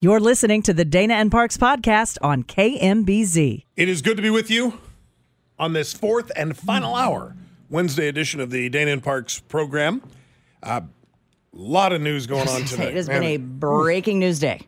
You're 0.00 0.20
listening 0.20 0.62
to 0.62 0.74
the 0.74 0.84
Dana 0.84 1.14
and 1.14 1.30
Parks 1.30 1.56
podcast 1.56 2.18
on 2.22 2.44
KMBZ. 2.44 3.64
It 3.76 3.88
is 3.88 4.02
good 4.02 4.16
to 4.16 4.22
be 4.22 4.30
with 4.30 4.50
you 4.50 4.80
on 5.58 5.72
this 5.72 5.92
fourth 5.92 6.30
and 6.36 6.56
final 6.56 6.94
hour, 6.94 7.34
Wednesday 7.70 8.08
edition 8.08 8.40
of 8.40 8.50
the 8.50 8.68
Dana 8.68 8.92
and 8.92 9.02
Parks 9.02 9.40
program. 9.40 10.02
A 10.62 10.68
uh, 10.68 10.80
lot 11.52 11.92
of 11.92 12.00
news 12.00 12.26
going 12.26 12.48
on 12.48 12.64
today. 12.64 12.84
it 12.88 12.94
has 12.94 13.08
Man, 13.08 13.20
been 13.20 13.30
a 13.30 13.36
breaking 13.36 14.18
news 14.18 14.38
day. 14.38 14.60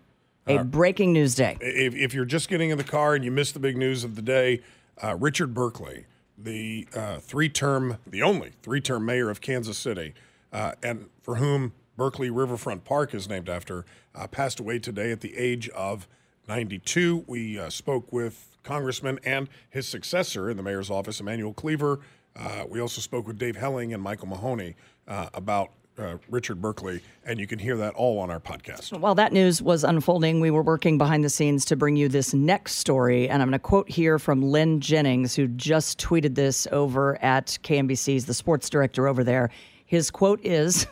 A 0.47 0.59
uh, 0.59 0.65
breaking 0.65 1.13
news 1.13 1.35
day. 1.35 1.57
If, 1.61 1.95
if, 1.95 2.15
you're 2.15 2.25
just 2.25 2.49
getting 2.49 2.71
in 2.71 2.79
the 2.79 2.85
car 2.85 3.15
and 3.15 3.25
you 3.25 3.31
missed 3.33 3.55
the 3.55 3.61
big 3.61 3.77
news 3.77 4.05
of 4.05 4.15
the 4.15 4.23
day, 4.23 4.61
uh, 5.03 5.17
Richard 5.19 5.53
Berkley, 5.53 6.07
the 6.39 6.87
uh, 6.95 7.19
three 7.19 7.49
term, 7.49 7.99
the 8.07 8.23
only 8.23 8.53
three 8.63 8.81
term 8.81 9.05
mayor 9.05 9.29
of 9.29 9.41
Kansas 9.41 9.77
City, 9.77 10.15
uh, 10.53 10.73
and 10.83 11.09
for 11.23 11.37
whom 11.37 11.73
Berkley 11.97 12.31
Riverfront 12.31 12.85
Park 12.85 13.15
is 13.15 13.29
named 13.29 13.49
after, 13.49 13.85
uh, 14.15 14.27
passed 14.27 14.61
away 14.61 14.79
today 14.79 15.11
at 15.13 15.21
the 15.21 15.37
age 15.37 15.69
of 15.71 16.07
92. 16.49 17.25
We 17.27 17.59
uh, 17.59 17.71
spoke 17.71 18.13
with 18.13 18.57
Congressman 18.63 19.19
and 19.25 19.49
his 19.71 19.89
successor 19.89 20.51
in 20.51 20.57
the 20.57 20.63
mayor's 20.63 20.91
office, 20.91 21.21
Emanuel 21.21 21.55
Cleaver. 21.55 22.01
Uh, 22.35 22.65
we 22.69 22.81
also 22.81 23.01
spoke 23.01 23.27
with 23.27 23.39
Dave 23.39 23.57
Helling 23.57 23.95
and 23.95 24.03
Michael 24.03 24.29
Mahoney 24.29 24.77
uh, 25.09 25.29
about 25.33 25.71
uh, 25.99 26.19
Richard 26.29 26.61
Berkley, 26.61 27.01
and 27.25 27.41
you 27.41 27.47
can 27.47 27.59
hear 27.59 27.77
that 27.77 27.95
all 27.95 28.19
on 28.19 28.31
our 28.31 28.41
podcast. 28.41 28.99
While 28.99 29.15
that 29.15 29.33
news 29.33 29.63
was 29.63 29.83
unfolding, 29.83 30.41
we 30.41 30.51
were 30.51 30.63
working 30.63 30.99
behind 30.99 31.25
the 31.25 31.31
scenes 31.31 31.65
to 31.67 31.77
bring 31.77 31.97
you 31.97 32.09
this 32.09 32.35
next 32.35 32.75
story, 32.75 33.29
and 33.29 33.41
I'm 33.41 33.49
going 33.49 33.53
to 33.53 33.59
quote 33.59 33.89
here 33.89 34.19
from 34.19 34.43
Lynn 34.43 34.81
Jennings, 34.81 35.35
who 35.35 35.47
just 35.49 35.99
tweeted 35.99 36.35
this 36.35 36.67
over 36.71 37.23
at 37.23 37.59
KMBC's, 37.63 38.27
the 38.27 38.35
sports 38.35 38.69
director 38.69 39.09
over 39.09 39.25
there. 39.25 39.51
His 39.87 40.11
quote 40.11 40.45
is 40.45 40.87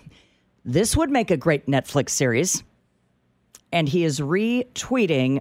this 0.64 0.96
would 0.96 1.10
make 1.10 1.30
a 1.30 1.36
great 1.36 1.66
Netflix 1.66 2.10
series. 2.10 2.62
And 3.72 3.88
he 3.88 4.04
is 4.04 4.20
retweeting 4.20 5.40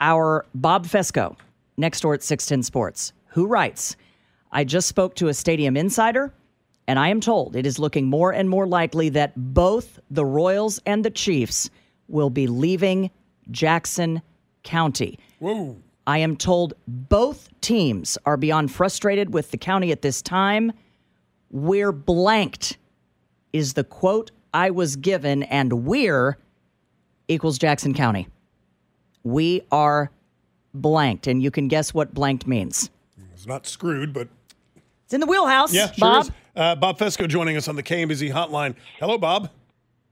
our 0.00 0.46
Bob 0.54 0.86
Fescoe 0.86 1.36
next 1.76 2.00
door 2.00 2.14
at 2.14 2.22
610 2.22 2.62
Sports, 2.62 3.12
who 3.26 3.46
writes, 3.46 3.96
I 4.50 4.64
just 4.64 4.88
spoke 4.88 5.14
to 5.16 5.28
a 5.28 5.34
stadium 5.34 5.76
insider, 5.76 6.32
and 6.86 6.98
I 6.98 7.08
am 7.08 7.20
told 7.20 7.56
it 7.56 7.66
is 7.66 7.78
looking 7.78 8.06
more 8.06 8.32
and 8.32 8.48
more 8.48 8.66
likely 8.66 9.08
that 9.10 9.32
both 9.36 9.98
the 10.10 10.24
Royals 10.24 10.80
and 10.86 11.04
the 11.04 11.10
Chiefs 11.10 11.70
will 12.08 12.30
be 12.30 12.46
leaving 12.46 13.10
Jackson 13.50 14.22
County. 14.62 15.18
Whoa. 15.38 15.76
I 16.06 16.18
am 16.18 16.36
told 16.36 16.74
both 16.86 17.48
teams 17.60 18.18
are 18.26 18.36
beyond 18.36 18.72
frustrated 18.72 19.32
with 19.32 19.50
the 19.50 19.56
county 19.56 19.92
at 19.92 20.02
this 20.02 20.20
time. 20.20 20.72
We're 21.50 21.92
blanked, 21.92 22.76
is 23.52 23.74
the 23.74 23.84
quote 23.84 24.30
I 24.54 24.70
was 24.70 24.96
given, 24.96 25.42
and 25.44 25.84
we're 25.84 26.36
equals 27.28 27.58
Jackson 27.58 27.94
County. 27.94 28.28
We 29.22 29.62
are 29.70 30.10
blanked, 30.74 31.26
and 31.26 31.42
you 31.42 31.50
can 31.50 31.68
guess 31.68 31.94
what 31.94 32.12
blanked 32.14 32.46
means. 32.46 32.90
It's 33.32 33.46
not 33.46 33.66
screwed, 33.66 34.12
but 34.12 34.28
it's 35.04 35.14
in 35.14 35.20
the 35.20 35.26
wheelhouse. 35.26 35.72
Yeah, 35.72 35.90
Bob. 35.98 36.26
Sure 36.26 36.34
uh, 36.56 36.74
Bob 36.74 36.98
Fescoe 36.98 37.26
joining 37.26 37.56
us 37.56 37.68
on 37.68 37.76
the 37.76 37.82
KMBZ 37.82 38.32
hotline. 38.32 38.74
Hello, 38.98 39.18
Bob. 39.18 39.50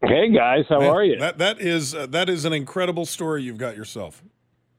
Hey 0.02 0.32
guys, 0.32 0.64
how 0.68 0.80
Man, 0.80 0.88
are 0.88 1.04
you? 1.04 1.18
That 1.18 1.38
that 1.38 1.60
is 1.60 1.94
uh, 1.94 2.06
that 2.06 2.30
is 2.30 2.46
an 2.46 2.54
incredible 2.54 3.04
story 3.04 3.42
you've 3.42 3.58
got 3.58 3.76
yourself. 3.76 4.22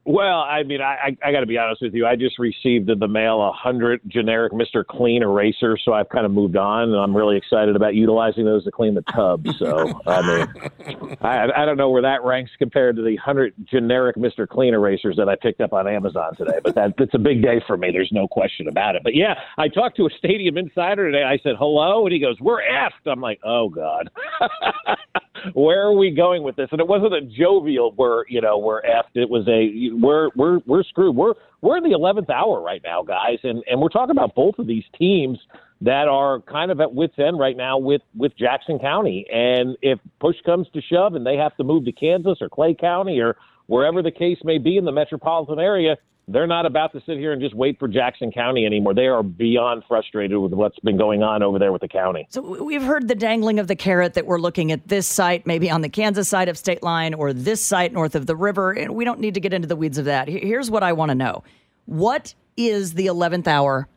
Well, 0.04 0.40
I 0.40 0.64
mean, 0.64 0.80
I, 0.80 1.16
I, 1.22 1.28
I 1.28 1.32
got 1.32 1.40
to 1.40 1.46
be 1.46 1.58
honest 1.58 1.80
with 1.80 1.94
you. 1.94 2.06
I 2.06 2.16
just 2.16 2.36
received 2.36 2.90
in 2.90 2.98
the 2.98 3.06
mail 3.06 3.40
a 3.40 3.52
hundred 3.52 4.00
generic 4.08 4.52
Mr. 4.52 4.84
Clean 4.84 5.22
erasers, 5.22 5.80
so 5.84 5.92
I've 5.92 6.08
kind 6.08 6.26
of 6.26 6.32
moved 6.32 6.56
on, 6.56 6.88
and 6.88 6.96
I'm 6.96 7.16
really 7.16 7.36
excited 7.36 7.76
about 7.76 7.94
utilizing 7.94 8.44
those 8.44 8.64
to 8.64 8.72
clean 8.72 8.94
the 8.94 9.02
tub. 9.02 9.46
So, 9.60 10.00
I 10.04 10.22
mean, 10.26 11.16
I, 11.20 11.48
I 11.54 11.64
don't 11.64 11.76
know 11.76 11.88
where 11.90 12.02
that 12.02 12.24
ranks 12.24 12.50
compared 12.58 12.96
to 12.96 13.02
the 13.02 13.14
hundred 13.14 13.54
generic 13.70 14.16
Mr. 14.16 14.48
Clean 14.48 14.74
erasers 14.74 15.14
that 15.18 15.28
I 15.28 15.36
picked 15.36 15.60
up 15.60 15.72
on 15.72 15.86
Amazon 15.86 16.34
today, 16.36 16.58
but 16.64 16.74
that 16.74 16.94
that's 16.98 17.14
a 17.14 17.18
big 17.18 17.40
day 17.40 17.62
for 17.64 17.76
me. 17.76 17.92
There's 17.92 18.10
no 18.12 18.26
question 18.26 18.66
about 18.66 18.96
it. 18.96 19.02
But 19.04 19.14
yeah, 19.14 19.34
I 19.56 19.68
talked 19.68 19.96
to 19.98 20.06
a 20.06 20.10
stadium 20.18 20.58
insider 20.58 21.12
today. 21.12 21.22
I 21.22 21.38
said 21.44 21.54
hello, 21.56 22.06
and 22.06 22.12
he 22.12 22.18
goes, 22.18 22.40
"We're 22.40 22.60
effed." 22.60 23.06
I'm 23.06 23.20
like, 23.20 23.38
"Oh 23.44 23.68
God." 23.68 24.10
where 25.54 25.86
are 25.86 25.94
we 25.94 26.10
going 26.10 26.42
with 26.42 26.56
this? 26.56 26.68
And 26.72 26.80
it 26.80 26.86
wasn't 26.86 27.14
a 27.14 27.20
jovial 27.20 27.92
"we're 27.96 28.26
you 28.28 28.40
know 28.40 28.58
we're 28.58 28.82
effed." 28.82 29.14
It 29.14 29.28
was 29.28 29.46
a 29.48 29.94
we're 29.94 30.30
we're 30.36 30.60
we're 30.66 30.84
screwed. 30.84 31.16
We're 31.16 31.34
we're 31.60 31.76
in 31.76 31.84
the 31.84 31.92
eleventh 31.92 32.30
hour 32.30 32.60
right 32.60 32.82
now, 32.84 33.02
guys, 33.02 33.38
and 33.42 33.62
and 33.70 33.80
we're 33.80 33.88
talking 33.88 34.16
about 34.16 34.34
both 34.34 34.58
of 34.58 34.66
these 34.66 34.84
teams 34.98 35.38
that 35.80 36.06
are 36.08 36.40
kind 36.42 36.70
of 36.70 36.80
at 36.80 36.94
wits 36.94 37.14
end 37.18 37.38
right 37.38 37.56
now 37.56 37.78
with 37.78 38.02
with 38.16 38.36
Jackson 38.36 38.78
County. 38.78 39.26
And 39.32 39.76
if 39.82 39.98
push 40.20 40.36
comes 40.46 40.68
to 40.74 40.80
shove, 40.80 41.14
and 41.14 41.26
they 41.26 41.36
have 41.36 41.56
to 41.56 41.64
move 41.64 41.84
to 41.86 41.92
Kansas 41.92 42.38
or 42.40 42.48
Clay 42.48 42.74
County 42.74 43.20
or 43.20 43.36
wherever 43.66 44.02
the 44.02 44.10
case 44.10 44.38
may 44.44 44.58
be 44.58 44.76
in 44.76 44.84
the 44.84 44.92
metropolitan 44.92 45.58
area, 45.58 45.96
they're 46.28 46.46
not 46.46 46.66
about 46.66 46.92
to 46.92 47.02
sit 47.04 47.18
here 47.18 47.32
and 47.32 47.42
just 47.42 47.54
wait 47.54 47.78
for 47.78 47.88
Jackson 47.88 48.30
County 48.30 48.64
anymore. 48.64 48.94
They 48.94 49.06
are 49.06 49.22
beyond 49.22 49.82
frustrated 49.88 50.38
with 50.38 50.52
what's 50.52 50.78
been 50.80 50.96
going 50.96 51.22
on 51.22 51.42
over 51.42 51.58
there 51.58 51.72
with 51.72 51.82
the 51.82 51.88
county. 51.88 52.26
So 52.30 52.62
we've 52.64 52.82
heard 52.82 53.08
the 53.08 53.14
dangling 53.14 53.58
of 53.58 53.66
the 53.66 53.74
carrot 53.74 54.14
that 54.14 54.26
we're 54.26 54.38
looking 54.38 54.70
at 54.70 54.86
this 54.86 55.06
site, 55.06 55.46
maybe 55.46 55.70
on 55.70 55.80
the 55.80 55.88
Kansas 55.88 56.28
side 56.28 56.48
of 56.48 56.56
state 56.56 56.82
line, 56.82 57.12
or 57.14 57.32
this 57.32 57.64
site 57.64 57.92
north 57.92 58.14
of 58.14 58.26
the 58.26 58.36
river. 58.36 58.72
And 58.72 58.94
we 58.94 59.04
don't 59.04 59.18
need 59.20 59.34
to 59.34 59.40
get 59.40 59.52
into 59.52 59.66
the 59.66 59.76
weeds 59.76 59.98
of 59.98 60.04
that. 60.04 60.28
Here's 60.28 60.70
what 60.70 60.82
I 60.82 60.92
want 60.92 61.10
to 61.10 61.14
know: 61.14 61.42
What 61.86 62.34
is 62.56 62.94
the 62.94 63.06
eleventh 63.06 63.48
hour 63.48 63.88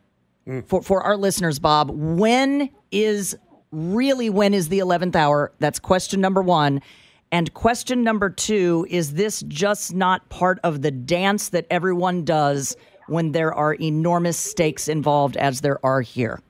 mm. 0.46 0.66
for 0.66 0.82
for 0.82 1.02
our 1.02 1.16
listeners, 1.16 1.60
Bob? 1.60 1.90
When 1.90 2.70
is 2.90 3.36
really 3.70 4.30
when 4.30 4.52
is 4.52 4.68
the 4.68 4.80
eleventh 4.80 5.14
hour? 5.14 5.52
That's 5.60 5.78
question 5.78 6.20
number 6.20 6.42
one. 6.42 6.82
And 7.36 7.52
question 7.52 8.02
number 8.02 8.30
two 8.30 8.86
is 8.88 9.12
this 9.12 9.42
just 9.42 9.94
not 9.94 10.26
part 10.30 10.58
of 10.64 10.80
the 10.80 10.90
dance 10.90 11.50
that 11.50 11.66
everyone 11.68 12.24
does 12.24 12.74
when 13.08 13.32
there 13.32 13.52
are 13.52 13.74
enormous 13.74 14.38
stakes 14.38 14.88
involved, 14.88 15.36
as 15.36 15.60
there 15.60 15.78
are 15.84 16.00
here? 16.00 16.40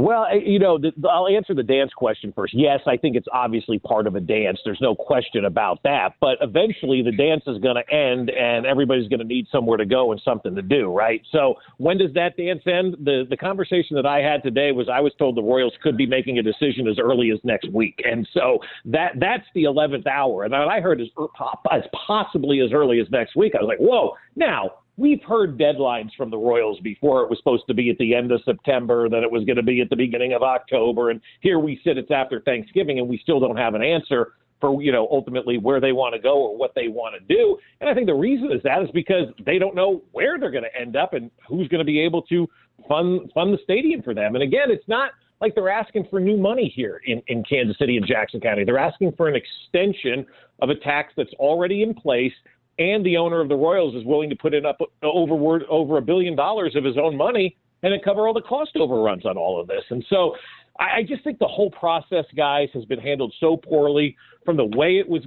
Well, 0.00 0.26
eh, 0.30 0.40
you 0.44 0.58
know, 0.58 0.78
the, 0.78 0.92
I'll 1.08 1.28
answer 1.28 1.54
the 1.54 1.62
dance 1.62 1.92
question 1.94 2.32
first. 2.34 2.54
Yes, 2.54 2.80
I 2.86 2.96
think 2.96 3.16
it's 3.16 3.26
obviously 3.32 3.78
part 3.78 4.06
of 4.06 4.14
a 4.14 4.20
dance. 4.20 4.58
There's 4.64 4.80
no 4.80 4.94
question 4.94 5.44
about 5.44 5.82
that. 5.84 6.14
But 6.20 6.38
eventually, 6.40 7.02
the 7.02 7.12
dance 7.12 7.42
is 7.46 7.58
going 7.58 7.76
to 7.76 7.94
end, 7.94 8.30
and 8.30 8.64
everybody's 8.64 9.08
going 9.08 9.20
to 9.20 9.26
need 9.26 9.46
somewhere 9.52 9.76
to 9.76 9.84
go 9.84 10.10
and 10.12 10.20
something 10.24 10.54
to 10.54 10.62
do, 10.62 10.90
right? 10.90 11.20
So, 11.30 11.54
when 11.76 11.98
does 11.98 12.14
that 12.14 12.36
dance 12.38 12.62
end? 12.66 12.96
The 13.04 13.26
the 13.28 13.36
conversation 13.36 13.94
that 13.96 14.06
I 14.06 14.20
had 14.20 14.42
today 14.42 14.72
was 14.72 14.88
I 14.88 15.00
was 15.00 15.12
told 15.18 15.36
the 15.36 15.42
Royals 15.42 15.74
could 15.82 15.98
be 15.98 16.06
making 16.06 16.38
a 16.38 16.42
decision 16.42 16.88
as 16.88 16.98
early 16.98 17.30
as 17.30 17.38
next 17.44 17.70
week, 17.70 18.00
and 18.04 18.26
so 18.32 18.58
that 18.86 19.12
that's 19.20 19.44
the 19.54 19.64
eleventh 19.64 20.06
hour. 20.06 20.44
And 20.44 20.54
I 20.54 20.80
heard 20.80 21.00
as 21.02 21.08
er, 21.18 21.26
as 21.70 21.82
possibly 22.06 22.60
as 22.60 22.72
early 22.72 23.00
as 23.00 23.10
next 23.10 23.36
week. 23.36 23.52
I 23.54 23.62
was 23.62 23.68
like, 23.68 23.78
whoa! 23.78 24.16
Now 24.34 24.70
we've 25.00 25.22
heard 25.22 25.58
deadlines 25.58 26.10
from 26.16 26.30
the 26.30 26.36
Royals 26.36 26.78
before. 26.80 27.22
It 27.22 27.30
was 27.30 27.38
supposed 27.38 27.66
to 27.68 27.74
be 27.74 27.90
at 27.90 27.98
the 27.98 28.14
end 28.14 28.30
of 28.30 28.42
September, 28.44 29.08
then 29.08 29.22
it 29.22 29.30
was 29.30 29.44
going 29.44 29.56
to 29.56 29.62
be 29.62 29.80
at 29.80 29.88
the 29.88 29.96
beginning 29.96 30.34
of 30.34 30.42
October, 30.42 31.10
and 31.10 31.20
here 31.40 31.58
we 31.58 31.80
sit. 31.82 31.96
It's 31.96 32.10
after 32.10 32.40
Thanksgiving, 32.40 32.98
and 32.98 33.08
we 33.08 33.18
still 33.18 33.40
don't 33.40 33.56
have 33.56 33.74
an 33.74 33.82
answer 33.82 34.34
for 34.60 34.82
you 34.82 34.92
know 34.92 35.08
ultimately 35.10 35.56
where 35.56 35.80
they 35.80 35.92
want 35.92 36.14
to 36.14 36.20
go 36.20 36.34
or 36.34 36.56
what 36.56 36.72
they 36.74 36.88
want 36.88 37.14
to 37.14 37.34
do. 37.34 37.56
And 37.80 37.88
I 37.88 37.94
think 37.94 38.06
the 38.06 38.14
reason 38.14 38.52
is 38.52 38.62
that 38.62 38.82
is 38.82 38.90
because 38.92 39.24
they 39.44 39.58
don't 39.58 39.74
know 39.74 40.02
where 40.12 40.38
they're 40.38 40.50
going 40.50 40.64
to 40.64 40.80
end 40.80 40.96
up 40.96 41.14
and 41.14 41.30
who's 41.48 41.66
going 41.68 41.78
to 41.78 41.84
be 41.84 42.00
able 42.00 42.22
to 42.22 42.46
fund 42.86 43.30
fund 43.34 43.54
the 43.54 43.58
stadium 43.64 44.02
for 44.02 44.14
them. 44.14 44.34
And 44.34 44.44
again, 44.44 44.70
it's 44.70 44.86
not 44.86 45.12
like 45.40 45.54
they're 45.54 45.70
asking 45.70 46.06
for 46.10 46.20
new 46.20 46.36
money 46.36 46.70
here 46.74 47.00
in, 47.06 47.22
in 47.28 47.42
Kansas 47.44 47.78
City 47.78 47.96
and 47.96 48.06
Jackson 48.06 48.40
County. 48.40 48.64
They're 48.64 48.78
asking 48.78 49.12
for 49.16 49.28
an 49.28 49.36
extension 49.36 50.26
of 50.60 50.68
a 50.68 50.74
tax 50.74 51.14
that's 51.16 51.32
already 51.38 51.82
in 51.82 51.94
place, 51.94 52.32
and 52.78 53.04
the 53.04 53.16
owner 53.16 53.40
of 53.40 53.48
the 53.48 53.56
Royals 53.56 53.94
is 53.94 54.04
willing 54.04 54.30
to 54.30 54.36
put 54.36 54.54
in 54.54 54.64
up 54.64 54.78
over 55.02 55.60
over 55.68 55.98
a 55.98 56.02
billion 56.02 56.36
dollars 56.36 56.74
of 56.76 56.84
his 56.84 56.96
own 56.96 57.16
money 57.16 57.56
and 57.82 57.92
then 57.92 58.00
cover 58.04 58.26
all 58.26 58.34
the 58.34 58.42
cost 58.42 58.72
overruns 58.76 59.24
on 59.24 59.36
all 59.36 59.60
of 59.60 59.66
this. 59.66 59.82
And 59.90 60.04
so 60.08 60.34
I, 60.78 61.02
just 61.02 61.22
think 61.24 61.38
the 61.38 61.46
whole 61.46 61.70
process, 61.70 62.24
guys, 62.36 62.68
has 62.72 62.84
been 62.86 62.98
handled 62.98 63.34
so 63.38 63.56
poorly 63.56 64.16
from 64.44 64.56
the 64.56 64.64
way 64.64 64.98
it 64.98 65.08
was. 65.08 65.22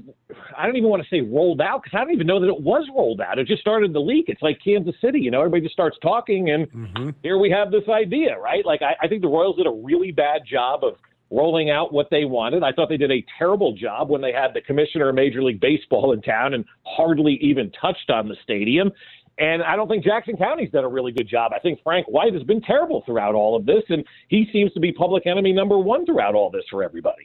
I 0.58 0.66
don't 0.66 0.76
even 0.76 0.90
want 0.90 1.04
to 1.04 1.10
say 1.10 1.22
rolled 1.22 1.62
out 1.62 1.84
because 1.84 1.96
I 1.96 2.04
don't 2.04 2.14
even 2.14 2.26
know 2.26 2.40
that 2.40 2.48
it 2.48 2.62
was 2.62 2.88
rolled 2.96 3.22
out. 3.22 3.38
It 3.38 3.48
just 3.48 3.62
started 3.62 3.94
to 3.94 4.00
leak. 4.00 4.26
It's 4.28 4.42
like 4.42 4.58
Kansas 4.64 4.96
City, 5.00 5.20
you 5.20 5.30
know, 5.30 5.40
everybody 5.40 5.62
just 5.62 5.74
starts 5.74 5.98
talking, 6.02 6.50
and 6.50 6.72
mm-hmm. 6.72 7.10
here 7.22 7.38
we 7.38 7.52
have 7.52 7.70
this 7.70 7.88
idea, 7.88 8.38
right? 8.40 8.66
Like 8.66 8.82
I, 8.82 8.96
I 9.06 9.08
think 9.08 9.22
the 9.22 9.28
Royals 9.28 9.58
did 9.58 9.68
a 9.68 9.72
really 9.72 10.12
bad 10.12 10.42
job 10.50 10.84
of 10.84 10.96
rolling 11.34 11.70
out 11.70 11.92
what 11.92 12.10
they 12.12 12.26
wanted. 12.26 12.64
I 12.64 12.72
thought 12.72 12.90
they 12.90 12.98
did 12.98 13.12
a 13.12 13.26
terrible 13.38 13.74
job 13.74 14.10
when 14.10 14.22
they 14.22 14.32
had 14.32 14.54
the 14.54 14.62
commissioner 14.62 15.10
of 15.10 15.16
Major 15.16 15.42
League 15.42 15.60
Baseball 15.60 16.14
in 16.14 16.22
town 16.22 16.54
and 16.54 16.64
hardly 16.86 17.40
even 17.42 17.72
touched 17.82 18.10
on 18.10 18.28
the 18.28 18.36
stadium. 18.44 18.92
And 19.40 19.64
I 19.64 19.76
don't 19.76 19.88
think 19.88 20.04
Jackson 20.04 20.38
County's 20.38 20.70
done 20.70 20.84
a 20.84 20.90
really 20.90 21.12
good 21.12 21.28
job. 21.28 21.54
I 21.56 21.60
think 21.60 21.80
Frank 21.84 22.06
White 22.08 22.34
has 22.34 22.44
been 22.44 22.62
terrible 22.62 23.02
throughout 23.04 23.34
all 23.34 23.56
of 23.56 23.66
this, 23.66 23.84
and 23.90 24.06
he 24.28 24.48
seems 24.54 24.72
to 24.74 24.80
be 24.80 24.92
public 24.92 25.26
enemy 25.26 25.52
number 25.52 25.80
one 25.80 26.06
throughout 26.06 26.36
all 26.36 26.52
this 26.52 26.64
for 26.70 26.84
everybody. 26.84 27.24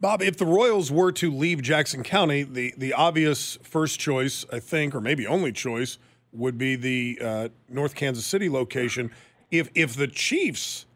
Bob, 0.00 0.22
if 0.22 0.38
the 0.38 0.46
Royals 0.46 0.90
were 0.90 1.12
to 1.12 1.30
leave 1.30 1.60
Jackson 1.60 2.02
County, 2.02 2.42
the, 2.44 2.72
the 2.78 2.94
obvious 2.94 3.58
first 3.62 4.00
choice, 4.00 4.46
I 4.50 4.58
think, 4.58 4.94
or 4.94 5.02
maybe 5.02 5.26
only 5.26 5.52
choice, 5.52 5.98
would 6.32 6.56
be 6.56 6.76
the 6.76 7.18
uh, 7.22 7.48
North 7.68 7.94
Kansas 7.94 8.24
City 8.24 8.48
location. 8.48 9.10
If 9.50 9.68
if 9.74 9.94
the 9.94 10.06
Chiefs 10.06 10.86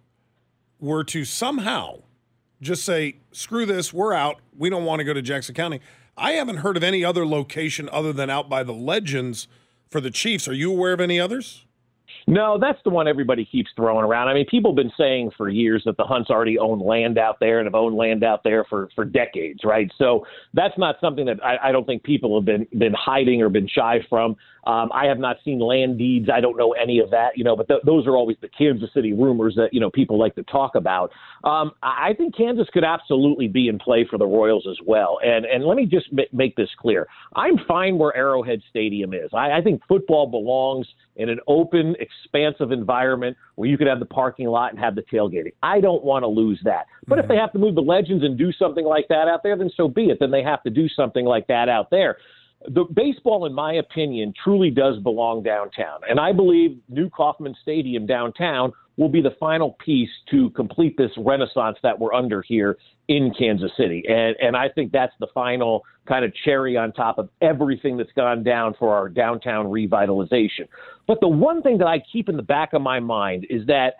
were 0.80 1.04
to 1.04 1.26
somehow 1.26 1.98
just 2.60 2.84
say, 2.84 3.16
"Screw 3.32 3.66
this, 3.66 3.92
we're 3.92 4.14
out. 4.14 4.40
We 4.56 4.70
don't 4.70 4.84
want 4.84 5.00
to 5.00 5.04
go 5.04 5.12
to 5.12 5.22
Jackson 5.22 5.54
County," 5.54 5.80
I 6.16 6.32
haven't 6.32 6.58
heard 6.58 6.76
of 6.76 6.82
any 6.82 7.04
other 7.04 7.26
location 7.26 7.88
other 7.92 8.12
than 8.12 8.30
out 8.30 8.48
by 8.48 8.62
the 8.62 8.72
Legends 8.72 9.48
for 9.90 10.00
the 10.00 10.10
Chiefs. 10.10 10.48
Are 10.48 10.54
you 10.54 10.70
aware 10.70 10.92
of 10.92 11.00
any 11.00 11.18
others? 11.18 11.64
No, 12.26 12.58
that's 12.58 12.78
the 12.84 12.90
one 12.90 13.06
everybody 13.06 13.44
keeps 13.44 13.70
throwing 13.76 14.04
around. 14.04 14.28
I 14.28 14.34
mean, 14.34 14.46
people 14.46 14.70
have 14.70 14.76
been 14.76 14.92
saying 14.96 15.32
for 15.36 15.48
years 15.48 15.82
that 15.84 15.96
the 15.96 16.04
Hunts 16.04 16.30
already 16.30 16.58
own 16.58 16.78
land 16.78 17.18
out 17.18 17.36
there 17.38 17.58
and 17.58 17.66
have 17.66 17.74
owned 17.74 17.96
land 17.96 18.24
out 18.24 18.42
there 18.44 18.64
for, 18.64 18.88
for 18.94 19.04
decades, 19.04 19.60
right? 19.62 19.92
So 19.98 20.26
that's 20.54 20.76
not 20.78 20.96
something 21.00 21.26
that 21.26 21.44
I, 21.44 21.68
I 21.68 21.72
don't 21.72 21.86
think 21.86 22.02
people 22.02 22.34
have 22.38 22.46
been 22.46 22.66
been 22.78 22.94
hiding 22.94 23.42
or 23.42 23.50
been 23.50 23.68
shy 23.68 24.04
from. 24.08 24.36
Um, 24.66 24.90
I 24.92 25.06
have 25.06 25.18
not 25.18 25.36
seen 25.44 25.58
land 25.58 25.98
deeds. 25.98 26.28
I 26.32 26.40
don't 26.40 26.56
know 26.56 26.72
any 26.72 26.98
of 26.98 27.10
that, 27.10 27.36
you 27.36 27.44
know, 27.44 27.56
but 27.56 27.68
th- 27.68 27.82
those 27.84 28.06
are 28.06 28.16
always 28.16 28.36
the 28.40 28.48
Kansas 28.48 28.90
City 28.94 29.12
rumors 29.12 29.54
that, 29.56 29.68
you 29.72 29.80
know, 29.80 29.90
people 29.90 30.18
like 30.18 30.34
to 30.36 30.42
talk 30.44 30.74
about. 30.74 31.10
Um, 31.44 31.72
I 31.82 32.14
think 32.16 32.36
Kansas 32.36 32.66
could 32.72 32.84
absolutely 32.84 33.48
be 33.48 33.68
in 33.68 33.78
play 33.78 34.06
for 34.08 34.18
the 34.18 34.26
Royals 34.26 34.66
as 34.70 34.78
well. 34.86 35.18
And, 35.24 35.44
and 35.44 35.64
let 35.64 35.76
me 35.76 35.86
just 35.86 36.06
m- 36.12 36.24
make 36.32 36.56
this 36.56 36.70
clear. 36.78 37.06
I'm 37.36 37.58
fine 37.68 37.98
where 37.98 38.16
Arrowhead 38.16 38.62
Stadium 38.70 39.12
is. 39.12 39.30
I, 39.34 39.52
I 39.52 39.60
think 39.62 39.82
football 39.86 40.26
belongs 40.26 40.86
in 41.16 41.28
an 41.28 41.38
open, 41.46 41.94
expansive 42.00 42.72
environment 42.72 43.36
where 43.56 43.68
you 43.68 43.78
could 43.78 43.86
have 43.86 44.00
the 44.00 44.06
parking 44.06 44.46
lot 44.46 44.70
and 44.70 44.78
have 44.78 44.94
the 44.94 45.02
tailgating. 45.02 45.52
I 45.62 45.80
don't 45.80 46.02
want 46.02 46.22
to 46.22 46.28
lose 46.28 46.60
that. 46.64 46.86
But 47.06 47.16
mm-hmm. 47.16 47.24
if 47.24 47.28
they 47.28 47.36
have 47.36 47.52
to 47.52 47.58
move 47.58 47.74
the 47.74 47.82
legends 47.82 48.24
and 48.24 48.36
do 48.36 48.50
something 48.52 48.84
like 48.84 49.08
that 49.08 49.28
out 49.28 49.42
there, 49.42 49.56
then 49.56 49.70
so 49.76 49.88
be 49.88 50.06
it. 50.06 50.18
Then 50.20 50.30
they 50.30 50.42
have 50.42 50.62
to 50.64 50.70
do 50.70 50.88
something 50.88 51.24
like 51.24 51.46
that 51.48 51.68
out 51.68 51.90
there 51.90 52.16
the 52.68 52.84
baseball, 52.94 53.46
in 53.46 53.52
my 53.52 53.74
opinion, 53.74 54.32
truly 54.42 54.70
does 54.70 54.98
belong 54.98 55.42
downtown. 55.42 56.00
And 56.08 56.18
I 56.18 56.32
believe 56.32 56.78
New 56.88 57.10
Kauffman 57.10 57.54
Stadium 57.62 58.06
downtown 58.06 58.72
will 58.96 59.08
be 59.08 59.20
the 59.20 59.34
final 59.40 59.76
piece 59.84 60.10
to 60.30 60.50
complete 60.50 60.96
this 60.96 61.10
renaissance 61.18 61.76
that 61.82 61.98
we're 61.98 62.14
under 62.14 62.42
here 62.42 62.78
in 63.08 63.32
Kansas 63.36 63.72
City. 63.76 64.04
And, 64.08 64.36
and 64.40 64.56
I 64.56 64.68
think 64.68 64.92
that's 64.92 65.12
the 65.18 65.26
final 65.34 65.84
kind 66.06 66.24
of 66.24 66.32
cherry 66.44 66.76
on 66.76 66.92
top 66.92 67.18
of 67.18 67.28
everything 67.40 67.96
that's 67.96 68.12
gone 68.12 68.44
down 68.44 68.74
for 68.78 68.94
our 68.94 69.08
downtown 69.08 69.66
revitalization. 69.66 70.68
But 71.06 71.20
the 71.20 71.28
one 71.28 71.60
thing 71.62 71.78
that 71.78 71.88
I 71.88 72.02
keep 72.12 72.28
in 72.28 72.36
the 72.36 72.42
back 72.42 72.72
of 72.72 72.82
my 72.82 73.00
mind 73.00 73.46
is 73.50 73.66
that 73.66 73.94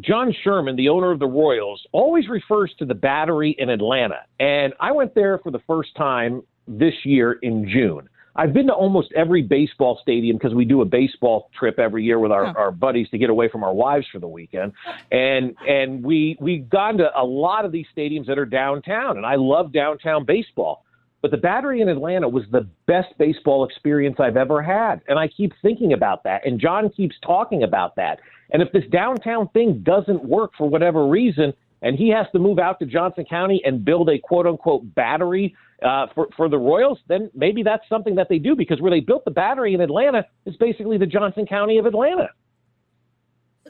John 0.00 0.34
Sherman, 0.42 0.76
the 0.76 0.88
owner 0.88 1.10
of 1.10 1.18
the 1.18 1.26
Royals, 1.26 1.84
always 1.92 2.28
refers 2.28 2.72
to 2.78 2.86
the 2.86 2.94
battery 2.94 3.54
in 3.58 3.68
Atlanta. 3.68 4.20
And 4.40 4.72
I 4.80 4.92
went 4.92 5.14
there 5.14 5.38
for 5.38 5.50
the 5.50 5.60
first 5.66 5.94
time 5.94 6.42
this 6.66 6.94
year 7.04 7.38
in 7.42 7.68
June. 7.68 8.08
I've 8.34 8.54
been 8.54 8.66
to 8.68 8.72
almost 8.72 9.12
every 9.12 9.42
baseball 9.42 9.98
stadium 10.00 10.36
because 10.38 10.54
we 10.54 10.64
do 10.64 10.80
a 10.80 10.86
baseball 10.86 11.50
trip 11.58 11.78
every 11.78 12.02
year 12.02 12.18
with 12.18 12.32
our, 12.32 12.56
our 12.56 12.70
buddies 12.70 13.08
to 13.10 13.18
get 13.18 13.28
away 13.28 13.48
from 13.50 13.62
our 13.62 13.74
wives 13.74 14.06
for 14.10 14.18
the 14.20 14.28
weekend. 14.28 14.72
And 15.10 15.54
and 15.68 16.02
we 16.02 16.38
we've 16.40 16.68
gone 16.70 16.96
to 16.98 17.10
a 17.14 17.24
lot 17.24 17.64
of 17.64 17.72
these 17.72 17.86
stadiums 17.94 18.26
that 18.26 18.38
are 18.38 18.46
downtown 18.46 19.18
and 19.18 19.26
I 19.26 19.34
love 19.36 19.72
downtown 19.72 20.24
baseball. 20.24 20.84
But 21.20 21.30
the 21.30 21.36
battery 21.36 21.82
in 21.82 21.88
Atlanta 21.88 22.28
was 22.28 22.44
the 22.50 22.66
best 22.86 23.16
baseball 23.16 23.64
experience 23.64 24.16
I've 24.18 24.36
ever 24.36 24.60
had. 24.60 25.02
And 25.06 25.18
I 25.18 25.28
keep 25.28 25.52
thinking 25.62 25.92
about 25.92 26.24
that. 26.24 26.44
And 26.44 26.58
John 26.58 26.90
keeps 26.90 27.14
talking 27.24 27.62
about 27.62 27.94
that. 27.96 28.18
And 28.50 28.60
if 28.60 28.72
this 28.72 28.82
downtown 28.90 29.48
thing 29.50 29.82
doesn't 29.84 30.24
work 30.24 30.50
for 30.58 30.68
whatever 30.68 31.06
reason, 31.06 31.52
and 31.80 31.96
he 31.96 32.08
has 32.08 32.26
to 32.32 32.40
move 32.40 32.58
out 32.58 32.80
to 32.80 32.86
Johnson 32.86 33.24
County 33.24 33.62
and 33.64 33.84
build 33.84 34.08
a 34.08 34.18
quote 34.18 34.46
unquote 34.46 34.94
battery 34.94 35.54
uh, 35.84 36.06
for 36.14 36.28
for 36.36 36.48
the 36.48 36.58
Royals, 36.58 36.98
then 37.08 37.30
maybe 37.34 37.62
that's 37.62 37.88
something 37.88 38.14
that 38.16 38.28
they 38.28 38.38
do 38.38 38.54
because 38.54 38.80
where 38.80 38.90
they 38.90 39.00
built 39.00 39.24
the 39.24 39.30
battery 39.30 39.74
in 39.74 39.80
Atlanta 39.80 40.24
is 40.46 40.56
basically 40.56 40.98
the 40.98 41.06
Johnson 41.06 41.46
County 41.46 41.78
of 41.78 41.86
Atlanta. 41.86 42.30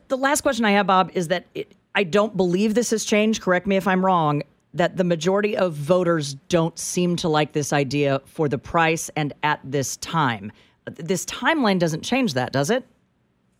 The 0.08 0.16
last 0.16 0.40
question 0.40 0.64
I 0.64 0.72
have, 0.72 0.86
Bob, 0.86 1.10
is 1.14 1.28
that 1.28 1.46
it, 1.54 1.72
I 1.94 2.04
don't 2.04 2.36
believe 2.36 2.74
this 2.74 2.90
has 2.90 3.04
changed. 3.04 3.42
Correct 3.42 3.66
me 3.66 3.76
if 3.76 3.86
I'm 3.86 4.04
wrong. 4.04 4.42
That 4.74 4.96
the 4.96 5.04
majority 5.04 5.56
of 5.56 5.74
voters 5.74 6.34
don't 6.48 6.78
seem 6.78 7.16
to 7.16 7.28
like 7.28 7.52
this 7.52 7.72
idea 7.72 8.22
for 8.24 8.48
the 8.48 8.56
price 8.58 9.10
and 9.16 9.34
at 9.42 9.60
this 9.64 9.98
time. 9.98 10.50
This 10.86 11.26
timeline 11.26 11.78
doesn't 11.78 12.02
change 12.02 12.34
that, 12.34 12.52
does 12.52 12.70
it? 12.70 12.84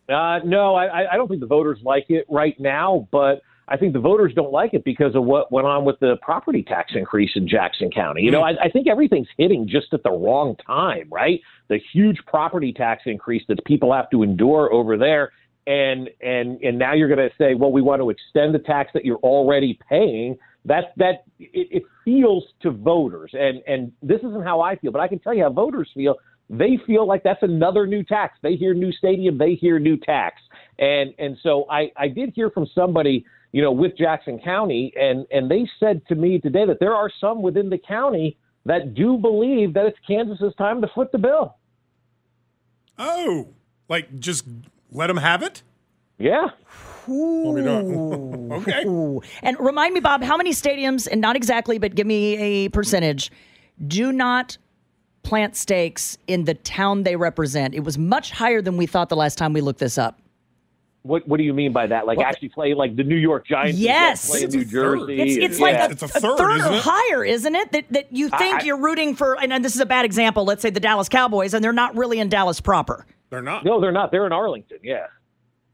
Uh, 0.09 0.39
no, 0.43 0.75
I, 0.75 1.13
I 1.13 1.15
don't 1.15 1.27
think 1.27 1.39
the 1.39 1.47
voters 1.47 1.79
like 1.83 2.05
it 2.09 2.25
right 2.29 2.59
now, 2.59 3.07
but 3.11 3.41
I 3.67 3.77
think 3.77 3.93
the 3.93 3.99
voters 3.99 4.33
don't 4.35 4.51
like 4.51 4.73
it 4.73 4.83
because 4.83 5.15
of 5.15 5.23
what 5.23 5.51
went 5.51 5.67
on 5.67 5.85
with 5.85 5.99
the 5.99 6.17
property 6.21 6.63
tax 6.63 6.93
increase 6.95 7.31
in 7.35 7.47
Jackson 7.47 7.89
County. 7.89 8.21
You 8.21 8.31
know, 8.31 8.41
mm. 8.41 8.57
I, 8.57 8.65
I 8.65 8.69
think 8.69 8.87
everything's 8.87 9.27
hitting 9.37 9.67
just 9.67 9.93
at 9.93 10.03
the 10.03 10.11
wrong 10.11 10.55
time, 10.67 11.07
right? 11.09 11.39
The 11.69 11.79
huge 11.93 12.17
property 12.27 12.73
tax 12.73 13.03
increase 13.05 13.43
that 13.47 13.63
people 13.65 13.93
have 13.93 14.09
to 14.09 14.23
endure 14.23 14.71
over 14.73 14.97
there. 14.97 15.31
And 15.65 16.09
and 16.21 16.61
and 16.61 16.77
now 16.77 16.93
you're 16.93 17.07
going 17.07 17.29
to 17.29 17.33
say, 17.37 17.53
well, 17.53 17.71
we 17.71 17.81
want 17.81 18.01
to 18.01 18.09
extend 18.09 18.53
the 18.53 18.59
tax 18.59 18.91
that 18.93 19.05
you're 19.05 19.17
already 19.17 19.79
paying. 19.87 20.37
That 20.65 20.93
that 20.97 21.23
it, 21.39 21.67
it 21.71 21.83
feels 22.03 22.43
to 22.63 22.71
voters, 22.71 23.31
and 23.33 23.61
and 23.65 23.93
this 24.01 24.19
isn't 24.19 24.43
how 24.43 24.59
I 24.59 24.75
feel, 24.75 24.91
but 24.91 24.99
I 24.99 25.07
can 25.07 25.19
tell 25.19 25.33
you 25.33 25.43
how 25.43 25.51
voters 25.51 25.89
feel. 25.93 26.15
They 26.49 26.77
feel 26.85 27.07
like 27.07 27.23
that's 27.23 27.43
another 27.43 27.87
new 27.87 28.03
tax. 28.03 28.37
They 28.43 28.55
hear 28.55 28.73
new 28.73 28.91
stadium, 28.91 29.37
they 29.37 29.53
hear 29.55 29.79
new 29.79 29.95
tax, 29.95 30.41
and 30.79 31.13
and 31.17 31.37
so 31.41 31.65
I 31.69 31.91
I 31.95 32.09
did 32.09 32.33
hear 32.35 32.49
from 32.49 32.67
somebody 32.75 33.25
you 33.53 33.61
know, 33.61 33.71
with 33.71 33.95
Jackson 33.97 34.39
County, 34.39 34.91
and 34.99 35.25
and 35.31 35.49
they 35.49 35.69
said 35.79 36.01
to 36.07 36.15
me 36.15 36.39
today 36.39 36.65
that 36.65 36.79
there 36.79 36.93
are 36.93 37.09
some 37.21 37.41
within 37.41 37.69
the 37.69 37.77
county 37.77 38.35
that 38.65 38.93
do 38.95 39.17
believe 39.17 39.73
that 39.75 39.85
it's 39.85 39.97
Kansas's 40.05 40.53
time 40.57 40.81
to 40.81 40.87
foot 40.93 41.11
the 41.11 41.19
bill. 41.19 41.55
Oh, 42.97 43.47
like 43.87 44.19
just 44.19 44.45
let 44.91 45.07
them 45.07 45.17
have 45.17 45.43
it? 45.43 45.61
Yeah. 46.17 46.47
Ooh. 47.07 48.49
okay. 48.51 48.83
And 49.43 49.59
remind 49.59 49.93
me, 49.93 49.99
Bob, 49.99 50.23
how 50.23 50.37
many 50.37 50.51
stadiums, 50.51 51.07
and 51.11 51.21
not 51.21 51.35
exactly, 51.35 51.77
but 51.77 51.95
give 51.95 52.07
me 52.07 52.37
a 52.37 52.69
percentage, 52.69 53.31
do 53.87 54.11
not 54.11 54.57
plant 55.23 55.55
stakes 55.55 56.17
in 56.27 56.45
the 56.45 56.53
town 56.53 57.03
they 57.03 57.17
represent? 57.17 57.75
It 57.75 57.81
was 57.81 57.97
much 57.97 58.31
higher 58.31 58.61
than 58.61 58.77
we 58.77 58.85
thought 58.85 59.09
the 59.09 59.15
last 59.15 59.37
time 59.37 59.53
we 59.53 59.61
looked 59.61 59.79
this 59.79 59.97
up. 59.97 60.19
What 61.03 61.27
What 61.27 61.37
do 61.37 61.43
you 61.43 61.53
mean 61.53 61.73
by 61.73 61.87
that? 61.87 62.07
Like 62.07 62.19
actually 62.19 62.49
play 62.49 62.73
like 62.73 62.95
the 62.95 63.03
New 63.03 63.17
York 63.17 63.45
Giants? 63.45 63.77
Yes, 63.77 64.29
play 64.29 64.43
in 64.43 64.49
New 64.49 64.65
Jersey. 64.65 65.21
It's, 65.21 65.35
it's 65.35 65.59
yeah. 65.59 65.65
like 65.65 65.75
a, 65.75 65.91
it's 65.91 66.01
a 66.01 66.07
third, 66.07 66.33
a 66.33 66.37
third 66.37 66.61
or 66.61 66.79
higher, 66.79 67.25
isn't 67.25 67.55
it? 67.55 67.71
That 67.73 67.85
that 67.91 68.07
you 68.11 68.29
think 68.29 68.61
I, 68.61 68.63
you're 68.63 68.79
rooting 68.79 69.13
for. 69.15 69.39
And 69.39 69.63
this 69.63 69.75
is 69.75 69.81
a 69.81 69.85
bad 69.85 70.05
example. 70.05 70.45
Let's 70.45 70.61
say 70.61 70.69
the 70.69 70.79
Dallas 70.79 71.09
Cowboys, 71.09 71.53
and 71.53 71.63
they're 71.63 71.73
not 71.73 71.95
really 71.95 72.19
in 72.19 72.29
Dallas 72.29 72.61
proper. 72.61 73.05
They're 73.29 73.41
not. 73.41 73.65
No, 73.65 73.81
they're 73.81 73.91
not. 73.91 74.11
They're 74.11 74.25
in 74.25 74.31
Arlington. 74.31 74.79
Yeah. 74.81 75.07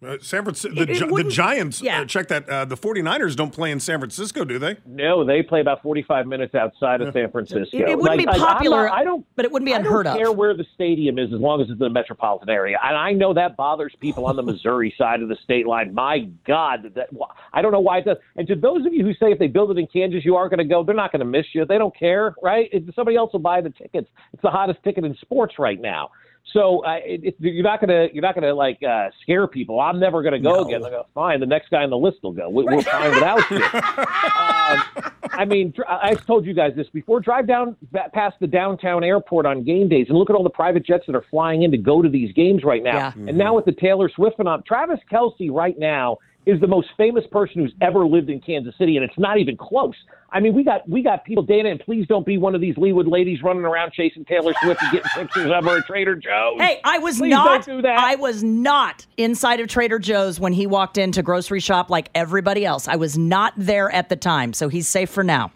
Uh, 0.01 0.15
San 0.21 0.43
Francisco, 0.43 0.73
the, 0.85 0.89
it, 0.89 1.13
the 1.13 1.29
Giants, 1.29 1.81
yeah. 1.81 2.01
Uh, 2.01 2.05
check 2.05 2.29
that. 2.29 2.47
Uh, 2.47 2.63
the 2.63 2.77
49ers 2.77 3.35
don't 3.35 3.51
play 3.51 3.69
in 3.69 3.81
San 3.81 3.99
Francisco, 3.99 4.45
do 4.45 4.57
they? 4.57 4.77
No, 4.85 5.25
they 5.25 5.43
play 5.43 5.59
about 5.59 5.81
45 5.81 6.25
minutes 6.25 6.55
outside 6.55 7.01
of 7.01 7.13
San 7.13 7.29
Francisco. 7.29 7.77
It, 7.77 7.89
it 7.89 7.97
wouldn't 7.97 8.25
like, 8.25 8.33
be 8.33 8.39
popular. 8.39 8.85
Not, 8.85 8.97
I 8.97 9.03
don't, 9.03 9.25
but 9.35 9.43
it 9.43 9.51
wouldn't 9.51 9.65
be 9.65 9.73
unheard 9.73 10.07
of. 10.07 10.13
I 10.13 10.17
don't 10.17 10.25
care 10.25 10.31
where 10.31 10.55
the 10.55 10.65
stadium 10.73 11.19
is 11.19 11.33
as 11.33 11.41
long 11.41 11.59
as 11.59 11.65
it's 11.65 11.73
in 11.73 11.79
the 11.79 11.89
metropolitan 11.89 12.49
area. 12.49 12.77
And 12.81 12.95
I 12.95 13.11
know 13.11 13.33
that 13.33 13.57
bothers 13.57 13.93
people 13.99 14.25
on 14.25 14.37
the 14.37 14.43
Missouri 14.43 14.93
side 14.97 15.21
of 15.21 15.27
the 15.27 15.37
state 15.43 15.67
line. 15.67 15.93
My 15.93 16.29
God, 16.47 16.93
that, 16.95 17.09
I 17.51 17.61
don't 17.61 17.73
know 17.73 17.81
why 17.81 17.97
it 17.97 18.05
does. 18.05 18.17
And 18.37 18.47
to 18.47 18.55
those 18.55 18.85
of 18.85 18.93
you 18.93 19.03
who 19.03 19.13
say 19.15 19.33
if 19.33 19.39
they 19.39 19.47
build 19.47 19.69
it 19.69 19.77
in 19.77 19.87
Kansas, 19.87 20.23
you 20.23 20.37
aren't 20.37 20.51
going 20.51 20.65
to 20.65 20.73
go, 20.73 20.81
they're 20.81 20.95
not 20.95 21.11
going 21.11 21.19
to 21.19 21.25
miss 21.25 21.47
you. 21.51 21.65
They 21.65 21.77
don't 21.77 21.97
care, 21.97 22.35
right? 22.41 22.69
If 22.71 22.95
somebody 22.95 23.17
else 23.17 23.33
will 23.33 23.41
buy 23.41 23.59
the 23.59 23.71
tickets. 23.71 24.07
It's 24.31 24.41
the 24.41 24.51
hottest 24.51 24.81
ticket 24.81 25.03
in 25.03 25.13
sports 25.15 25.55
right 25.59 25.79
now. 25.81 26.11
So 26.53 26.83
uh, 26.85 26.97
it, 27.03 27.21
it, 27.23 27.35
you're 27.39 27.63
not 27.63 27.79
gonna 27.79 28.07
you're 28.13 28.21
not 28.23 28.33
gonna 28.35 28.53
like 28.53 28.81
uh, 28.81 29.09
scare 29.21 29.47
people. 29.47 29.79
I'm 29.79 29.99
never 29.99 30.23
gonna 30.23 30.39
go 30.39 30.55
No. 30.61 30.67
again. 30.67 30.83
I 30.83 30.89
go 30.89 31.05
fine. 31.13 31.39
The 31.39 31.45
next 31.45 31.69
guy 31.69 31.83
on 31.83 31.89
the 31.89 31.97
list 31.97 32.17
will 32.23 32.31
go. 32.31 32.49
We, 32.49 32.63
we're 32.63 32.81
fine 32.83 33.13
without 33.13 33.49
you. 33.51 33.57
um, 33.63 35.11
I 35.31 35.45
mean, 35.47 35.73
I 35.87 36.09
I've 36.09 36.25
told 36.25 36.45
you 36.45 36.53
guys 36.53 36.73
this 36.75 36.87
before. 36.89 37.19
Drive 37.19 37.47
down 37.47 37.75
past 38.13 38.37
the 38.39 38.47
downtown 38.47 39.03
airport 39.03 39.45
on 39.45 39.63
game 39.63 39.87
days 39.89 40.07
and 40.09 40.17
look 40.17 40.29
at 40.29 40.35
all 40.35 40.43
the 40.43 40.49
private 40.49 40.85
jets 40.85 41.05
that 41.07 41.15
are 41.15 41.25
flying 41.29 41.63
in 41.63 41.71
to 41.71 41.77
go 41.77 42.01
to 42.01 42.09
these 42.09 42.33
games 42.33 42.63
right 42.63 42.83
now. 42.83 42.95
Yeah. 42.97 43.13
And 43.27 43.37
now 43.37 43.55
with 43.55 43.65
the 43.65 43.71
Taylor 43.73 44.09
Swift 44.09 44.37
phenomenon, 44.37 44.63
Travis 44.67 44.99
Kelce 45.11 45.51
right 45.51 45.77
now 45.77 46.17
is 46.49 46.59
the 46.59 46.67
most 46.67 46.87
famous 46.97 47.23
person 47.31 47.61
who's 47.61 47.73
ever 47.81 48.05
lived 48.05 48.29
in 48.29 48.41
Kansas 48.41 48.73
City, 48.77 48.97
and 48.97 49.03
it's 49.03 49.17
not 49.17 49.37
even 49.37 49.55
close. 49.55 49.95
I 50.31 50.39
mean, 50.39 50.53
we 50.53 50.63
got 50.63 50.87
we 50.87 51.01
got 51.01 51.25
people, 51.25 51.43
Dana, 51.43 51.69
and 51.69 51.79
please 51.79 52.05
don't 52.07 52.25
be 52.25 52.37
one 52.37 52.55
of 52.55 52.61
these 52.61 52.75
Leawood 52.75 53.09
ladies 53.09 53.41
running 53.43 53.63
around 53.63 53.93
chasing 53.93 54.25
Taylor 54.25 54.53
Swift 54.61 54.81
and 54.81 54.91
getting 54.91 55.09
pictures 55.15 55.51
of 55.53 55.63
her 55.65 55.79
at 55.79 55.85
Trader 55.85 56.15
Joe's. 56.15 56.59
Hey, 56.59 56.79
I 56.83 56.99
was 56.99 57.17
Please 57.17 57.31
not. 57.31 57.65
don't 57.65 57.77
do 57.77 57.81
that. 57.83 57.99
I 57.99 58.15
was 58.15 58.43
not 58.43 59.05
inside 59.17 59.59
of 59.59 59.67
Trader 59.67 59.99
Joe's 59.99 60.39
when 60.39 60.53
he 60.53 60.67
walked 60.67 60.97
into 60.97 61.23
grocery 61.23 61.59
shop 61.59 61.89
like 61.89 62.09
everybody 62.13 62.65
else. 62.65 62.87
I 62.87 62.95
was 62.95 63.17
not 63.17 63.53
there 63.57 63.91
at 63.91 64.09
the 64.09 64.15
time, 64.15 64.53
so 64.53 64.69
he's 64.69 64.87
safe 64.87 65.09
for 65.09 65.23
now. 65.23 65.51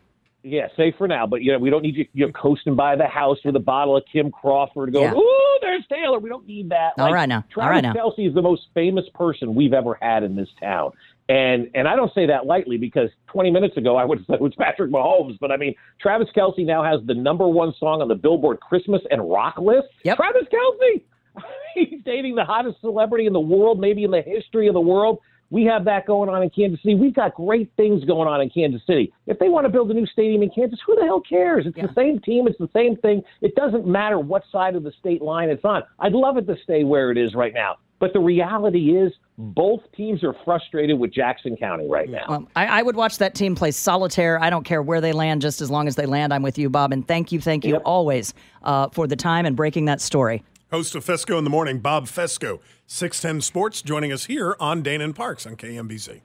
Yeah, 0.46 0.68
safe 0.76 0.96
for 0.98 1.08
now, 1.08 1.26
but 1.26 1.42
you 1.42 1.54
know 1.54 1.58
we 1.60 1.70
don't 1.70 1.84
need 1.84 1.96
you, 1.96 2.06
you 2.14 2.26
know, 2.26 2.34
coasting 2.34 2.76
by 2.76 2.98
the 2.98 3.06
house 3.06 3.38
with 3.46 3.56
a 3.56 3.60
bottle 3.62 3.96
of 3.96 4.04
Kim 4.12 4.30
Crawford 4.30 4.92
going, 4.92 5.14
Yeah. 5.14 5.18
"Ooh, 5.18 5.58
there's 5.62 5.86
Taylor." 5.88 6.20
We 6.20 6.28
don't 6.30 6.46
need 6.46 6.70
that. 6.70 6.94
All 6.98 7.14
right 7.14 7.30
now. 7.30 7.38
All 7.38 7.44
Travis 7.50 7.70
right 7.72 7.82
now. 7.82 7.94
Kelce 7.94 8.28
is 8.28 8.34
the 8.34 8.42
most 8.42 8.64
famous 8.74 9.06
person 9.16 9.56
we've 9.56 9.72
ever 9.72 9.98
had 10.02 10.24
in 10.24 10.36
this 10.36 10.50
town, 10.60 10.92
and 11.30 11.70
and 11.74 11.88
I 11.88 11.96
don't 11.96 12.14
say 12.14 12.26
that 12.26 12.46
lightly 12.46 12.78
because 12.78 13.10
20 13.28 13.52
minutes 13.52 13.78
ago 13.78 13.96
I 13.96 14.04
would 14.04 14.18
have 14.18 14.28
said 14.28 14.36
it 14.36 14.42
was 14.42 14.54
Patrick 14.56 14.92
Mahomes, 14.92 15.40
but 15.40 15.50
I 15.50 15.56
mean 15.56 15.76
Travis 16.02 16.28
Kelce 16.36 16.66
now 16.66 16.84
has 16.84 17.00
the 17.06 17.14
number 17.14 17.48
one 17.48 17.74
song 17.80 18.02
on 18.02 18.10
the 18.10 18.16
Billboard 18.16 18.60
Christmas 18.60 19.02
and 19.12 19.30
Rock 19.32 19.58
list. 19.60 19.88
Yep. 20.04 20.18
Travis 20.18 20.44
Kelce. 20.52 21.02
He's 21.76 22.02
dating 22.04 22.36
the 22.36 22.44
hottest 22.44 22.82
celebrity 22.82 23.26
in 23.28 23.34
the 23.34 23.40
world, 23.40 23.80
maybe 23.80 24.04
in 24.04 24.12
the 24.12 24.22
history 24.22 24.68
of 24.68 24.74
the 24.74 24.82
world. 24.82 25.20
We 25.54 25.66
have 25.66 25.86
that 25.86 26.08
going 26.08 26.30
on 26.30 26.42
in 26.42 26.50
Kansas 26.50 26.82
City. 26.82 26.96
We've 26.96 27.14
got 27.14 27.36
great 27.36 27.72
things 27.78 28.04
going 28.06 28.28
on 28.28 28.42
in 28.42 28.50
Kansas 28.50 28.82
City. 28.88 29.14
If 29.28 29.38
they 29.38 29.50
want 29.50 29.66
to 29.68 29.70
build 29.70 29.92
a 29.92 29.94
new 29.94 30.08
stadium 30.08 30.42
in 30.42 30.50
Kansas, 30.50 30.80
who 30.84 30.96
the 30.96 31.04
hell 31.04 31.22
cares? 31.22 31.68
It's 31.68 31.76
the 31.76 31.94
same 31.94 32.18
team. 32.22 32.48
It's 32.48 32.58
the 32.58 32.72
same 32.74 32.98
thing. 32.98 33.22
It 33.42 33.54
doesn't 33.54 33.86
matter 33.86 34.18
what 34.18 34.42
side 34.52 34.76
of 34.76 34.82
the 34.82 34.92
state 35.00 35.22
line 35.22 35.50
it's 35.50 35.64
on. 35.64 35.84
I'd 36.00 36.14
love 36.14 36.38
it 36.38 36.48
to 36.48 36.56
stay 36.64 36.84
where 36.84 37.12
it 37.12 37.20
is 37.20 37.36
right 37.36 37.54
now. 37.54 37.76
But 38.00 38.14
the 38.14 38.20
reality 38.20 38.98
is, 38.98 39.14
both 39.38 39.82
teams 39.96 40.24
are 40.24 40.36
frustrated 40.44 41.00
with 41.00 41.14
Jackson 41.14 41.56
County 41.56 41.88
right 41.88 42.10
now. 42.10 42.26
Um, 42.28 42.48
I, 42.56 42.80
I 42.80 42.82
would 42.82 42.96
watch 42.96 43.20
that 43.20 43.36
team 43.36 43.54
play 43.54 43.70
solitaire. 43.70 44.42
I 44.42 44.50
don't 44.50 44.64
care 44.64 44.82
where 44.82 45.02
they 45.02 45.14
land, 45.14 45.44
just 45.44 45.62
as 45.62 45.70
long 45.70 45.88
as 45.88 45.96
they 45.96 46.08
land. 46.08 46.34
I'm 46.34 46.42
with 46.42 46.58
you, 46.58 46.70
Bob, 46.70 46.92
and 46.92 47.08
thank 47.08 47.32
you, 47.32 47.40
thank 47.40 47.64
you 47.64 47.74
Yep. 47.74 47.84
always 47.86 48.34
uh, 48.64 48.90
for 48.90 49.06
the 49.06 49.16
time 49.16 49.46
and 49.46 49.56
breaking 49.56 49.86
that 49.86 50.02
story. 50.02 50.44
Host 50.74 50.96
of 50.96 51.06
Fescoe 51.06 51.38
in 51.38 51.44
the 51.44 51.52
Morning, 51.52 51.78
Bob 51.78 52.08
Fescoe, 52.08 52.60
610 52.88 53.42
Sports, 53.42 53.84
joining 53.84 54.12
us 54.12 54.26
here 54.26 54.56
on 54.60 54.82
Dana 54.82 55.04
and 55.04 55.16
Parks 55.16 55.46
on 55.46 55.56
KMBZ. 55.56 56.22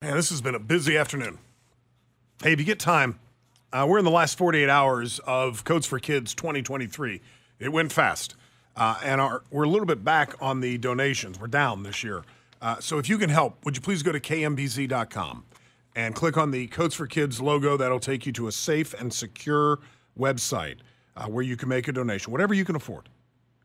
Man, 0.00 0.16
this 0.16 0.30
has 0.30 0.40
been 0.40 0.54
a 0.54 0.58
busy 0.58 0.96
afternoon. 0.96 1.36
Hey, 2.42 2.54
if 2.54 2.58
you 2.58 2.64
get 2.64 2.80
time, 2.80 3.18
uh, 3.70 3.84
we're 3.86 3.98
in 3.98 4.06
the 4.06 4.10
last 4.10 4.38
48 4.38 4.70
hours 4.70 5.18
of 5.26 5.64
Coats 5.64 5.86
for 5.86 5.98
Kids 5.98 6.34
2023. 6.34 7.20
It 7.58 7.68
went 7.68 7.92
fast. 7.92 8.34
Uh, 8.74 8.98
and 9.04 9.20
our, 9.20 9.42
we're 9.50 9.64
a 9.64 9.68
little 9.68 9.84
bit 9.84 10.02
back 10.02 10.36
on 10.40 10.60
the 10.60 10.78
donations. 10.78 11.38
We're 11.38 11.48
down 11.48 11.82
this 11.82 12.02
year. 12.02 12.24
Uh, 12.60 12.78
so 12.80 12.98
if 12.98 13.08
you 13.08 13.18
can 13.18 13.30
help, 13.30 13.64
would 13.64 13.76
you 13.76 13.82
please 13.82 14.02
go 14.02 14.12
to 14.12 14.20
kmbz.com 14.20 15.44
and 15.94 16.14
click 16.14 16.36
on 16.36 16.50
the 16.50 16.66
Coats 16.68 16.94
for 16.94 17.06
Kids 17.06 17.40
logo? 17.40 17.76
That'll 17.76 18.00
take 18.00 18.26
you 18.26 18.32
to 18.32 18.48
a 18.48 18.52
safe 18.52 18.94
and 18.94 19.12
secure 19.12 19.78
website 20.18 20.78
uh, 21.16 21.26
where 21.26 21.44
you 21.44 21.56
can 21.56 21.68
make 21.68 21.88
a 21.88 21.92
donation, 21.92 22.32
whatever 22.32 22.54
you 22.54 22.64
can 22.64 22.76
afford. 22.76 23.08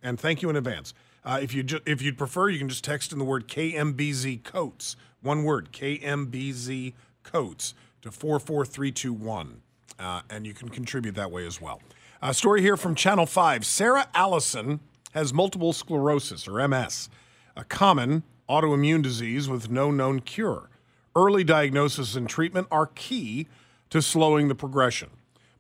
And 0.02 0.20
thank 0.20 0.42
you 0.42 0.50
in 0.50 0.56
advance. 0.56 0.94
Uh, 1.24 1.40
if 1.42 1.54
you 1.54 1.64
ju- 1.64 1.80
if 1.86 2.02
you'd 2.02 2.18
prefer, 2.18 2.50
you 2.50 2.60
can 2.60 2.68
just 2.68 2.84
text 2.84 3.14
in 3.14 3.20
the 3.20 3.26
word 3.26 3.48
KMBZ 3.48 4.44
Coats, 4.44 4.96
one 5.22 5.44
word 5.44 5.72
KMBZ 5.72 6.94
Coats 7.24 7.74
to 8.02 8.12
four 8.12 8.40
four 8.40 8.66
three 8.66 8.92
two 8.92 9.14
one, 9.14 9.62
uh, 9.98 10.22
and 10.30 10.46
you 10.46 10.54
can 10.54 10.68
contribute 10.68 11.16
that 11.16 11.32
way 11.32 11.48
as 11.48 11.62
well. 11.62 11.82
A 12.22 12.34
story 12.34 12.62
here 12.62 12.76
from 12.76 12.94
Channel 12.94 13.26
Five: 13.26 13.66
Sarah 13.66 14.08
Allison 14.14 14.82
has 15.14 15.34
multiple 15.34 15.72
sclerosis 15.72 16.48
or 16.48 16.68
MS, 16.68 17.10
a 17.56 17.64
common 17.64 18.24
autoimmune 18.50 19.02
disease 19.02 19.48
with 19.48 19.70
no 19.70 19.92
known 19.92 20.20
cure. 20.20 20.70
Early 21.16 21.44
diagnosis 21.44 22.16
and 22.16 22.28
treatment 22.28 22.68
are 22.72 22.88
key 22.88 23.48
to 23.90 24.02
slowing 24.02 24.48
the 24.48 24.56
progression. 24.56 25.10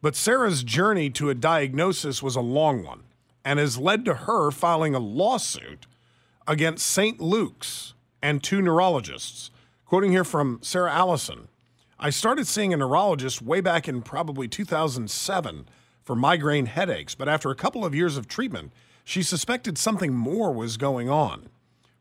But 0.02 0.16
Sarah's 0.16 0.63
journey 0.63 1.10
to 1.12 1.30
a 1.30 1.36
diagnosis 1.36 2.24
was 2.24 2.36
a 2.36 2.42
long 2.42 2.84
one 2.84 3.04
and 3.46 3.60
has 3.60 3.78
led 3.78 4.06
to 4.06 4.13
her 4.13 4.52
filing 4.52 4.96
a 4.96 5.00
lawsuit 5.00 5.86
against 6.48 6.86
St. 6.86 7.22
Luke's 7.22 7.94
and 8.22 8.44
two 8.44 8.62
neurologists. 8.62 9.52
Quoting 9.86 10.12
here 10.12 10.24
from 10.24 10.60
Sarah 10.62 10.92
Allison 10.92 11.48
I 12.00 12.10
started 12.10 12.48
seeing 12.48 12.74
a 12.74 12.78
neurologist 12.78 13.42
way 13.42 13.62
back 13.62 13.88
in 13.88 14.02
probably 14.02 14.48
2007 14.48 15.68
for 16.04 16.16
migraine 16.16 16.66
headaches, 16.66 17.16
but 17.16 17.30
after 17.30 17.50
a 17.50 17.56
couple 17.56 17.86
of 17.86 17.96
years 17.96 18.18
of 18.18 18.28
treatment, 18.28 18.74
she 19.06 19.24
suspected 19.24 19.78
something 19.78 20.13
more 20.13 20.52
was 20.52 20.75
going 20.75 21.10
on. 21.10 21.48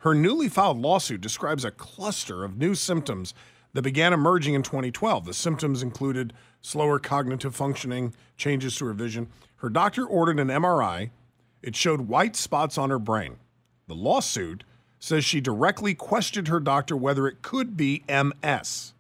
Her 0.02 0.14
newly 0.14 0.48
filed 0.48 0.78
lawsuit 0.78 1.20
describes 1.20 1.64
a 1.64 1.70
cluster 1.70 2.42
of 2.42 2.58
new 2.58 2.74
symptoms 2.74 3.34
that 3.72 3.82
began 3.82 4.12
emerging 4.12 4.54
in 4.54 4.64
2012. 4.64 5.24
The 5.24 5.32
symptoms 5.32 5.80
included 5.80 6.32
slower 6.60 6.98
cognitive 6.98 7.54
functioning, 7.54 8.12
changes 8.36 8.74
to 8.76 8.86
her 8.86 8.94
vision. 8.94 9.28
Her 9.56 9.70
doctor 9.70 10.04
ordered 10.04 10.40
an 10.40 10.48
MRI. 10.48 11.10
It 11.62 11.76
showed 11.76 12.08
white 12.08 12.34
spots 12.34 12.76
on 12.76 12.90
her 12.90 12.98
brain. 12.98 13.36
The 13.86 13.94
lawsuit 13.94 14.64
says 14.98 15.24
she 15.24 15.40
directly 15.40 15.94
questioned 15.94 16.48
her 16.48 16.58
doctor 16.58 16.96
whether 16.96 17.28
it 17.28 17.42
could 17.42 17.76
be 17.76 18.02
MS. 18.08 18.94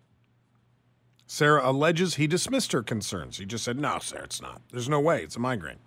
Sarah 1.26 1.68
alleges 1.68 2.14
he 2.14 2.28
dismissed 2.28 2.70
her 2.70 2.82
concerns. 2.82 3.38
He 3.38 3.44
just 3.44 3.64
said, 3.64 3.76
No, 3.76 3.98
Sarah, 4.00 4.24
it's 4.24 4.40
not. 4.40 4.62
There's 4.70 4.88
no 4.88 5.00
way. 5.00 5.24
It's 5.24 5.34
a 5.34 5.40
migraine. 5.40 5.78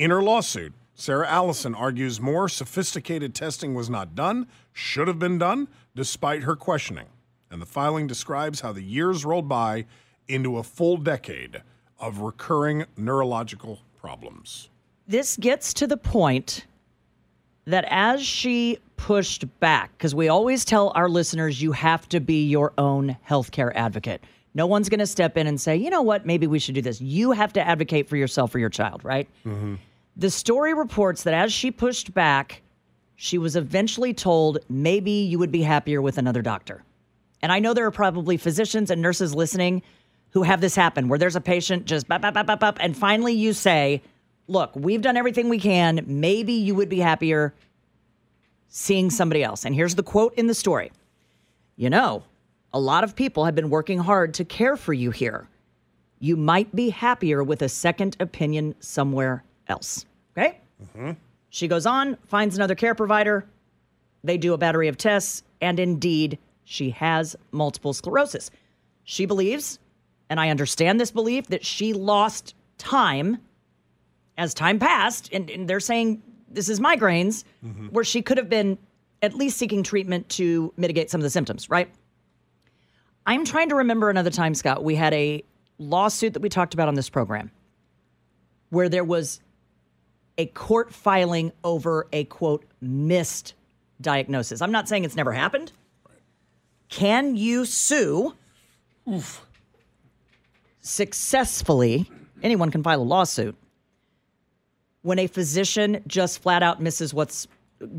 In 0.00 0.10
her 0.10 0.22
lawsuit, 0.22 0.72
Sarah 0.94 1.28
Allison 1.28 1.74
argues 1.74 2.20
more 2.20 2.48
sophisticated 2.48 3.34
testing 3.34 3.74
was 3.74 3.88
not 3.88 4.14
done, 4.14 4.46
should 4.72 5.08
have 5.08 5.18
been 5.18 5.38
done, 5.38 5.68
despite 5.94 6.42
her 6.42 6.54
questioning. 6.54 7.06
And 7.50 7.60
the 7.60 7.66
filing 7.66 8.06
describes 8.06 8.60
how 8.60 8.72
the 8.72 8.82
years 8.82 9.24
rolled 9.24 9.48
by 9.48 9.86
into 10.28 10.58
a 10.58 10.62
full 10.62 10.96
decade 10.96 11.62
of 11.98 12.20
recurring 12.20 12.84
neurological 12.96 13.80
problems. 13.98 14.68
This 15.06 15.36
gets 15.36 15.74
to 15.74 15.86
the 15.86 15.96
point 15.96 16.66
that 17.64 17.84
as 17.88 18.24
she 18.24 18.78
pushed 18.96 19.44
back, 19.60 19.92
because 19.96 20.14
we 20.14 20.28
always 20.28 20.64
tell 20.64 20.92
our 20.94 21.08
listeners 21.08 21.60
you 21.60 21.72
have 21.72 22.08
to 22.08 22.20
be 22.20 22.46
your 22.48 22.72
own 22.78 23.16
healthcare 23.28 23.72
advocate. 23.74 24.22
No 24.54 24.66
one's 24.66 24.88
going 24.88 25.00
to 25.00 25.06
step 25.06 25.36
in 25.36 25.46
and 25.46 25.60
say, 25.60 25.76
you 25.76 25.90
know 25.90 26.02
what, 26.02 26.26
maybe 26.26 26.46
we 26.46 26.58
should 26.58 26.74
do 26.74 26.82
this. 26.82 27.00
You 27.00 27.32
have 27.32 27.52
to 27.54 27.66
advocate 27.66 28.08
for 28.08 28.16
yourself 28.16 28.54
or 28.54 28.58
your 28.58 28.68
child, 28.68 29.04
right? 29.04 29.28
Mm-hmm. 29.46 29.76
The 30.16 30.30
story 30.30 30.74
reports 30.74 31.22
that 31.22 31.34
as 31.34 31.52
she 31.52 31.70
pushed 31.70 32.12
back, 32.12 32.62
she 33.16 33.38
was 33.38 33.56
eventually 33.56 34.12
told 34.12 34.58
maybe 34.68 35.10
you 35.10 35.38
would 35.38 35.52
be 35.52 35.62
happier 35.62 36.02
with 36.02 36.18
another 36.18 36.42
doctor. 36.42 36.84
And 37.40 37.50
I 37.50 37.58
know 37.58 37.74
there 37.74 37.86
are 37.86 37.90
probably 37.90 38.36
physicians 38.36 38.90
and 38.90 39.00
nurses 39.00 39.34
listening 39.34 39.82
who 40.30 40.42
have 40.42 40.60
this 40.60 40.74
happen 40.74 41.08
where 41.08 41.18
there's 41.18 41.36
a 41.36 41.40
patient 41.40 41.86
just 41.86 42.08
bop, 42.08 42.22
bop, 42.22 42.34
bop, 42.34 42.46
bop, 42.46 42.60
bop, 42.60 42.78
and 42.80 42.96
finally 42.96 43.32
you 43.32 43.52
say, 43.52 44.02
look, 44.48 44.74
we've 44.74 45.02
done 45.02 45.16
everything 45.16 45.48
we 45.48 45.58
can. 45.58 46.04
Maybe 46.06 46.52
you 46.52 46.74
would 46.74 46.88
be 46.88 46.98
happier 46.98 47.54
seeing 48.68 49.10
somebody 49.10 49.42
else. 49.42 49.64
And 49.64 49.74
here's 49.74 49.94
the 49.94 50.02
quote 50.02 50.34
in 50.34 50.46
the 50.46 50.54
story 50.54 50.92
You 51.76 51.90
know, 51.90 52.24
a 52.72 52.80
lot 52.80 53.04
of 53.04 53.16
people 53.16 53.44
have 53.44 53.54
been 53.54 53.70
working 53.70 53.98
hard 53.98 54.34
to 54.34 54.44
care 54.44 54.76
for 54.76 54.92
you 54.92 55.10
here. 55.10 55.48
You 56.18 56.36
might 56.36 56.74
be 56.74 56.90
happier 56.90 57.42
with 57.42 57.62
a 57.62 57.68
second 57.68 58.16
opinion 58.20 58.74
somewhere 58.80 59.44
else. 59.68 60.06
Okay? 60.36 60.58
Mm-hmm. 60.82 61.12
She 61.50 61.68
goes 61.68 61.86
on, 61.86 62.16
finds 62.26 62.56
another 62.56 62.74
care 62.74 62.94
provider. 62.94 63.46
They 64.24 64.38
do 64.38 64.54
a 64.54 64.58
battery 64.58 64.88
of 64.88 64.96
tests, 64.96 65.42
and 65.60 65.78
indeed, 65.78 66.38
she 66.64 66.90
has 66.90 67.36
multiple 67.50 67.92
sclerosis. 67.92 68.50
She 69.04 69.26
believes, 69.26 69.78
and 70.30 70.40
I 70.40 70.48
understand 70.48 71.00
this 71.00 71.10
belief, 71.10 71.48
that 71.48 71.64
she 71.64 71.92
lost 71.92 72.54
time 72.78 73.38
as 74.38 74.54
time 74.54 74.78
passed, 74.78 75.28
and, 75.32 75.50
and 75.50 75.68
they're 75.68 75.80
saying 75.80 76.22
this 76.48 76.68
is 76.68 76.80
migraines, 76.80 77.44
mm-hmm. 77.64 77.88
where 77.88 78.04
she 78.04 78.22
could 78.22 78.38
have 78.38 78.48
been 78.48 78.78
at 79.22 79.34
least 79.34 79.56
seeking 79.56 79.82
treatment 79.82 80.28
to 80.30 80.72
mitigate 80.76 81.10
some 81.10 81.20
of 81.20 81.22
the 81.22 81.30
symptoms, 81.30 81.68
right? 81.68 81.88
I'm 83.26 83.44
trying 83.44 83.68
to 83.68 83.76
remember 83.76 84.10
another 84.10 84.30
time, 84.30 84.54
Scott, 84.54 84.82
we 84.82 84.94
had 84.94 85.14
a 85.14 85.44
lawsuit 85.78 86.32
that 86.34 86.42
we 86.42 86.48
talked 86.48 86.74
about 86.74 86.88
on 86.88 86.94
this 86.94 87.08
program 87.08 87.50
where 88.70 88.88
there 88.88 89.04
was 89.04 89.40
a 90.38 90.46
court 90.46 90.92
filing 90.92 91.52
over 91.64 92.06
a 92.12 92.24
quote 92.24 92.64
missed 92.80 93.54
diagnosis. 94.00 94.60
I'm 94.60 94.72
not 94.72 94.88
saying 94.88 95.04
it's 95.04 95.16
never 95.16 95.32
happened. 95.32 95.72
Can 96.88 97.36
you 97.36 97.64
sue 97.64 98.34
successfully? 100.80 102.10
Anyone 102.42 102.70
can 102.70 102.82
file 102.82 103.00
a 103.00 103.04
lawsuit 103.04 103.56
when 105.02 105.18
a 105.18 105.26
physician 105.26 106.02
just 106.06 106.42
flat 106.42 106.62
out 106.62 106.80
misses 106.80 107.14
what's 107.14 107.46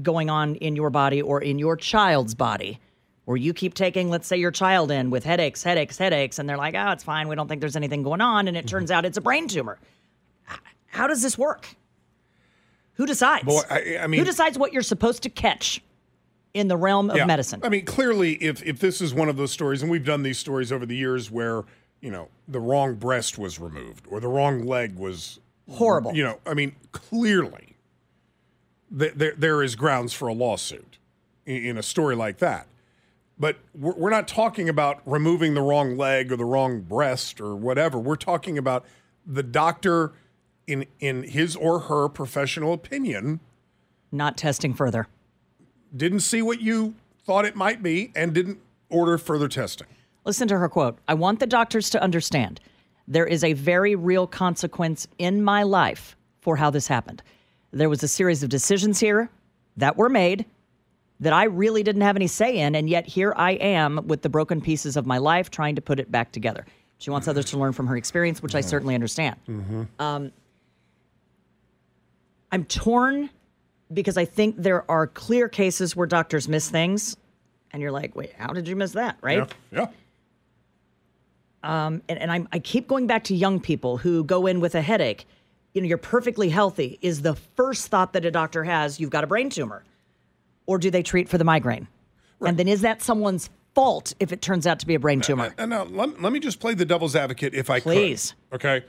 going 0.02 0.30
on 0.30 0.56
in 0.56 0.76
your 0.76 0.90
body 0.90 1.22
or 1.22 1.42
in 1.42 1.60
your 1.60 1.76
child's 1.76 2.36
body. 2.36 2.80
Or 3.26 3.38
you 3.38 3.54
keep 3.54 3.74
taking, 3.74 4.10
let's 4.10 4.28
say, 4.28 4.36
your 4.36 4.52
child 4.52 4.92
in 4.92 5.10
with 5.10 5.24
headaches, 5.24 5.64
headaches, 5.64 5.98
headaches, 5.98 6.40
and 6.40 6.50
they're 6.50 6.58
like, 6.58 6.76
oh, 6.76 6.92
it's 6.92 7.04
fine. 7.04 7.30
We 7.30 7.36
don't 7.36 7.48
think 7.48 7.62
there's 7.62 7.78
anything 7.78 8.04
going 8.04 8.20
on. 8.20 8.48
And 8.50 8.58
it 8.58 8.62
mm-hmm. 8.62 8.68
turns 8.68 8.92
out 8.92 9.06
it's 9.06 9.18
a 9.18 9.22
brain 9.22 9.48
tumor. 9.48 9.80
How 10.88 11.08
does 11.08 11.22
this 11.22 11.38
work? 11.38 11.76
Who 12.96 13.06
decides? 13.06 13.46
Boy, 13.46 13.62
I- 13.70 13.98
I 14.02 14.08
mean- 14.08 14.20
who 14.20 14.26
decides 14.26 14.58
what 14.58 14.72
you're 14.74 14.82
supposed 14.84 15.24
to 15.24 15.30
catch 15.30 15.82
in 16.54 16.68
the 16.68 16.78
realm 16.78 17.10
of 17.10 17.18
Yeah. 17.18 17.26
medicine? 17.26 17.60
I 17.64 17.70
mean, 17.70 17.86
clearly, 17.86 18.34
if 18.36 18.62
if 18.64 18.80
this 18.80 19.02
is 19.02 19.14
one 19.14 19.30
of 19.30 19.38
those 19.38 19.52
stories, 19.52 19.82
and 19.82 19.90
we've 19.92 20.06
done 20.06 20.24
these 20.24 20.38
stories 20.38 20.72
over 20.72 20.86
the 20.86 20.96
years 20.96 21.32
where 21.32 21.64
you 22.02 22.12
know 22.12 22.28
the 22.48 22.60
wrong 22.60 22.96
breast 22.96 23.38
was 23.38 23.60
removed 23.60 24.06
or 24.10 24.20
the 24.20 24.28
wrong 24.28 24.66
leg 24.66 24.96
was 24.96 25.40
Horrible. 25.72 26.14
You 26.14 26.24
know, 26.24 26.40
I 26.46 26.54
mean, 26.54 26.76
clearly, 26.92 27.78
th- 28.98 29.14
there 29.16 29.34
there 29.38 29.64
is 29.64 29.76
grounds 29.76 30.14
for 30.14 30.28
a 30.28 30.34
lawsuit 30.34 30.98
in, 31.46 31.66
in 31.66 31.78
a 31.78 31.84
story 31.84 32.16
like 32.16 32.38
that. 32.40 32.68
But 33.40 33.58
we're, 33.74 33.94
we're 33.96 34.10
not 34.10 34.28
talking 34.28 34.70
about 34.70 35.02
removing 35.06 35.54
the 35.56 35.62
wrong 35.62 35.98
leg 35.98 36.32
or 36.32 36.36
the 36.36 36.46
wrong 36.46 36.82
breast 36.82 37.42
or 37.42 37.56
whatever. 37.56 37.98
We're 37.98 38.16
talking 38.18 38.58
about 38.58 38.86
the 39.26 39.42
doctor, 39.42 40.12
in 40.68 40.86
in 41.00 41.24
his 41.24 41.56
or 41.56 41.80
her 41.82 42.08
professional 42.10 42.74
opinion, 42.74 43.40
Not 44.12 44.38
testing 44.38 44.74
further. 44.74 45.08
didn't 45.96 46.22
see 46.22 46.42
what 46.42 46.62
you 46.62 46.96
thought 47.26 47.46
it 47.46 47.56
might 47.56 47.82
be 47.84 48.12
and 48.16 48.34
didn't 48.34 48.60
order 48.90 49.18
further 49.18 49.48
testing. 49.48 49.88
Listen 50.26 50.48
to 50.48 50.58
her 50.58 50.70
quote 50.70 50.98
I 51.08 51.14
want 51.14 51.40
the 51.40 51.48
doctors 51.48 51.90
to 51.92 52.02
understand 52.02 52.60
there 53.08 53.26
is 53.28 53.44
a 53.44 53.54
very 53.54 53.96
real 53.96 54.26
consequence 54.28 55.08
in 55.18 55.44
my 55.44 55.64
life 55.64 56.16
for 56.42 56.56
how 56.58 56.70
this 56.70 56.88
happened. 56.88 57.22
There 57.72 57.90
was 57.90 58.04
a 58.04 58.08
series 58.08 58.44
of 58.44 58.50
decisions 58.50 59.00
here 59.00 59.30
that 59.78 59.98
were 59.98 60.10
made 60.10 60.46
that 61.20 61.34
I 61.34 61.46
really 61.46 61.84
didn't 61.84 62.02
have 62.02 62.16
any 62.16 62.28
say 62.28 62.58
in, 62.58 62.76
and 62.76 62.90
yet 62.90 63.08
here 63.08 63.34
I 63.36 63.52
am 63.52 64.08
with 64.08 64.22
the 64.22 64.30
broken 64.30 64.62
pieces 64.62 64.96
of 64.98 65.06
my 65.06 65.18
life 65.18 65.50
trying 65.50 65.76
to 65.76 65.82
put 65.82 66.00
it 66.00 66.12
back 66.12 66.32
together. 66.32 66.66
She 66.98 67.10
wants 67.10 67.28
others 67.28 67.46
to 67.46 67.58
learn 67.58 67.74
from 67.74 67.88
her 67.88 67.98
experience, 67.98 68.42
which 68.42 68.56
I 68.56 68.62
certainly 68.62 68.94
understand. 68.96 69.36
Um, 70.00 70.32
I'm 72.54 72.66
torn 72.66 73.32
because 73.92 74.16
I 74.16 74.26
think 74.26 74.58
there 74.60 74.90
are 74.90 75.08
clear 75.08 75.50
cases 75.50 75.96
where 75.96 76.06
doctors 76.06 76.48
miss 76.48 76.70
things, 76.70 77.18
and 77.72 77.82
you're 77.82 77.92
like, 77.92 78.16
wait, 78.16 78.32
how 78.38 78.54
did 78.54 78.68
you 78.68 78.76
miss 78.76 78.92
that, 78.92 79.18
right? 79.22 79.52
Yeah. 79.72 79.88
Um, 81.64 82.04
and, 82.08 82.20
and 82.20 82.32
I'm, 82.32 82.48
I 82.52 82.60
keep 82.60 82.88
going 82.88 83.08
back 83.08 83.24
to 83.26 83.36
young 83.36 83.60
people 83.60 83.98
who 83.98 84.24
go 84.24 84.46
in 84.46 84.60
with 84.60 84.76
a 84.76 84.82
headache. 84.82 85.26
You 85.74 85.82
know, 85.82 85.88
you're 85.88 85.98
perfectly 85.98 86.50
healthy. 86.50 87.00
Is 87.02 87.24
the 87.24 87.34
first 87.34 87.88
thought 87.88 88.14
that 88.14 88.24
a 88.24 88.30
doctor 88.30 88.64
has, 88.64 89.00
you've 89.00 89.10
got 89.10 89.24
a 89.24 89.28
brain 89.28 89.50
tumor? 89.50 89.84
Or 90.68 90.78
do 90.78 90.92
they 90.92 91.02
treat 91.02 91.30
for 91.30 91.40
the 91.40 91.44
migraine? 91.44 91.88
And 92.46 92.58
then 92.58 92.68
is 92.68 92.82
that 92.82 93.02
someone's 93.02 93.50
fault 93.74 94.14
if 94.20 94.32
it 94.32 94.44
turns 94.44 94.68
out 94.68 94.78
to 94.80 94.86
be 94.86 94.94
a 94.94 95.00
brain 95.00 95.22
tumor? 95.22 95.56
And 95.58 95.72
now 95.72 95.86
let, 95.86 96.22
let 96.22 96.32
me 96.32 96.40
just 96.40 96.60
play 96.60 96.76
the 96.76 96.86
devil's 96.86 97.16
advocate 97.16 97.56
if 97.56 97.72
I 97.72 97.80
can. 97.80 97.84
Please. 97.84 98.36
could. 98.52 98.56
Okay. 98.58 98.86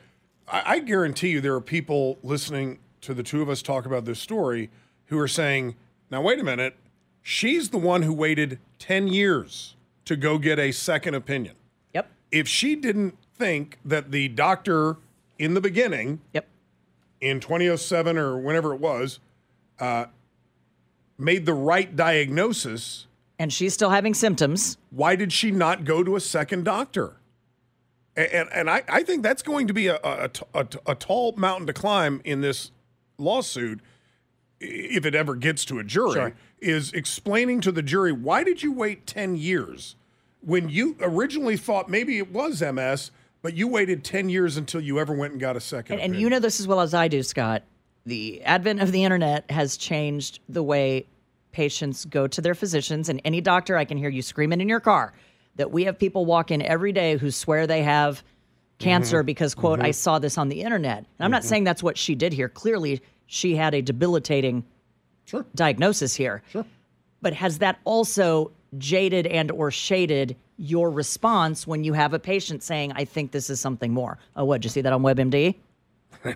I, 0.46 0.62
I 0.66 0.78
guarantee 0.80 1.28
you 1.28 1.40
there 1.40 1.54
are 1.54 1.62
people 1.62 2.18
listening 2.22 2.80
to 3.04 3.14
the 3.14 3.22
two 3.22 3.42
of 3.42 3.48
us 3.48 3.62
talk 3.62 3.86
about 3.86 4.04
this 4.04 4.18
story 4.18 4.70
who 5.06 5.18
are 5.18 5.28
saying, 5.28 5.76
now, 6.10 6.22
wait 6.22 6.38
a 6.40 6.44
minute. 6.44 6.76
She's 7.22 7.70
the 7.70 7.78
one 7.78 8.02
who 8.02 8.12
waited 8.12 8.58
10 8.78 9.08
years 9.08 9.76
to 10.04 10.16
go 10.16 10.38
get 10.38 10.58
a 10.58 10.72
second 10.72 11.14
opinion. 11.14 11.54
Yep. 11.94 12.10
If 12.30 12.48
she 12.48 12.76
didn't 12.76 13.16
think 13.34 13.78
that 13.84 14.10
the 14.10 14.28
doctor 14.28 14.96
in 15.38 15.54
the 15.54 15.60
beginning, 15.60 16.20
Yep. 16.32 16.46
in 17.20 17.40
2007 17.40 18.16
or 18.18 18.38
whenever 18.38 18.74
it 18.74 18.80
was, 18.80 19.20
uh, 19.80 20.06
made 21.18 21.46
the 21.46 21.54
right 21.54 21.94
diagnosis, 21.96 23.06
And 23.38 23.52
she's 23.52 23.74
still 23.74 23.90
having 23.90 24.14
symptoms. 24.14 24.76
why 24.90 25.16
did 25.16 25.32
she 25.32 25.50
not 25.50 25.84
go 25.84 26.02
to 26.04 26.16
a 26.16 26.20
second 26.20 26.64
doctor? 26.64 27.16
And 28.16 28.28
and, 28.32 28.48
and 28.52 28.70
I, 28.70 28.82
I 28.88 29.02
think 29.02 29.22
that's 29.22 29.42
going 29.42 29.66
to 29.66 29.74
be 29.74 29.88
a, 29.88 29.96
a, 30.04 30.30
a, 30.54 30.66
a 30.86 30.94
tall 30.94 31.32
mountain 31.36 31.66
to 31.66 31.72
climb 31.72 32.20
in 32.24 32.42
this 32.42 32.70
lawsuit, 33.18 33.80
if 34.60 35.04
it 35.04 35.14
ever 35.14 35.34
gets 35.34 35.64
to 35.66 35.78
a 35.78 35.84
jury, 35.84 36.12
Sure. 36.12 36.32
is 36.60 36.92
explaining 36.92 37.60
to 37.62 37.72
the 37.72 37.82
jury 37.82 38.12
why 38.12 38.44
did 38.44 38.62
you 38.62 38.72
wait 38.72 39.06
ten 39.06 39.36
years 39.36 39.96
when 40.40 40.68
you 40.68 40.96
originally 41.00 41.56
thought 41.56 41.88
maybe 41.88 42.18
it 42.18 42.30
was 42.32 42.62
MS, 42.62 43.10
but 43.42 43.54
you 43.54 43.68
waited 43.68 44.04
ten 44.04 44.28
years 44.28 44.56
until 44.56 44.80
you 44.80 44.98
ever 44.98 45.12
went 45.14 45.32
and 45.32 45.40
got 45.40 45.56
a 45.56 45.60
second. 45.60 46.00
And, 46.00 46.12
and 46.14 46.20
you 46.20 46.30
know 46.30 46.38
this 46.38 46.60
as 46.60 46.66
well 46.68 46.80
as 46.80 46.94
I 46.94 47.08
do, 47.08 47.22
Scott. 47.22 47.62
The 48.06 48.42
advent 48.42 48.80
of 48.80 48.92
the 48.92 49.04
internet 49.04 49.50
has 49.50 49.76
changed 49.76 50.40
the 50.48 50.62
way 50.62 51.06
patients 51.52 52.04
go 52.04 52.26
to 52.26 52.40
their 52.40 52.54
physicians. 52.54 53.08
And 53.08 53.20
any 53.24 53.40
doctor, 53.40 53.76
I 53.76 53.84
can 53.84 53.96
hear 53.96 54.10
you 54.10 54.22
screaming 54.22 54.60
in 54.60 54.68
your 54.68 54.80
car 54.80 55.14
that 55.56 55.70
we 55.70 55.84
have 55.84 55.98
people 55.98 56.26
walk 56.26 56.50
in 56.50 56.60
every 56.62 56.92
day 56.92 57.16
who 57.16 57.30
swear 57.30 57.66
they 57.66 57.82
have 57.82 58.22
cancer 58.78 59.22
because, 59.22 59.54
quote, 59.54 59.80
I 59.80 59.90
saw 59.90 60.18
this 60.18 60.36
on 60.38 60.48
the 60.48 60.62
internet. 60.62 60.98
And 60.98 61.06
I'm 61.20 61.30
not 61.30 61.44
saying 61.44 61.64
that's 61.64 61.82
what 61.82 61.96
she 61.96 62.14
did 62.14 62.32
here. 62.32 62.48
Clearly, 62.48 63.00
she 63.26 63.56
had 63.56 63.74
a 63.74 63.82
debilitating 63.82 64.64
Sure. 65.24 65.44
diagnosis 65.54 66.14
here. 66.14 66.42
Sure. 66.50 66.66
But 67.22 67.32
has 67.34 67.58
that 67.58 67.78
also 67.84 68.50
jaded 68.76 69.26
and 69.26 69.50
or 69.50 69.70
shaded 69.70 70.36
your 70.56 70.90
response 70.90 71.66
when 71.66 71.82
you 71.84 71.92
have 71.94 72.12
a 72.12 72.18
patient 72.18 72.62
saying, 72.62 72.92
I 72.94 73.04
think 73.04 73.32
this 73.32 73.48
is 73.50 73.60
something 73.60 73.92
more? 73.92 74.18
Oh, 74.36 74.44
what? 74.44 74.60
Did 74.60 74.66
you 74.66 74.70
see 74.70 74.80
that 74.82 74.92
on 74.92 75.02
WebMD? 75.02 75.54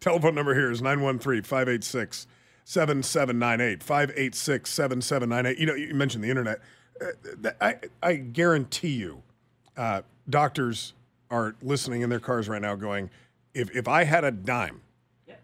Telephone 0.00 0.34
number 0.34 0.54
here 0.54 0.70
is 0.70 0.82
913 0.82 1.42
586 1.42 2.26
7798. 2.64 3.82
586 3.82 4.70
7798. 4.70 5.58
You 5.60 5.66
know, 5.66 5.74
you 5.74 5.94
mentioned 5.94 6.24
the 6.24 6.30
internet. 6.30 6.60
Uh, 7.00 7.50
I, 7.60 7.76
I 8.02 8.14
guarantee 8.16 8.88
you, 8.92 9.22
uh, 9.76 10.02
doctors 10.28 10.94
are 11.30 11.54
listening 11.62 12.02
in 12.02 12.10
their 12.10 12.20
cars 12.20 12.48
right 12.48 12.62
now 12.62 12.74
going, 12.74 13.10
if, 13.54 13.74
if 13.74 13.88
I 13.88 14.04
had 14.04 14.24
a 14.24 14.30
dime 14.30 14.80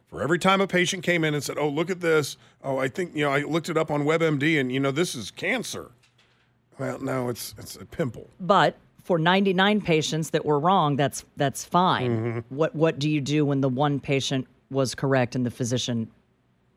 for 0.09 0.23
every 0.23 0.39
time 0.39 0.61
a 0.61 0.67
patient 0.67 1.03
came 1.03 1.25
in 1.25 1.35
and 1.35 1.43
said, 1.43 1.59
oh, 1.59 1.69
look 1.69 1.91
at 1.91 2.01
this. 2.01 2.37
Oh, 2.63 2.79
I 2.79 2.89
think, 2.89 3.15
you 3.15 3.25
know, 3.25 3.33
I 3.33 3.43
looked 3.43 3.69
it 3.69 3.77
up 3.77 3.91
on 3.91 4.05
WebMD 4.05 4.61
and, 4.61 4.71
you 4.71 4.81
know, 4.81 4.91
this 4.91 5.15
is 5.15 5.31
cancer. 5.31 5.91
Well, 6.79 6.99
no, 7.01 7.29
it's, 7.29 7.55
it's 7.59 7.77
a 7.77 7.85
pimple. 7.85 8.31
But 8.41 8.77
for 9.03 9.19
99 9.19 9.81
patients 9.81 10.31
that 10.31 10.45
were 10.45 10.59
wrong, 10.59 10.97
that's 10.97 11.25
that's 11.37 11.65
fine. 11.65 12.11
Mm-hmm. 12.11 12.55
What 12.55 12.75
what 12.75 12.99
do 12.99 13.09
you 13.09 13.21
do 13.21 13.47
when 13.47 13.61
the 13.61 13.69
one 13.69 14.01
patient 14.01 14.47
was 14.71 14.95
correct 14.95 15.35
and 15.35 15.47
the 15.47 15.51
physician 15.51 16.11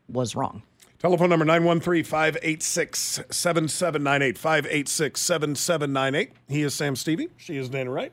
was 0.08 0.36
wrong? 0.36 0.62
Telephone 0.98 1.28
number 1.28 1.44
913 1.44 2.04
586 2.04 3.20
7798. 3.30 4.38
586 4.38 5.20
7798. 5.20 6.32
He 6.48 6.62
is 6.62 6.74
Sam 6.74 6.94
Stevie. 6.94 7.28
She 7.36 7.56
is 7.56 7.68
Dana 7.68 7.90
Wright. 7.90 8.12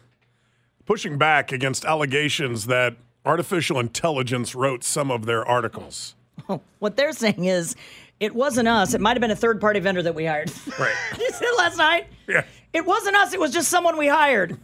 pushing 0.85 1.17
back 1.17 1.51
against 1.51 1.85
allegations 1.85 2.67
that 2.67 2.95
artificial 3.25 3.79
intelligence 3.79 4.55
wrote 4.55 4.83
some 4.83 5.11
of 5.11 5.25
their 5.25 5.45
articles. 5.45 6.15
What 6.79 6.97
they're 6.97 7.13
saying 7.13 7.45
is, 7.45 7.75
it 8.19 8.35
wasn't 8.35 8.67
us. 8.67 8.93
It 8.93 9.01
might 9.01 9.11
have 9.15 9.21
been 9.21 9.31
a 9.31 9.35
third 9.35 9.61
party 9.61 9.79
vendor 9.79 10.01
that 10.03 10.13
we 10.15 10.25
hired. 10.25 10.51
Right. 10.79 10.93
you 11.19 11.29
said 11.31 11.43
it 11.43 11.57
last 11.57 11.77
night? 11.77 12.07
Yeah. 12.27 12.43
It 12.73 12.85
wasn't 12.85 13.15
us. 13.15 13.33
It 13.33 13.39
was 13.39 13.51
just 13.51 13.69
someone 13.69 13.97
we 13.97 14.07
hired. 14.07 14.59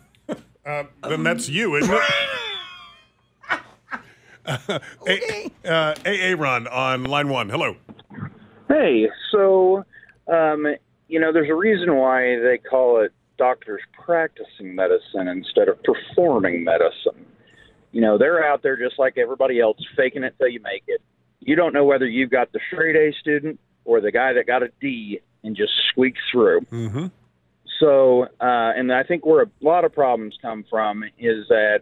Uh, 0.66 0.84
then 1.08 1.24
that's 1.24 1.48
you, 1.48 1.76
isn't 1.76 1.94
it? 1.94 2.02
Okay. 5.02 5.52
A- 5.66 5.70
uh, 5.70 5.94
AA 6.06 6.42
Ron 6.42 6.68
on 6.68 7.04
line 7.04 7.28
one. 7.28 7.50
Hello. 7.50 7.76
Hey, 8.70 9.10
so 9.30 9.84
um, 10.28 10.66
you 11.10 11.20
know, 11.20 11.34
there's 11.34 11.50
a 11.50 11.54
reason 11.56 11.94
why 11.96 12.38
they 12.40 12.58
call 12.58 13.02
it 13.02 13.12
doctors 13.38 13.82
practicing 13.94 14.76
medicine 14.76 15.28
instead 15.28 15.68
of 15.68 15.78
performing 15.84 16.64
medicine. 16.64 17.26
You 17.92 18.02
know, 18.02 18.18
they're 18.18 18.46
out 18.46 18.64
there 18.64 18.78
just 18.78 19.00
like 19.00 19.18
everybody 19.18 19.60
else, 19.60 19.78
faking 19.96 20.24
it 20.24 20.36
till 20.38 20.50
you 20.50 20.60
make 20.62 20.84
it. 20.88 21.02
You 21.40 21.56
don't 21.56 21.74
know 21.74 21.86
whether 21.86 22.06
you've 22.06 22.32
got 22.32 22.52
the 22.52 22.60
straight 22.72 22.96
A 22.96 23.14
student 23.20 23.60
or 23.86 24.02
the 24.02 24.12
guy 24.12 24.34
that 24.34 24.46
got 24.46 24.64
a 24.64 24.70
D 24.82 25.22
and 25.44 25.56
just 25.56 25.72
squeaked 25.90 26.20
through. 26.32 26.62
Mm-hmm. 26.72 27.08
So, 27.80 28.24
uh, 28.24 28.28
and 28.76 28.92
I 28.92 29.04
think 29.04 29.26
where 29.26 29.44
a 29.44 29.50
lot 29.62 29.86
of 29.86 29.94
problems 29.94 30.36
come 30.42 30.66
from 30.70 31.04
is 31.18 31.48
that 31.50 31.82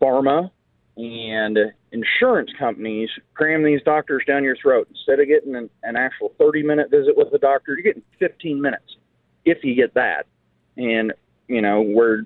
pharma 0.00 0.50
and 0.96 1.58
insurance 1.92 2.50
companies 2.58 3.08
cram 3.34 3.64
these 3.64 3.82
doctors 3.82 4.22
down 4.26 4.44
your 4.44 4.56
throat. 4.56 4.88
Instead 4.90 5.20
of 5.20 5.26
getting 5.26 5.54
an, 5.54 5.70
an 5.82 5.96
actual 5.96 6.32
30 6.38 6.62
minute 6.62 6.90
visit 6.90 7.16
with 7.16 7.30
the 7.30 7.38
doctor, 7.38 7.72
you're 7.74 7.82
getting 7.82 8.02
15 8.18 8.60
minutes, 8.60 8.96
if 9.44 9.58
you 9.62 9.74
get 9.74 9.94
that. 9.94 10.26
And, 10.76 11.12
you 11.48 11.60
know, 11.60 11.82
where, 11.82 12.24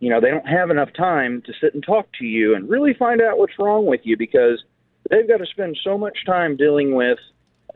you 0.00 0.10
know, 0.10 0.20
they 0.20 0.30
don't 0.30 0.46
have 0.46 0.70
enough 0.70 0.92
time 0.94 1.42
to 1.42 1.52
sit 1.60 1.74
and 1.74 1.82
talk 1.84 2.08
to 2.18 2.24
you 2.24 2.54
and 2.54 2.68
really 2.68 2.94
find 2.94 3.20
out 3.20 3.38
what's 3.38 3.58
wrong 3.58 3.86
with 3.86 4.00
you 4.04 4.16
because 4.16 4.62
they've 5.10 5.28
got 5.28 5.38
to 5.38 5.46
spend 5.46 5.78
so 5.82 5.98
much 5.98 6.24
time 6.26 6.56
dealing 6.56 6.94
with 6.94 7.18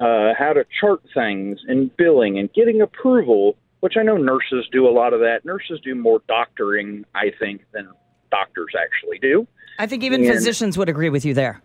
uh, 0.01 0.33
how 0.39 0.53
to 0.53 0.65
chart 0.81 1.03
things 1.15 1.61
and 1.69 1.95
billing 1.97 2.39
and 2.39 2.53
getting 2.53 2.81
approval, 2.81 3.57
which 3.81 3.95
I 3.99 4.03
know 4.03 4.17
nurses 4.17 4.67
do 4.73 4.87
a 4.87 4.91
lot 4.91 5.13
of 5.13 5.21
that. 5.21 5.45
Nurses 5.45 5.81
do 5.83 5.95
more 5.95 6.21
doctoring, 6.29 7.05
I 7.15 7.33
think, 7.39 7.63
than 7.73 7.89
doctors 8.31 8.73
actually 8.79 9.19
do. 9.19 9.47
I 9.79 9.87
think 9.87 10.03
even 10.03 10.25
And- 10.25 10.33
physicians 10.33 10.77
would 10.79 10.89
agree 10.89 11.11
with 11.11 11.25
you 11.25 11.35
there. 11.35 11.61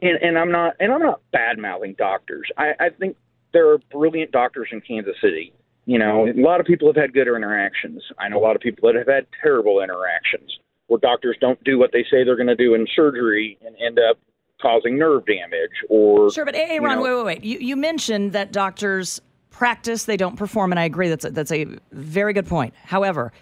And, 0.00 0.16
and 0.22 0.38
I'm 0.38 0.50
not, 0.50 0.74
and 0.80 0.90
I'm 0.90 1.02
not 1.02 1.20
bad 1.32 1.58
mouthing 1.58 1.94
doctors. 1.98 2.48
I, 2.56 2.72
I 2.80 2.88
think 2.88 3.16
there 3.52 3.70
are 3.70 3.78
brilliant 3.90 4.32
doctors 4.32 4.68
in 4.72 4.80
Kansas 4.80 5.14
City. 5.20 5.52
You 5.84 5.98
know, 5.98 6.28
a 6.28 6.40
lot 6.40 6.60
of 6.60 6.66
people 6.66 6.86
have 6.88 6.96
had 6.96 7.12
good 7.12 7.26
interactions. 7.26 8.02
I 8.18 8.28
know 8.28 8.38
a 8.38 8.44
lot 8.44 8.54
of 8.54 8.62
people 8.62 8.88
that 8.88 8.96
have 8.96 9.08
had 9.08 9.26
terrible 9.42 9.82
interactions 9.82 10.58
where 10.86 11.00
doctors 11.00 11.36
don't 11.40 11.62
do 11.64 11.78
what 11.78 11.90
they 11.92 12.04
say 12.04 12.22
they're 12.24 12.36
going 12.36 12.46
to 12.46 12.54
do 12.54 12.74
in 12.74 12.86
surgery 12.94 13.58
and 13.66 13.74
end 13.84 13.98
up 13.98 14.18
causing 14.60 14.96
nerve 14.96 15.26
damage 15.26 15.70
or 15.88 16.30
Sure, 16.30 16.44
but 16.44 16.54
hey, 16.54 16.74
you 16.76 16.80
Ron, 16.80 16.98
know- 16.98 17.02
wait, 17.02 17.14
wait, 17.16 17.24
wait. 17.24 17.44
You, 17.44 17.58
you 17.58 17.76
mentioned 17.76 18.32
that 18.32 18.52
doctors 18.52 19.20
practice, 19.50 20.04
they 20.04 20.16
don't 20.16 20.36
perform, 20.36 20.72
and 20.72 20.78
I 20.78 20.84
agree. 20.84 21.08
That's 21.08 21.24
a, 21.24 21.30
that's 21.30 21.52
a 21.52 21.66
very 21.90 22.32
good 22.32 22.46
point. 22.46 22.74
However, 22.84 23.32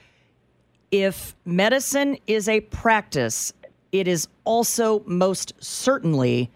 if 0.91 1.37
medicine 1.45 2.17
is 2.27 2.49
a 2.49 2.61
practice, 2.63 3.53
it 3.93 4.09
is 4.09 4.29
also 4.45 5.03
most 5.07 5.53
certainly 5.63 6.51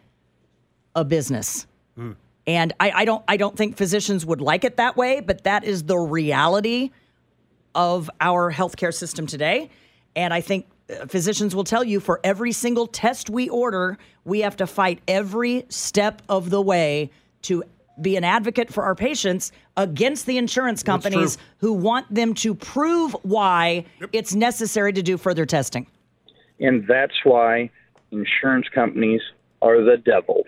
a 0.97 1.05
business. 1.05 1.67
Hmm. 1.97 2.13
And 2.47 2.73
I, 2.79 2.91
I 2.91 3.05
don't 3.05 3.25
I 3.27 3.37
don't 3.37 3.57
think 3.57 3.77
physicians 3.77 4.27
would 4.27 4.41
like 4.41 4.65
it 4.65 4.77
that 4.77 4.97
way, 4.97 5.21
but 5.21 5.45
that 5.45 5.65
is 5.65 5.85
the 5.85 5.97
reality 5.97 6.91
of 7.75 8.11
our 8.21 8.53
healthcare 8.53 8.93
system 8.93 9.27
today. 9.27 9.71
And 10.15 10.33
I 10.33 10.41
think 10.41 10.67
uh, 10.91 11.07
physicians 11.07 11.55
will 11.55 11.65
tell 11.65 11.83
you 11.83 12.01
for 12.01 12.21
every 12.23 12.53
single 12.53 12.87
test 12.87 13.31
we 13.31 13.49
order, 13.49 13.99
we 14.25 14.41
have 14.41 14.57
to 14.59 14.67
fight 14.67 15.01
every 15.09 15.65
step 15.71 16.23
of 16.29 16.51
the 16.51 16.61
way 16.61 17.11
to 17.43 17.65
be 18.01 18.17
an 18.17 18.25
advocate 18.25 18.73
for 18.73 18.85
our 18.85 18.95
patients 18.95 19.53
against 19.77 20.27
the 20.27 20.37
insurance 20.37 20.83
companies 20.83 21.39
who 21.59 21.73
want 21.73 22.13
them 22.13 22.35
to 22.35 22.55
prove 22.55 23.17
why 23.23 23.85
it's 24.13 24.35
necessary 24.35 24.93
to 24.93 25.03
do 25.03 25.17
further 25.17 25.47
testing. 25.47 25.87
and 26.61 26.87
that's 26.89 27.25
why 27.25 27.71
insurance 28.11 28.69
companies 28.75 29.21
are 29.63 29.83
the 29.83 29.97
devil. 29.97 30.45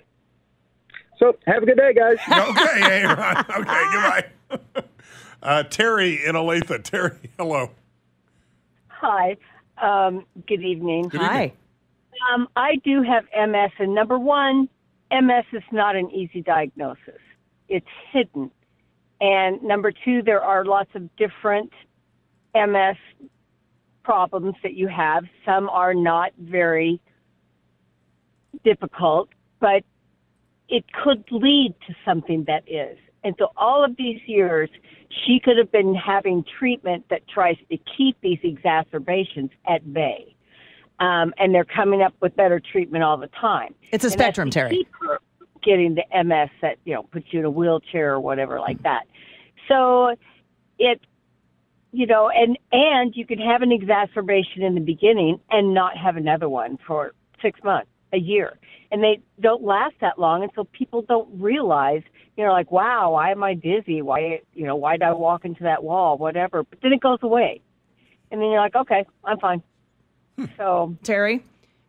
So, 1.18 1.36
have 1.46 1.62
a 1.62 1.66
good 1.66 1.78
day, 1.78 1.94
guys. 1.94 2.16
Okay, 2.28 2.80
hey, 2.80 3.04
Ron. 3.06 3.38
Okay, 3.38 3.84
goodbye. 3.92 4.24
Uh, 5.42 5.62
Terry 5.62 6.24
in 6.26 6.34
Olathe. 6.34 6.82
Terry, 6.82 7.30
hello. 7.38 7.70
Hi. 8.88 9.36
Um, 9.80 10.26
good 10.48 10.62
evening. 10.64 11.08
Hi. 11.10 11.52
Um, 12.34 12.48
I 12.56 12.76
do 12.82 13.02
have 13.02 13.24
MS, 13.32 13.70
and 13.78 13.94
number 13.94 14.18
one, 14.18 14.68
MS 15.12 15.44
is 15.52 15.62
not 15.70 15.94
an 15.94 16.10
easy 16.10 16.42
diagnosis. 16.42 17.20
It's 17.68 17.86
hidden. 18.10 18.50
And 19.20 19.62
number 19.62 19.92
two, 19.92 20.22
there 20.22 20.42
are 20.42 20.64
lots 20.64 20.90
of 20.94 21.14
different 21.16 21.70
MS 22.54 22.96
problems 24.02 24.54
that 24.64 24.74
you 24.74 24.88
have. 24.88 25.24
Some 25.44 25.68
are 25.68 25.94
not 25.94 26.32
very 26.38 27.00
difficult, 28.64 29.28
but 29.60 29.84
it 30.68 30.84
could 30.92 31.24
lead 31.30 31.74
to 31.86 31.94
something 32.04 32.44
that 32.46 32.64
is. 32.68 32.98
And 33.24 33.34
so 33.38 33.48
all 33.56 33.84
of 33.84 33.96
these 33.96 34.20
years, 34.26 34.70
she 35.24 35.40
could 35.42 35.58
have 35.58 35.72
been 35.72 35.94
having 35.94 36.44
treatment 36.58 37.06
that 37.10 37.26
tries 37.28 37.56
to 37.70 37.78
keep 37.96 38.20
these 38.20 38.38
exacerbations 38.42 39.50
at 39.68 39.92
bay. 39.92 40.34
Um, 40.98 41.34
and 41.38 41.54
they're 41.54 41.64
coming 41.64 42.02
up 42.02 42.14
with 42.20 42.34
better 42.36 42.60
treatment 42.60 43.04
all 43.04 43.16
the 43.16 43.28
time. 43.28 43.74
It's 43.92 44.04
a 44.04 44.06
And 44.06 44.12
spectrum, 44.12 44.50
Terry. 44.50 44.70
keep 44.70 44.88
her 45.00 45.18
Getting 45.62 45.96
the 45.96 46.04
MS 46.22 46.50
that, 46.62 46.76
you 46.84 46.94
know, 46.94 47.02
puts 47.02 47.26
you 47.32 47.40
in 47.40 47.44
a 47.44 47.50
wheelchair 47.50 48.12
or 48.14 48.20
whatever 48.20 48.60
like 48.60 48.80
that. 48.84 49.02
So 49.66 50.14
it, 50.78 51.00
you 51.90 52.06
know, 52.06 52.30
and, 52.30 52.56
and 52.70 53.16
you 53.16 53.26
can 53.26 53.38
have 53.40 53.62
an 53.62 53.72
exacerbation 53.72 54.62
in 54.62 54.76
the 54.76 54.80
beginning 54.80 55.40
and 55.50 55.74
not 55.74 55.96
have 55.96 56.16
another 56.16 56.48
one 56.48 56.78
for 56.86 57.14
six 57.42 57.58
months, 57.64 57.88
a 58.12 58.18
year. 58.18 58.58
And 58.90 59.02
they 59.02 59.20
don't 59.40 59.62
last 59.64 59.94
that 60.00 60.18
long. 60.18 60.42
And 60.42 60.52
so 60.54 60.64
people 60.64 61.02
don't 61.02 61.28
realize, 61.40 62.02
you 62.36 62.44
know, 62.44 62.52
like, 62.52 62.70
wow, 62.70 63.12
why 63.12 63.32
am 63.32 63.42
I 63.42 63.54
dizzy? 63.54 64.00
Why, 64.02 64.40
you 64.54 64.64
know, 64.64 64.76
why 64.76 64.92
did 64.92 65.02
I 65.02 65.12
walk 65.12 65.44
into 65.44 65.64
that 65.64 65.82
wall? 65.82 66.16
Whatever. 66.18 66.62
But 66.62 66.80
then 66.82 66.92
it 66.92 67.00
goes 67.00 67.18
away. 67.22 67.60
And 68.30 68.40
then 68.40 68.50
you're 68.50 68.60
like, 68.60 68.76
okay, 68.76 69.04
I'm 69.24 69.38
fine. 69.38 69.62
Hmm. 70.36 70.44
So, 70.56 70.96
Terry, 71.02 71.42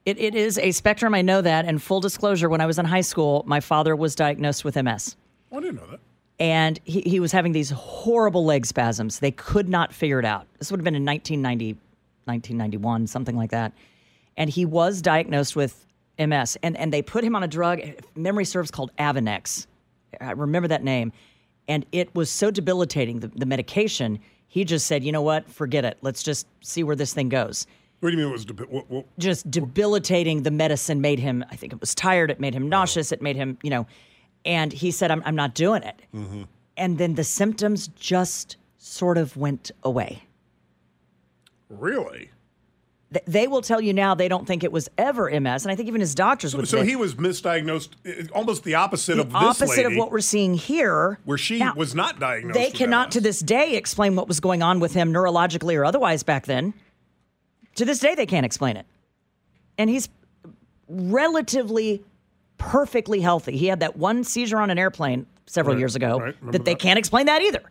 it, 0.06 0.20
it 0.20 0.36
is 0.36 0.58
a 0.58 0.72
spectrum. 0.72 1.14
I 1.14 1.22
know 1.22 1.42
that. 1.42 1.66
And 1.66 1.82
full 1.82 2.00
disclosure, 2.00 2.50
when 2.50 2.62
I 2.62 2.66
was 2.66 2.80
in 2.80 2.86
high 2.86 3.02
school, 3.02 3.44
my 3.46 3.60
father 3.60 3.96
was 3.96 4.16
diagnosed 4.16 4.64
with 4.64 4.76
MS. 4.76 5.16
Oh, 5.52 5.58
I 5.58 5.62
didn't 5.62 5.76
know 5.78 5.88
that. 5.88 6.00
and 6.40 6.80
he, 6.84 7.02
he 7.02 7.20
was 7.20 7.32
having 7.32 7.52
these 7.52 7.70
horrible 7.72 8.46
leg 8.46 8.66
spasms. 8.66 9.20
They 9.20 9.32
could 9.32 9.70
not 9.70 9.94
figure 9.94 10.20
it 10.20 10.26
out. 10.26 10.48
This 10.60 10.72
would 10.72 10.80
have 10.80 10.86
been 10.86 10.96
in 10.96 11.06
1990, 11.06 11.74
1991, 12.26 13.08
something 13.08 13.36
like 13.36 13.52
that. 13.52 13.74
And 14.36 14.50
he 14.50 14.66
was 14.66 15.02
diagnosed 15.02 15.56
with 15.56 15.87
MS, 16.20 16.58
and, 16.64 16.76
and 16.78 16.92
they 16.92 17.02
put 17.02 17.24
him 17.24 17.36
on 17.36 17.44
a 17.44 17.48
drug, 17.48 17.80
memory 18.16 18.46
serves, 18.46 18.72
called 18.72 18.92
Avonex. 18.98 19.68
I 20.22 20.32
remember 20.32 20.68
that 20.70 20.84
name. 20.84 21.12
And 21.68 21.86
it 21.92 22.14
was 22.16 22.30
so 22.30 22.50
debilitating, 22.50 23.20
the, 23.20 23.28
the 23.28 23.46
medication, 23.46 24.20
he 24.48 24.64
just 24.64 24.88
said, 24.88 25.04
you 25.04 25.12
know 25.12 25.22
what, 25.22 25.50
forget 25.50 25.84
it. 25.86 25.98
Let's 26.02 26.24
just 26.24 26.48
see 26.62 26.84
where 26.84 26.96
this 26.96 27.14
thing 27.14 27.28
goes 27.30 27.68
What 28.00 28.10
do 28.12 28.16
you 28.16 28.24
mean 28.24 28.30
it 28.30 28.32
was? 28.32 28.46
debi- 28.46 28.70
What, 28.70 28.90
what, 28.90 29.06
just 29.20 29.52
debilitating. 29.52 30.44
The 30.44 30.52
medicine 30.52 31.02
made 31.02 31.20
him, 31.20 31.44
I 31.52 31.56
think 31.58 31.74
it 31.74 31.82
was 31.82 31.94
tired. 31.94 32.32
It 32.32 32.40
made 32.40 32.54
him 32.54 32.70
nauseous. 32.70 33.12
It 33.12 33.22
made 33.22 33.36
him, 33.36 33.58
you 33.64 33.70
know, 33.70 33.86
and 34.46 34.72
he 34.72 34.92
said, 34.92 35.12
I'm, 35.12 35.22
I'm 35.26 35.36
not 35.36 35.54
doing 35.56 35.84
it. 35.84 36.02
Mm-hmm. 36.16 36.44
And 36.78 36.98
then 36.98 37.16
the 37.16 37.24
symptoms 37.26 37.90
just 37.90 38.56
sort 38.78 39.18
of 39.18 39.36
went 39.36 39.72
away. 39.84 40.24
really? 41.70 42.30
Th- 43.14 43.26
they 43.26 43.48
will 43.48 43.62
tell 43.62 43.80
you 43.82 43.94
now 43.94 44.16
they 44.16 44.28
don't 44.28 44.46
think 44.48 44.64
it 44.64 44.72
was 44.72 44.90
ever 44.98 45.30
MS, 45.30 45.64
and 45.66 45.72
I 45.72 45.76
think 45.76 45.88
even 45.88 46.02
his 46.02 46.14
doctors 46.16 46.52
So, 46.52 46.58
would 46.58 46.68
so 46.68 46.78
say 46.82 46.86
he 46.86 46.96
was 46.96 47.16
misdiagnosed, 47.16 47.90
uh, 48.08 48.28
almost 48.34 48.64
the 48.64 48.76
opposite 48.76 49.16
the 49.16 49.22
of 49.22 49.28
this 49.32 49.36
opposite 49.62 49.86
of 49.86 49.96
what 49.96 50.12
we're 50.12 50.20
seeing 50.22 50.54
here. 50.54 51.20
where 51.26 51.38
she 51.38 51.60
Now, 51.60 51.74
was 51.76 51.94
not 51.96 52.20
diagnosed. 52.20 52.54
They 52.60 52.72
cannot 52.72 53.12
to 53.12 53.22
this 53.22 53.40
day 53.40 53.76
explain 53.76 54.16
what 54.16 54.28
was 54.28 54.40
going 54.40 54.62
on 54.64 54.80
with 54.80 54.94
him 54.94 55.14
neurologically 55.14 55.76
or 55.78 55.86
otherwise 55.86 56.24
back 56.24 56.46
then. 56.46 56.74
To 57.76 57.86
this 57.86 58.00
day, 58.00 58.16
they 58.16 58.26
can't 58.26 58.46
explain 58.46 58.76
it. 58.78 58.86
And 59.78 59.90
he's 59.90 60.10
relatively 60.90 62.04
perfectly 62.58 63.22
healthy. 63.22 63.56
He 63.58 63.68
had 63.68 63.82
that 63.82 63.98
one 63.98 64.24
seizure 64.24 64.60
on 64.60 64.70
an 64.70 64.80
airplane 64.80 65.26
several 65.46 65.76
Right, 65.76 65.80
years 65.80 65.96
ago 65.96 66.20
right. 66.20 66.52
That 66.52 66.66
they 66.66 66.74
that. 66.74 66.80
can't 66.80 66.98
explain 67.00 67.28
that 67.28 67.42
either. 67.42 67.62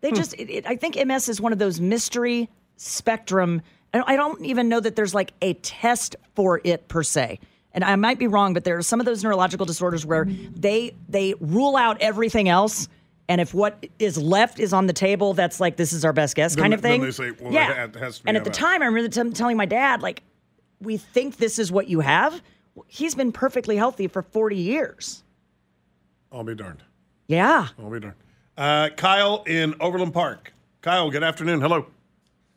They 0.00 0.10
Hmm. 0.10 0.14
just, 0.16 0.34
it, 0.34 0.50
it, 0.50 0.66
I 0.66 0.76
think 0.76 0.96
MS 1.04 1.28
is 1.28 1.40
one 1.40 1.52
of 1.52 1.58
those 1.58 1.80
mystery 1.80 2.48
spectrum. 2.76 3.62
And 3.96 4.04
I 4.06 4.14
don't 4.16 4.44
even 4.44 4.68
know 4.68 4.78
that 4.78 4.94
there's 4.94 5.14
like 5.14 5.32
a 5.40 5.54
test 5.54 6.16
for 6.34 6.60
it 6.64 6.86
per 6.88 7.02
se. 7.02 7.40
And 7.72 7.82
I 7.82 7.96
might 7.96 8.18
be 8.18 8.26
wrong, 8.26 8.52
but 8.52 8.64
there 8.64 8.76
are 8.76 8.82
some 8.82 9.00
of 9.00 9.06
those 9.06 9.24
neurological 9.24 9.64
disorders 9.64 10.04
where 10.04 10.26
they 10.54 10.94
they 11.08 11.32
rule 11.40 11.76
out 11.76 11.96
everything 12.02 12.46
else. 12.50 12.88
And 13.30 13.40
if 13.40 13.54
what 13.54 13.86
is 13.98 14.18
left 14.18 14.60
is 14.60 14.74
on 14.74 14.86
the 14.86 14.92
table, 14.92 15.32
that's 15.32 15.60
like 15.60 15.76
this 15.76 15.94
is 15.94 16.04
our 16.04 16.12
best 16.12 16.36
guess 16.36 16.54
Then- 16.54 16.62
kind 16.64 16.74
of 16.74 16.82
then 16.82 16.92
thing. 16.92 17.00
they 17.00 17.10
say, 17.10 17.30
well, 17.40 17.50
yeah. 17.54 17.84
it 17.84 17.94
has 17.96 18.18
to 18.18 18.24
be 18.24 18.28
and 18.28 18.36
at 18.36 18.44
the 18.44 18.50
time, 18.50 18.82
I 18.82 18.86
remember 18.86 19.08
t- 19.08 19.30
telling 19.30 19.56
my 19.56 19.64
dad, 19.66 20.02
like, 20.02 20.22
we 20.82 20.98
think 20.98 21.38
this 21.38 21.58
is 21.58 21.72
what 21.72 21.88
you 21.88 22.00
have. 22.00 22.42
He's 22.88 23.14
been 23.14 23.32
perfectly 23.32 23.78
healthy 23.78 24.08
for 24.08 24.20
40 24.22 24.56
years. 24.56 25.22
I'll 26.30 26.44
be 26.44 26.54
darned. 26.54 26.82
Yeah. 27.28 27.68
I'll 27.78 27.88
be 27.90 28.00
darned. 28.00 28.16
Uh, 28.58 28.90
Kyle 28.94 29.42
in 29.46 29.74
Overland 29.80 30.12
Park. 30.12 30.52
Kyle, 30.82 31.10
good 31.10 31.22
afternoon. 31.24 31.62
Hello. 31.62 31.86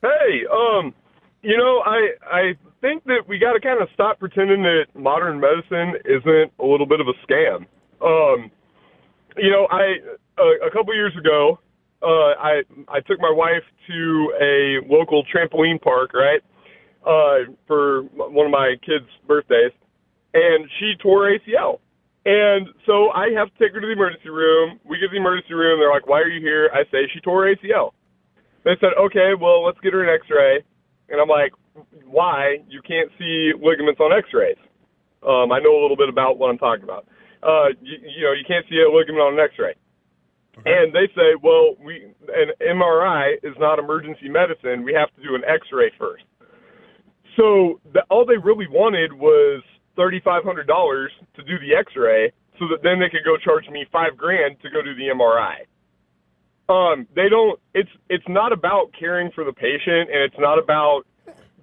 Hey, 0.02 0.46
um, 0.52 0.94
you 1.42 1.58
know, 1.58 1.82
I 1.86 2.10
I 2.26 2.42
think 2.82 3.04
that 3.06 3.24
we 3.28 3.40
got 3.40 3.54
to 3.54 3.60
kind 3.60 3.82
of 3.82 3.88
stop 3.94 4.20
pretending 4.20 4.64
that 4.64 4.86
modern 4.96 5.40
medicine 5.40 5.96
isn't 6.06 6.52
a 6.60 6.66
little 6.66 6.86
bit 6.86 7.00
of 7.00 7.08
a 7.08 7.16
scam. 7.26 7.66
Um, 8.02 8.52
you 9.38 9.52
know, 9.52 9.68
I 9.72 9.98
a, 10.38 10.68
a 10.68 10.72
couple 10.72 10.94
years 10.94 11.14
ago, 11.18 11.60
uh, 12.02 12.36
I 12.40 12.62
I 12.88 13.00
took 13.02 13.20
my 13.20 13.32
wife 13.32 13.64
to 13.88 14.34
a 14.42 14.80
local 14.92 15.24
trampoline 15.34 15.82
park, 15.82 16.12
right, 16.14 16.42
uh, 17.06 17.52
for 17.68 18.04
one 18.14 18.46
of 18.46 18.52
my 18.52 18.76
kids' 18.86 19.10
birthdays, 19.28 19.72
and 20.34 20.70
she 20.80 20.94
tore 21.02 21.32
ACL. 21.32 21.80
And 22.26 22.68
so 22.86 23.12
I 23.12 23.32
have 23.38 23.48
to 23.48 23.58
take 23.60 23.74
her 23.74 23.80
to 23.80 23.88
the 23.88 23.94
emergency 23.94 24.30
room. 24.30 24.80
We 24.84 25.00
get 25.00 25.08
to 25.08 25.12
the 25.12 25.18
emergency 25.18 25.54
room. 25.54 25.80
They're 25.80 25.90
like, 25.90 26.08
"Why 26.08 26.20
are 26.20 26.28
you 26.28 26.42
here?" 26.42 26.70
I 26.74 26.84
say, 26.92 27.08
"She 27.14 27.22
tore 27.22 27.46
ACL." 27.48 27.94
They 28.66 28.76
said, 28.82 28.92
"Okay, 29.00 29.34
well, 29.40 29.64
let's 29.64 29.80
get 29.80 29.94
her 29.94 30.04
an 30.04 30.10
X-ray." 30.10 30.64
And 31.12 31.20
I'm 31.20 31.28
like, 31.28 31.54
"Why? 32.06 32.60
You 32.68 32.82
can't 32.82 33.10
see 33.18 33.52
ligaments 33.60 34.00
on 34.00 34.14
X-rays." 34.14 34.58
Um, 35.26 35.52
I 35.52 35.60
know 35.60 35.80
a 35.80 35.82
little 35.82 35.98
bit 35.98 36.10
about 36.10 36.38
what 36.38 36.50
I'm 36.50 36.58
talking 36.58 36.84
about. 36.84 37.08
Uh, 37.44 37.70
you, 37.82 37.98
you 38.04 38.24
know, 38.24 38.34
you 38.34 38.44
can't 38.48 38.66
see 38.70 38.80
a 38.80 38.90
ligament 38.90 39.22
on 39.22 39.34
an 39.34 39.40
X-ray. 39.40 39.76
And 40.66 40.94
they 40.94 41.08
say, 41.16 41.36
"Well, 41.42 41.76
we 41.84 42.04
an 42.28 42.52
MRI 42.62 43.36
is 43.44 43.56
not 43.60 43.80
emergency 43.80 44.28
medicine. 44.28 44.84
We 44.84 44.94
have 44.94 45.14
to 45.16 45.22
do 45.24 45.36
an 45.36 45.44
X-ray 45.48 45.92
first. 45.98 46.24
So 47.38 47.80
the, 47.94 48.04
all 48.10 48.26
they 48.26 48.38
really 48.38 48.68
wanted 48.68 49.14
was 49.14 49.64
thirty-five 49.96 50.44
hundred 50.44 50.68
dollars 50.68 51.12
to 51.36 51.44
do 51.44 51.58
the 51.60 51.76
X-ray, 51.76 52.32
so 52.60 52.68
that 52.68 52.84
then 52.84 53.00
they 53.00 53.10
could 53.10 53.24
go 53.24 53.38
charge 53.38 53.70
me 53.70 53.86
five 53.92 54.18
grand 54.18 54.60
to 54.62 54.70
go 54.70 54.82
do 54.82 54.94
the 54.96 55.08
MRI. 55.16 55.64
Um, 56.70 57.08
they 57.16 57.30
don't. 57.30 57.60
It's 57.74 57.90
it's 58.10 58.28
not 58.28 58.54
about 58.54 58.92
caring 58.98 59.32
for 59.32 59.44
the 59.44 59.54
patient, 59.54 60.10
and 60.14 60.22
it's 60.24 60.38
not 60.38 60.60
about 60.60 61.02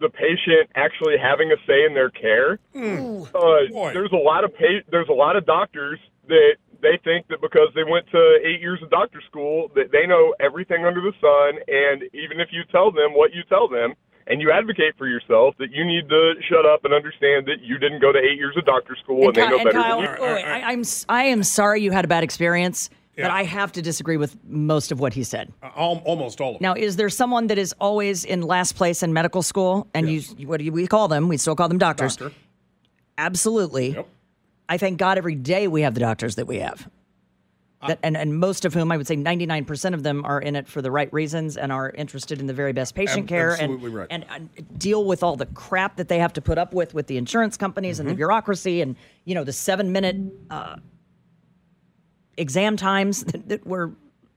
the 0.00 0.10
patient 0.10 0.68
actually 0.74 1.14
having 1.16 1.50
a 1.52 1.56
say 1.66 1.84
in 1.86 1.94
their 1.94 2.10
care. 2.10 2.58
Uh, 3.34 3.70
there's 3.94 4.12
a 4.12 4.16
lot 4.16 4.44
of 4.44 4.52
pa- 4.54 4.82
there's 4.90 5.08
a 5.08 5.12
lot 5.14 5.36
of 5.36 5.46
doctors 5.46 5.98
that 6.28 6.56
they 6.82 6.98
think 7.04 7.26
that 7.28 7.40
because 7.40 7.68
they 7.74 7.84
went 7.84 8.06
to 8.10 8.38
eight 8.44 8.60
years 8.60 8.82
of 8.82 8.90
doctor 8.90 9.22
school 9.30 9.70
that 9.74 9.90
they 9.92 10.06
know 10.06 10.34
everything 10.40 10.84
under 10.84 11.00
the 11.00 11.12
sun, 11.20 11.62
and 11.68 12.02
even 12.12 12.40
if 12.40 12.48
you 12.52 12.62
tell 12.70 12.90
them 12.90 13.14
what 13.14 13.32
you 13.32 13.42
tell 13.48 13.68
them, 13.68 13.94
and 14.26 14.42
you 14.42 14.50
advocate 14.50 14.94
for 14.98 15.06
yourself, 15.08 15.54
that 15.58 15.70
you 15.70 15.84
need 15.86 16.08
to 16.10 16.34
shut 16.50 16.66
up 16.66 16.84
and 16.84 16.92
understand 16.92 17.46
that 17.46 17.62
you 17.62 17.78
didn't 17.78 18.00
go 18.00 18.12
to 18.12 18.18
eight 18.18 18.36
years 18.36 18.54
of 18.58 18.66
doctor 18.66 18.96
school 19.02 19.28
and, 19.28 19.34
they 19.36 19.42
Ky- 19.44 19.48
know 19.50 19.56
and 19.56 19.64
better 19.64 19.78
Kyle, 19.80 20.00
than 20.02 20.16
you. 20.16 20.22
wait, 20.22 20.34
wait, 20.34 20.44
I, 20.44 20.60
I'm 20.72 20.80
s- 20.80 21.06
I 21.08 21.24
am 21.24 21.42
sorry 21.44 21.80
you 21.80 21.92
had 21.92 22.04
a 22.04 22.08
bad 22.08 22.24
experience, 22.24 22.90
but 23.16 23.30
I 23.30 23.44
have 23.44 23.72
to 23.72 23.82
disagree 23.82 24.16
with 24.16 24.36
most 24.44 24.92
of 24.92 25.00
what 25.00 25.14
he 25.14 25.24
said. 25.24 25.52
almost 25.74 26.40
all 26.40 26.56
of 26.56 26.60
Now, 26.60 26.74
is 26.74 26.96
there 26.96 27.08
someone 27.08 27.46
that 27.46 27.58
is 27.58 27.74
always 27.80 28.24
in 28.24 28.42
last 28.42 28.76
place 28.76 29.02
in 29.02 29.12
medical 29.12 29.42
school? 29.42 29.86
And 29.94 30.10
you, 30.10 30.20
what 30.46 30.60
do 30.60 30.70
we 30.70 30.86
call 30.86 31.08
them? 31.08 31.28
We 31.28 31.36
still 31.38 31.56
call 31.56 31.68
them 31.68 31.78
doctors. 31.78 32.18
Absolutely. 33.18 33.96
I 34.68 34.78
thank 34.78 34.98
God 34.98 35.16
every 35.18 35.34
day 35.34 35.68
we 35.68 35.82
have 35.82 35.94
the 35.94 36.00
doctors 36.00 36.34
that 36.36 36.46
we 36.46 36.58
have. 36.58 36.88
That, 37.86 37.98
and, 38.02 38.16
and 38.16 38.38
most 38.40 38.64
of 38.64 38.74
whom, 38.74 38.90
I 38.90 38.96
would 38.96 39.06
say 39.06 39.16
99% 39.16 39.94
of 39.94 40.02
them 40.02 40.24
are 40.24 40.40
in 40.40 40.56
it 40.56 40.66
for 40.66 40.82
the 40.82 40.90
right 40.90 41.12
reasons 41.12 41.56
and 41.56 41.70
are 41.70 41.90
interested 41.90 42.40
in 42.40 42.46
the 42.46 42.54
very 42.54 42.72
best 42.72 42.94
patient 42.94 43.24
Ab- 43.24 43.28
care 43.28 43.52
and, 43.52 43.82
right. 43.94 44.06
and, 44.10 44.24
and 44.30 44.48
deal 44.78 45.04
with 45.04 45.22
all 45.22 45.36
the 45.36 45.46
crap 45.46 45.96
that 45.96 46.08
they 46.08 46.18
have 46.18 46.32
to 46.32 46.40
put 46.40 46.58
up 46.58 46.72
with 46.72 46.94
with 46.94 47.06
the 47.06 47.16
insurance 47.16 47.56
companies 47.56 48.00
and 48.00 48.08
the 48.08 48.12
Mm-hmm. 48.12 48.16
bureaucracy 48.16 48.80
and, 48.80 48.96
you 49.24 49.34
know, 49.34 49.44
the 49.44 49.52
seven 49.52 49.92
minute 49.92 50.16
uh, 50.50 50.76
exam 52.36 52.76
times 52.76 53.24
that, 53.32 53.48
that 53.48 53.66
we're 53.66 53.90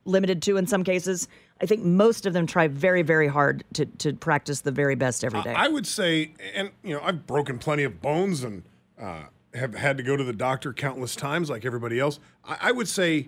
limited 0.05 0.41
to 0.43 0.57
in 0.57 0.67
some 0.67 0.83
cases. 0.83 1.27
I 1.61 1.65
think 1.65 1.83
most 1.83 2.25
of 2.25 2.33
them 2.33 2.47
try 2.47 2.67
very, 2.67 3.01
very 3.01 3.27
hard 3.27 3.63
to, 3.73 3.85
to 3.85 4.13
practice 4.13 4.61
the 4.61 4.71
very 4.71 4.95
best 4.95 5.23
every 5.23 5.41
day. 5.41 5.53
I 5.53 5.67
would 5.67 5.85
say, 5.85 6.33
and 6.55 6.71
you 6.83 6.95
know, 6.95 7.01
I've 7.03 7.27
broken 7.27 7.59
plenty 7.59 7.83
of 7.83 8.01
bones 8.01 8.43
and 8.43 8.63
uh, 8.99 9.23
have 9.53 9.75
had 9.75 9.97
to 9.97 10.03
go 10.03 10.15
to 10.15 10.23
the 10.23 10.33
doctor 10.33 10.73
countless 10.73 11.15
times, 11.15 11.49
like 11.49 11.65
everybody 11.65 11.99
else. 11.99 12.19
I, 12.45 12.57
I 12.61 12.71
would 12.71 12.87
say, 12.87 13.27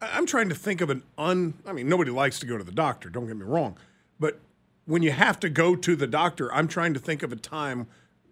I'm 0.00 0.26
trying 0.26 0.48
to 0.48 0.54
think 0.54 0.80
of 0.80 0.90
an 0.90 1.02
un. 1.16 1.54
I 1.66 1.72
mean, 1.72 1.88
nobody 1.88 2.10
likes 2.10 2.38
to 2.40 2.46
go 2.46 2.56
to 2.56 2.64
the 2.64 2.72
doctor. 2.72 3.10
Don't 3.10 3.26
get 3.26 3.36
me 3.36 3.44
wrong, 3.44 3.76
but 4.18 4.40
when 4.86 5.02
you 5.02 5.10
have 5.10 5.38
to 5.40 5.50
go 5.50 5.76
to 5.76 5.96
the 5.96 6.06
doctor, 6.06 6.52
I'm 6.52 6.68
trying 6.68 6.94
to 6.94 7.00
think 7.00 7.22
of 7.22 7.32
a 7.32 7.36
time 7.36 7.86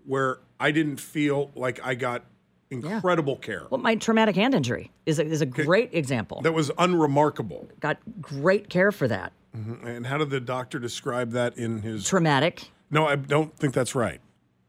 where 0.07 0.39
I 0.59 0.71
didn't 0.71 0.99
feel 0.99 1.51
like 1.55 1.85
I 1.85 1.95
got 1.95 2.25
incredible 2.71 3.37
care. 3.37 3.65
well, 3.71 3.81
my 3.81 3.95
traumatic 3.95 4.35
hand 4.35 4.55
injury 4.55 4.91
is 5.07 5.19
a, 5.19 5.25
is 5.25 5.41
a 5.41 5.47
great 5.47 5.91
example. 5.95 6.41
That 6.43 6.53
was 6.55 6.71
unremarkable. 6.79 7.69
Got 7.81 7.99
great 8.21 8.69
care 8.69 8.91
for 8.93 9.07
that. 9.09 9.33
Mhm. 9.57 9.85
And 9.87 10.07
how 10.07 10.19
did 10.19 10.31
the 10.31 10.41
doctor 10.41 10.79
describe 10.79 11.31
that 11.33 11.57
in 11.57 11.83
his 11.83 12.07
Traumatic. 12.07 12.71
No, 12.91 13.07
I 13.07 13.17
don't 13.17 13.57
think 13.57 13.73
that's 13.75 13.95
right. 13.95 14.21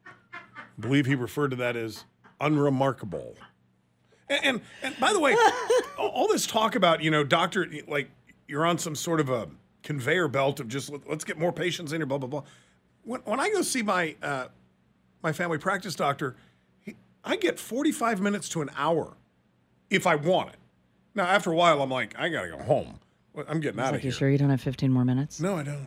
I 0.04 0.10
believe 0.80 1.06
he 1.06 1.14
referred 1.14 1.50
to 1.50 1.56
that 1.56 1.76
as 1.76 2.04
unremarkable. 2.40 3.34
And, 4.28 4.44
and, 4.44 4.60
and 4.82 4.98
by 5.00 5.12
the 5.12 5.20
way, 5.20 5.34
all- 5.98 6.28
this 6.28 6.46
talk 6.46 6.74
about, 6.74 7.02
you 7.02 7.10
know, 7.10 7.24
doctor, 7.24 7.66
like 7.86 8.10
you're 8.46 8.64
on 8.66 8.78
some 8.78 8.94
sort 8.94 9.20
of 9.20 9.28
a 9.30 9.48
conveyor 9.82 10.28
belt 10.28 10.60
of 10.60 10.68
just 10.68 10.90
let- 10.90 11.08
let's 11.08 11.24
get 11.24 11.38
more 11.38 11.52
patients 11.52 11.92
in 11.92 12.00
here, 12.00 12.06
blah, 12.06 12.18
blah, 12.18 12.28
blah. 12.28 12.42
When, 13.04 13.20
when 13.22 13.40
I 13.40 13.50
go 13.50 13.62
see 13.62 13.82
my, 13.82 14.14
uh, 14.22 14.46
my 15.22 15.32
family 15.32 15.58
practice 15.58 15.94
doctor, 15.94 16.36
I 17.24 17.36
get 17.36 17.58
45 17.58 18.20
minutes 18.20 18.48
to 18.50 18.62
an 18.62 18.70
hour 18.76 19.16
if 19.90 20.06
I 20.06 20.14
want 20.14 20.50
it. 20.50 20.56
Now, 21.14 21.24
after 21.24 21.50
a 21.52 21.54
while, 21.56 21.82
I'm 21.82 21.90
like, 21.90 22.14
I 22.18 22.28
got 22.28 22.42
to 22.42 22.48
go 22.50 22.58
home. 22.62 23.00
I'm 23.48 23.60
getting 23.60 23.80
out 23.80 23.86
Like, 23.92 23.96
of 23.96 24.04
you 24.04 24.10
here. 24.10 24.18
sure 24.18 24.30
you 24.30 24.38
don't 24.38 24.50
have 24.50 24.60
15 24.60 24.92
more 24.92 25.04
minutes? 25.04 25.40
No, 25.40 25.56
I 25.56 25.62
don't. 25.62 25.86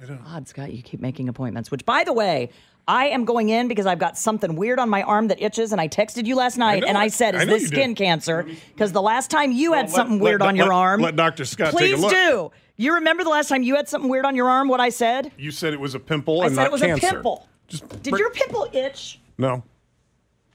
I 0.00 0.04
don't. 0.06 0.22
God, 0.24 0.46
Scott, 0.48 0.72
you 0.72 0.82
keep 0.82 1.00
making 1.00 1.28
appointments. 1.28 1.70
Which, 1.70 1.84
by 1.86 2.04
the 2.04 2.12
way, 2.12 2.50
I 2.86 3.06
am 3.08 3.24
going 3.24 3.48
in 3.48 3.66
because 3.66 3.86
I've 3.86 3.98
got 3.98 4.16
something 4.18 4.54
weird 4.54 4.78
on 4.78 4.88
my 4.90 5.02
arm 5.02 5.28
that 5.28 5.40
itches, 5.42 5.72
and 5.72 5.80
I 5.80 5.88
texted 5.88 6.26
you 6.26 6.36
last 6.36 6.58
night, 6.58 6.82
know 6.82 6.88
and 6.88 6.98
I 6.98 7.08
said, 7.08 7.34
"Is 7.34 7.46
know 7.46 7.54
this 7.54 7.62
you 7.62 7.68
did. 7.70 7.76
skin 7.76 7.94
cancer?" 7.94 8.42
Mm-hmm. 8.44 8.54
Because 8.74 8.92
the 8.92 9.02
last 9.02 9.30
time 9.30 9.50
you 9.52 9.72
had 9.72 9.86
let- 9.86 9.90
something 9.94 10.18
let 10.18 10.22
weird 10.22 10.40
doc- 10.40 10.48
on 10.48 10.56
your 10.56 10.66
let- 10.66 10.74
arm, 10.74 11.00
let 11.00 11.16
Dr. 11.16 11.44
Scott 11.44 11.72
take 11.72 11.94
a 11.94 11.96
please 11.96 12.10
do. 12.12 12.52
You 12.76 12.94
remember 12.94 13.24
the 13.24 13.30
last 13.30 13.48
time 13.48 13.62
you 13.62 13.74
had 13.74 13.88
something 13.88 14.10
weird 14.10 14.26
on 14.26 14.36
your 14.36 14.50
arm? 14.50 14.68
What 14.68 14.80
I 14.80 14.90
said? 14.90 15.32
You 15.38 15.50
said 15.50 15.72
it 15.72 15.80
was 15.80 15.94
a 15.94 15.98
pimple 16.00 16.42
I 16.42 16.46
and 16.46 16.54
said 16.54 16.60
not 16.62 16.66
it 16.68 16.72
was 16.72 16.82
cancer. 16.82 17.06
a 17.06 17.10
pimple. 17.12 17.48
Just 17.68 18.02
Did 18.02 18.18
your 18.18 18.30
pimple 18.30 18.68
itch? 18.72 19.18
No, 19.38 19.64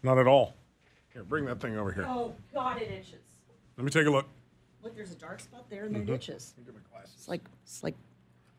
not 0.03 0.17
at 0.17 0.27
all. 0.27 0.55
Here, 1.13 1.23
bring 1.23 1.45
that 1.45 1.59
thing 1.59 1.77
over 1.77 1.91
here. 1.91 2.05
Oh 2.07 2.33
God, 2.53 2.81
it 2.81 2.89
itches. 2.89 3.19
Let 3.77 3.83
me 3.83 3.91
take 3.91 4.07
a 4.07 4.09
look. 4.09 4.27
Look, 4.83 4.95
there's 4.95 5.11
a 5.11 5.15
dark 5.15 5.39
spot 5.39 5.69
there, 5.69 5.85
and 5.85 5.93
then 5.95 6.01
Mhm. 6.01 6.05
it 6.05 6.07
mm-hmm. 6.07 6.15
itches. 6.15 6.53
Give 6.65 6.73
me 6.73 6.81
glasses. 6.91 7.13
It's 7.15 7.27
like 7.27 7.41
it's 7.63 7.83
like 7.83 7.95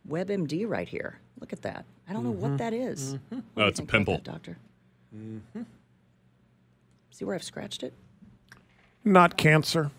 WebMD 0.09 0.66
right 0.66 0.88
here. 0.88 1.18
Look 1.40 1.52
at 1.52 1.62
that. 1.62 1.85
I 2.09 2.12
don't 2.12 2.24
know 2.24 2.31
what 2.31 2.48
mm-hmm. 2.48 2.57
that 2.59 2.72
is. 2.72 3.12
What 3.12 3.31
do 3.31 3.42
Oh, 3.57 3.62
you 3.62 3.68
it's 3.68 3.81
a 3.81 3.85
pimple. 3.85 4.14
that, 4.14 4.24
doctor. 4.24 4.59
Mm-hmm. 5.16 5.62
See 7.11 7.24
where 7.24 7.35
I've 7.35 7.42
scratched 7.42 7.83
it? 7.83 7.92
Not 9.05 9.37
cancer. 9.37 9.90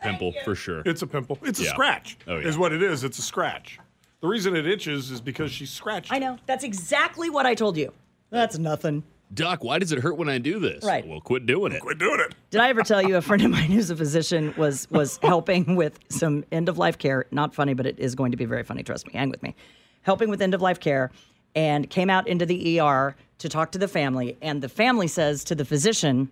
Pimple 0.00 0.32
for 0.44 0.54
sure. 0.54 0.82
It's 0.84 1.02
a 1.02 1.06
pimple. 1.06 1.38
It's 1.42 1.60
a 1.60 1.64
scratch. 1.64 2.18
Oh, 2.26 2.36
yeah. 2.36 2.48
Is 2.48 2.58
what 2.58 2.72
it 2.72 2.82
is. 2.82 3.04
It's 3.04 3.18
a 3.18 3.22
scratch. 3.22 3.78
The 4.20 4.26
reason 4.26 4.56
it 4.56 4.66
itches 4.66 5.10
is 5.10 5.20
because 5.20 5.52
she 5.52 5.64
scratched. 5.64 6.12
I 6.12 6.18
know. 6.18 6.38
That's 6.46 6.64
exactly 6.64 7.30
what 7.30 7.46
I 7.46 7.54
told 7.54 7.76
you. 7.76 7.92
That's 8.30 8.58
nothing. 8.58 9.04
Doc, 9.34 9.64
why 9.64 9.78
does 9.78 9.92
it 9.92 9.98
hurt 10.00 10.16
when 10.16 10.28
I 10.28 10.38
do 10.38 10.58
this? 10.58 10.84
Right. 10.84 11.06
Well, 11.06 11.20
quit 11.20 11.46
doing 11.46 11.72
it. 11.72 11.80
Quit 11.80 11.98
doing 11.98 12.20
it. 12.20 12.34
Did 12.50 12.60
I 12.60 12.68
ever 12.68 12.82
tell 12.82 13.00
you 13.00 13.16
a 13.16 13.22
friend 13.22 13.42
of 13.42 13.50
mine 13.50 13.70
who's 13.70 13.88
a 13.88 13.96
physician 13.96 14.54
was 14.56 14.90
was 14.90 15.18
helping 15.22 15.74
with 15.76 15.98
some 16.08 16.44
end 16.52 16.68
of 16.68 16.76
life 16.76 16.98
care? 16.98 17.26
Not 17.30 17.54
funny, 17.54 17.74
but 17.74 17.86
it 17.86 17.98
is 17.98 18.14
going 18.14 18.30
to 18.32 18.36
be 18.36 18.44
very 18.44 18.62
funny. 18.62 18.82
Trust 18.82 19.06
me. 19.06 19.14
Hang 19.14 19.30
with 19.30 19.42
me. 19.42 19.54
Helping 20.02 20.28
with 20.28 20.42
end 20.42 20.52
of 20.52 20.60
life 20.60 20.80
care, 20.80 21.10
and 21.54 21.88
came 21.88 22.10
out 22.10 22.26
into 22.28 22.44
the 22.44 22.80
ER 22.80 23.16
to 23.38 23.48
talk 23.48 23.72
to 23.72 23.78
the 23.78 23.88
family. 23.88 24.36
And 24.42 24.62
the 24.62 24.68
family 24.68 25.06
says 25.06 25.44
to 25.44 25.54
the 25.54 25.64
physician, 25.64 26.30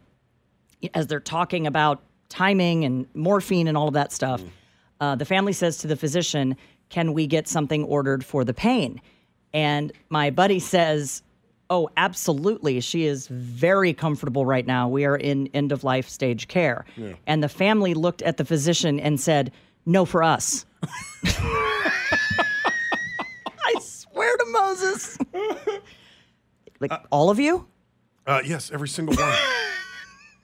as 0.94 1.06
they're 1.06 1.20
talking 1.20 1.66
about 1.66 2.02
timing 2.28 2.84
and 2.84 3.06
morphine 3.14 3.68
and 3.68 3.76
all 3.76 3.88
of 3.88 3.94
that 3.94 4.12
stuff, 4.12 4.42
uh, 5.00 5.14
the 5.14 5.24
family 5.24 5.52
says 5.52 5.78
to 5.78 5.86
the 5.86 5.96
physician, 5.96 6.56
Can 6.88 7.12
we 7.12 7.26
get 7.26 7.48
something 7.48 7.84
ordered 7.84 8.24
for 8.24 8.44
the 8.44 8.54
pain? 8.54 9.00
And 9.52 9.92
my 10.08 10.30
buddy 10.30 10.60
says, 10.60 11.22
Oh, 11.72 11.88
absolutely. 11.96 12.80
She 12.80 13.04
is 13.06 13.28
very 13.28 13.92
comfortable 13.94 14.44
right 14.44 14.66
now. 14.66 14.88
We 14.88 15.04
are 15.04 15.16
in 15.16 15.48
end 15.54 15.70
of 15.70 15.84
life 15.84 16.08
stage 16.08 16.48
care. 16.48 16.84
Yeah. 16.96 17.12
And 17.28 17.42
the 17.44 17.48
family 17.48 17.94
looked 17.94 18.22
at 18.22 18.36
the 18.38 18.44
physician 18.44 18.98
and 18.98 19.20
said, 19.20 19.52
No, 19.86 20.04
for 20.04 20.22
us. 20.24 20.66
I 23.62 23.74
swear 23.80 24.36
to 24.36 24.44
Moses. 24.50 25.16
like 26.80 26.92
all 27.10 27.30
of 27.30 27.38
you? 27.38 27.66
Uh, 28.26 28.40
yes, 28.44 28.70
every 28.72 28.88
single 28.88 29.14
one. 29.14 29.32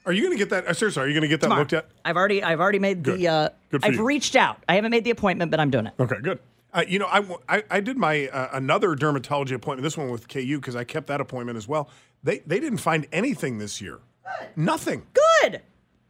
are 0.05 0.13
you 0.13 0.21
going 0.23 0.31
to 0.31 0.37
get 0.37 0.49
that? 0.51 0.65
Uh, 0.67 0.73
seriously, 0.73 1.03
are 1.03 1.07
you 1.07 1.13
going 1.13 1.23
to 1.23 1.27
get 1.27 1.41
that 1.41 1.47
Tomorrow. 1.47 1.61
looked 1.61 1.73
at? 1.73 1.89
I've 2.05 2.15
already 2.15 2.41
I've 2.41 2.59
already 2.61 2.79
made 2.79 3.03
Good. 3.03 3.19
the 3.19 3.27
uh 3.27 3.49
Good 3.69 3.81
for 3.81 3.87
I've 3.87 3.95
you. 3.95 4.03
reached 4.05 4.35
out. 4.37 4.63
I 4.69 4.75
haven't 4.75 4.91
made 4.91 5.03
the 5.03 5.11
appointment, 5.11 5.51
but 5.51 5.59
I'm 5.59 5.69
doing 5.69 5.87
it. 5.87 5.93
Okay, 5.99 6.15
good. 6.21 6.39
Uh, 6.77 6.83
you 6.87 6.99
know, 6.99 7.07
I 7.49 7.63
I 7.71 7.79
did 7.79 7.97
my 7.97 8.27
uh, 8.27 8.49
another 8.53 8.95
dermatology 8.95 9.53
appointment. 9.53 9.81
This 9.81 9.97
one 9.97 10.11
with 10.11 10.27
KU 10.27 10.57
because 10.59 10.75
I 10.75 10.83
kept 10.83 11.07
that 11.07 11.19
appointment 11.19 11.57
as 11.57 11.67
well. 11.67 11.89
They 12.21 12.39
they 12.45 12.59
didn't 12.59 12.77
find 12.77 13.07
anything 13.11 13.57
this 13.57 13.81
year. 13.81 13.97
Nothing. 14.55 15.01
Good. 15.41 15.63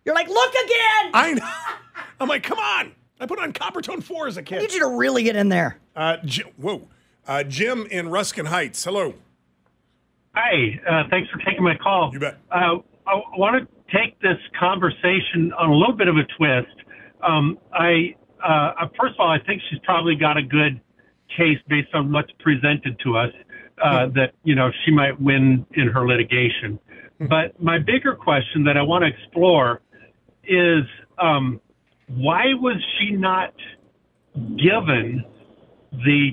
You're 0.03 0.13
like, 0.13 0.27
look 0.27 0.51
again. 0.51 1.11
I 1.13 1.33
know. 1.35 1.49
I'm 2.19 2.27
like, 2.27 2.43
come 2.43 2.59
on. 2.59 2.91
I 3.19 3.25
put 3.27 3.39
on 3.39 3.53
Coppertone 3.53 4.03
four 4.03 4.27
as 4.27 4.35
a 4.35 4.43
kid. 4.43 4.57
I 4.57 4.61
need 4.63 4.73
you 4.73 4.81
to 4.81 4.89
really 4.89 5.23
get 5.23 5.37
in 5.37 5.47
there. 5.47 5.79
Uh, 5.95 6.17
Jim, 6.25 6.47
whoa, 6.57 6.89
uh, 7.25 7.43
Jim 7.43 7.87
in 7.89 8.09
Ruskin 8.09 8.47
Heights. 8.47 8.83
Hello. 8.83 9.13
Hi, 10.35 10.79
uh, 10.87 11.03
thanks 11.09 11.29
for 11.31 11.39
taking 11.39 11.63
my 11.63 11.75
call. 11.77 12.11
You 12.11 12.19
bet. 12.19 12.39
Uh, 12.51 12.79
I 13.07 13.15
want 13.37 13.55
to 13.55 13.97
take 13.97 14.19
this 14.19 14.37
conversation 14.59 15.53
on 15.57 15.69
a 15.69 15.73
little 15.73 15.95
bit 15.95 16.09
of 16.09 16.17
a 16.17 16.25
twist. 16.37 16.75
Um, 17.25 17.57
I 17.71 18.15
uh, 18.43 18.87
first 18.99 19.15
of 19.15 19.19
all, 19.19 19.29
I 19.29 19.39
think 19.45 19.61
she's 19.69 19.79
probably 19.83 20.15
got 20.15 20.37
a 20.37 20.43
good 20.43 20.79
case 21.35 21.57
based 21.67 21.93
on 21.93 22.11
what's 22.11 22.31
presented 22.39 22.99
to 23.03 23.17
us 23.17 23.31
uh, 23.83 24.07
that 24.15 24.33
you 24.43 24.55
know 24.55 24.71
she 24.85 24.91
might 24.91 25.19
win 25.19 25.65
in 25.73 25.87
her 25.87 26.07
litigation. 26.07 26.79
But 27.19 27.61
my 27.61 27.79
bigger 27.79 28.15
question 28.15 28.63
that 28.65 28.77
I 28.77 28.81
want 28.81 29.03
to 29.03 29.07
explore 29.07 29.81
is 30.43 30.83
um, 31.17 31.59
why 32.07 32.53
was 32.53 32.81
she 32.97 33.11
not 33.11 33.53
given 34.57 35.23
the 35.91 36.31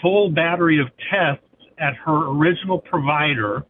full 0.00 0.30
battery 0.30 0.80
of 0.80 0.88
tests 1.10 1.44
at 1.78 1.94
her 2.04 2.30
original 2.30 2.78
provider? 2.78 3.64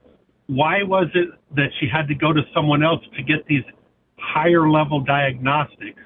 Why 0.47 0.83
was 0.83 1.09
it 1.15 1.29
that 1.57 1.69
she 1.81 1.89
had 1.93 2.09
to 2.09 2.15
go 2.15 2.33
to 2.33 2.43
someone 2.55 2.83
else 2.83 3.01
to 3.17 3.23
get 3.23 3.47
these 3.47 3.65
higher 4.19 4.69
level 4.71 5.01
diagnostics? 5.01 6.01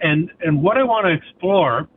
And 0.00 0.30
and 0.40 0.62
what 0.62 0.76
I 0.76 0.82
want 0.82 1.06
to 1.06 1.12
explore, 1.12 1.88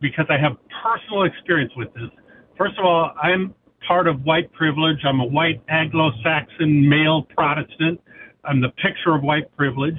because 0.00 0.26
I 0.28 0.38
have 0.38 0.56
personal 0.82 1.24
experience 1.24 1.72
with 1.76 1.92
this. 1.94 2.10
First 2.56 2.78
of 2.78 2.84
all, 2.84 3.12
I'm 3.22 3.54
part 3.86 4.06
of 4.06 4.22
white 4.24 4.52
privilege. 4.52 4.98
I'm 5.04 5.20
a 5.20 5.24
white 5.24 5.62
Anglo-Saxon 5.68 6.88
male 6.88 7.22
Protestant. 7.34 8.00
I'm 8.44 8.60
the 8.60 8.70
picture 8.70 9.14
of 9.14 9.22
white 9.22 9.54
privilege. 9.56 9.98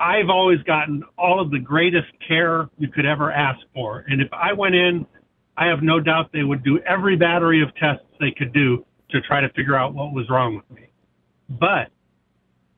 I've 0.00 0.30
always 0.30 0.60
gotten 0.62 1.04
all 1.16 1.40
of 1.40 1.50
the 1.50 1.60
greatest 1.60 2.08
care 2.26 2.68
you 2.78 2.88
could 2.88 3.06
ever 3.06 3.30
ask 3.30 3.60
for. 3.72 4.04
And 4.08 4.20
if 4.20 4.28
I 4.32 4.52
went 4.52 4.74
in, 4.74 5.06
I 5.56 5.66
have 5.66 5.82
no 5.82 6.00
doubt 6.00 6.30
they 6.32 6.42
would 6.42 6.64
do 6.64 6.80
every 6.80 7.16
battery 7.16 7.62
of 7.62 7.68
tests 7.76 8.04
they 8.18 8.32
could 8.36 8.52
do 8.52 8.84
to 9.10 9.20
try 9.20 9.40
to 9.40 9.48
figure 9.50 9.76
out 9.76 9.94
what 9.94 10.12
was 10.12 10.28
wrong 10.28 10.56
with 10.56 10.68
me. 10.76 10.88
But 11.48 11.90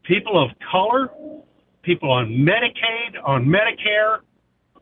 people 0.03 0.43
of 0.43 0.51
color, 0.71 1.11
people 1.85 2.11
on 2.11 2.29
Medicaid, 2.29 3.17
on 3.25 3.47
Medicare, 3.47 4.19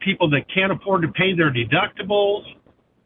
people 0.00 0.28
that 0.30 0.42
can't 0.52 0.72
afford 0.72 1.02
to 1.02 1.08
pay 1.08 1.34
their 1.34 1.52
deductibles, 1.52 2.42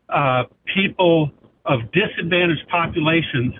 uh, 0.09 0.45
people 0.75 1.31
of 1.65 1.81
disadvantaged 1.93 2.67
populations 2.69 3.55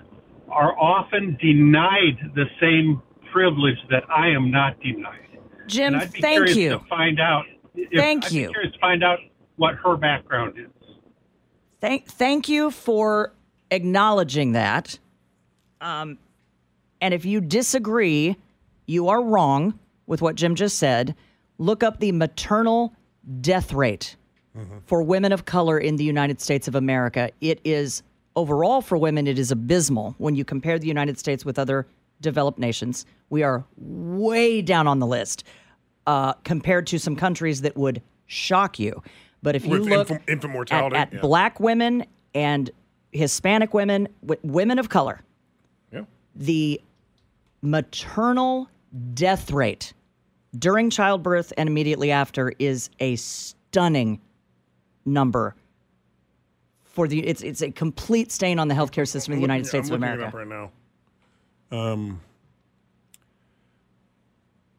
are 0.49 0.77
often 0.79 1.37
denied 1.41 2.17
the 2.35 2.45
same 2.61 3.01
privilege 3.31 3.77
that 3.89 4.03
I 4.09 4.29
am 4.29 4.49
not 4.49 4.79
denied. 4.81 5.19
Jim, 5.67 5.99
thank 5.99 6.55
you. 6.55 6.79
Find 6.89 7.19
out. 7.19 7.43
if- 7.75 7.99
Thank 7.99 8.25
I'd 8.25 8.31
you. 8.31 8.49
curious 8.49 8.73
to 8.73 8.79
find 8.79 9.03
out 9.03 9.19
what 9.57 9.75
her 9.75 9.97
background 9.97 10.53
is. 10.57 10.67
Thank 11.79 12.07
thank 12.07 12.49
you 12.49 12.71
for 12.71 13.33
acknowledging 13.69 14.53
that. 14.53 14.97
Um, 15.79 16.17
and 17.01 17.13
if 17.13 17.23
you 17.25 17.39
disagree, 17.39 18.35
you 18.87 19.09
are 19.09 19.21
wrong 19.21 19.77
with 20.07 20.21
what 20.21 20.35
Jim 20.35 20.55
just 20.55 20.77
said. 20.79 21.15
Look 21.59 21.83
up 21.83 21.99
the 21.99 22.11
maternal 22.11 22.93
death 23.41 23.73
rate 23.73 24.15
for 24.85 25.03
women 25.03 25.31
of 25.31 25.45
color 25.45 25.77
in 25.77 25.97
the 25.97 26.03
United 26.03 26.41
States 26.41 26.67
of 26.67 26.73
America. 26.73 27.29
It 27.41 27.59
is 27.63 28.01
overall 28.35 28.81
for 28.81 28.97
women, 28.97 29.27
it 29.27 29.37
is 29.37 29.51
abysmal 29.51 30.15
when 30.17 30.33
you 30.35 30.43
compare 30.43 30.79
the 30.79 30.87
United 30.87 31.19
States 31.19 31.45
with 31.45 31.59
other 31.59 31.85
developed 32.21 32.57
nations. 32.57 33.05
We 33.29 33.43
are 33.43 33.63
way 33.77 34.63
down 34.63 34.87
on 34.87 34.97
the 34.97 35.05
list 35.05 35.43
uh, 36.07 36.33
compared 36.43 36.87
to 36.87 36.97
some 36.97 37.15
countries 37.15 37.61
that 37.61 37.77
would 37.77 38.01
shock 38.25 38.79
you. 38.79 39.03
But 39.43 39.55
if 39.55 39.63
you 39.63 39.71
With 39.71 39.81
look 39.81 40.09
infant- 40.09 40.21
infant 40.27 40.45
at- 40.51 40.53
mortality, 40.53 40.95
at, 40.95 41.13
yeah. 41.13 41.19
black 41.21 41.59
women 41.59 42.05
and 42.33 42.71
Hispanic 43.11 43.75
women, 43.75 44.07
w- 44.25 44.39
women 44.43 44.79
of 44.79 44.89
color, 44.89 45.21
Yeah. 45.93 46.01
the 46.35 46.81
maternal 47.61 48.69
death 49.13 49.51
rate 49.51 49.93
during 50.57 50.89
childbirth 50.89 51.51
and 51.57 51.67
immediately 51.69 52.11
after 52.11 52.53
is 52.59 52.89
a 52.99 53.15
stunning 53.17 54.19
number. 55.05 55.55
For 56.83 57.07
the 57.07 57.25
it's 57.27 57.41
it's 57.43 57.61
a 57.61 57.71
complete 57.71 58.31
stain 58.31 58.57
on 58.59 58.67
the 58.67 58.73
healthcare 58.75 59.07
system 59.07 59.33
of 59.33 59.37
the 59.37 59.41
United 59.43 59.67
States 59.67 59.89
I'm 59.89 59.95
of 59.95 60.01
America. 60.01 60.35
right 60.35 60.47
now. 60.47 60.71
Um, 61.69 62.21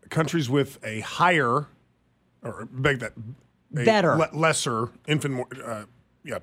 countries 0.08 0.48
with 0.48 0.78
a 0.84 1.00
higher, 1.00 1.66
or 2.42 2.66
beg 2.72 3.00
that, 3.00 3.12
Better. 3.70 4.16
le- 4.16 4.30
lesser 4.32 4.88
infant, 5.06 5.34
mor- 5.34 5.48
uh, 5.64 5.84
yeah, 6.24 6.38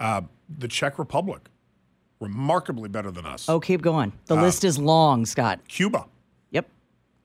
uh, 0.00 0.22
the 0.58 0.66
Czech 0.68 0.98
Republic, 0.98 1.42
remarkably 2.20 2.88
better 2.88 3.10
than 3.10 3.24
us. 3.24 3.48
Oh, 3.48 3.60
keep 3.60 3.82
going. 3.82 4.12
The 4.26 4.36
Uh, 4.36 4.42
list 4.42 4.64
is 4.64 4.78
long, 4.78 5.24
Scott. 5.26 5.60
Cuba. 5.68 6.06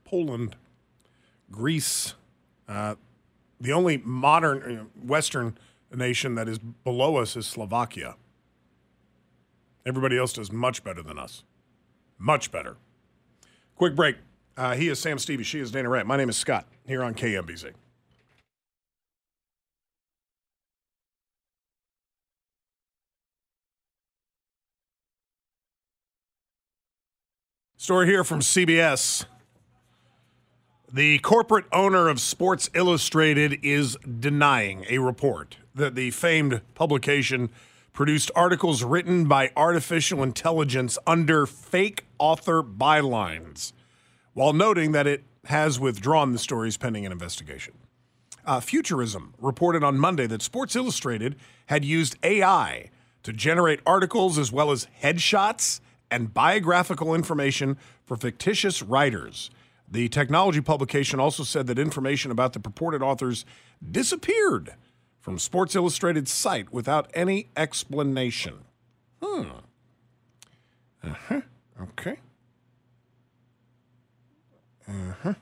Poland, 0.08 0.56
Greece. 1.52 2.15
Uh, 2.67 2.96
the 3.60 3.74
only 3.74 3.98
modern 3.98 4.80
uh, 4.80 4.84
Western 5.06 5.58
nation 5.93 6.36
that 6.36 6.48
is 6.48 6.60
below 6.60 7.17
us 7.17 7.36
is 7.36 7.46
Slovakia. 7.46 8.15
Everybody 9.86 10.17
else 10.17 10.34
does 10.34 10.52
much 10.52 10.84
better 10.84 11.04
than 11.04 11.20
us. 11.20 11.43
Much 12.17 12.52
better. 12.52 12.78
Quick 13.76 13.96
break. 13.96 14.15
Uh, 14.56 14.76
he 14.76 14.88
is 14.88 15.00
Sam 15.00 15.20
Stevie. 15.20 15.43
She 15.43 15.60
is 15.60 15.72
Dana 15.72 15.89
Wright. 15.89 16.06
My 16.06 16.17
name 16.17 16.30
is 16.30 16.38
Scott 16.38 16.65
here 16.86 17.04
on 17.04 17.13
KMBZ. 17.13 17.74
Story 27.76 28.08
here 28.08 28.24
from 28.24 28.39
CBS. 28.39 29.26
The 30.91 31.19
corporate 31.19 31.65
owner 31.73 32.08
of 32.08 32.17
Sports 32.17 32.69
Illustrated 32.73 33.60
is 33.62 33.97
denying 33.97 34.86
a 34.88 35.00
report 35.00 35.58
that 35.76 35.95
the 35.95 36.12
famed 36.12 36.62
publication 36.76 37.50
produced 37.91 38.32
articles 38.34 38.86
written 38.86 39.26
by 39.26 39.52
artificial 39.58 40.23
intelligence 40.23 40.97
under 41.06 41.45
fake 41.45 42.06
author 42.19 42.63
bylines, 42.63 43.73
while 44.34 44.54
noting 44.54 44.93
that 44.93 45.06
it 45.06 45.26
has 45.47 45.78
withdrawn 45.78 46.32
the 46.32 46.39
stories 46.39 46.78
pending 46.78 47.06
an 47.06 47.12
investigation. 47.12 47.73
Uh, 48.45 48.62
Futurism 48.62 49.34
reported 49.41 49.84
on 49.84 49.97
Monday 49.97 50.26
that 50.26 50.41
Sports 50.41 50.73
Illustrated 50.73 51.36
had 51.65 51.84
used 51.84 52.15
AI 52.23 52.89
to 53.23 53.34
generate 53.34 53.82
articles 53.86 54.38
as 54.38 54.54
well 54.54 54.71
as 54.71 54.88
headshots 55.04 55.82
and 56.10 56.34
biographical 56.34 57.13
information 57.13 57.76
for 58.06 58.15
fictitious 58.15 58.82
writers. 58.82 59.50
The 59.89 60.09
technology 60.09 60.62
publication 60.62 61.20
also 61.20 61.43
said 61.43 61.68
that 61.68 61.80
information 61.80 62.30
about 62.30 62.53
the 62.53 62.59
purported 62.59 63.01
authors 63.01 63.45
disappeared 63.89 64.74
from 65.22 65.39
Sports 65.39 65.76
Illustrated's 65.76 66.32
site 66.32 66.74
without 66.74 67.09
any 67.14 67.49
explanation. 67.55 68.59
Hmm. 69.22 69.43
Uh 71.03 71.14
huh. 71.28 71.41
Okay. 71.82 72.18
Uh 74.88 75.14
huh. 75.24 75.34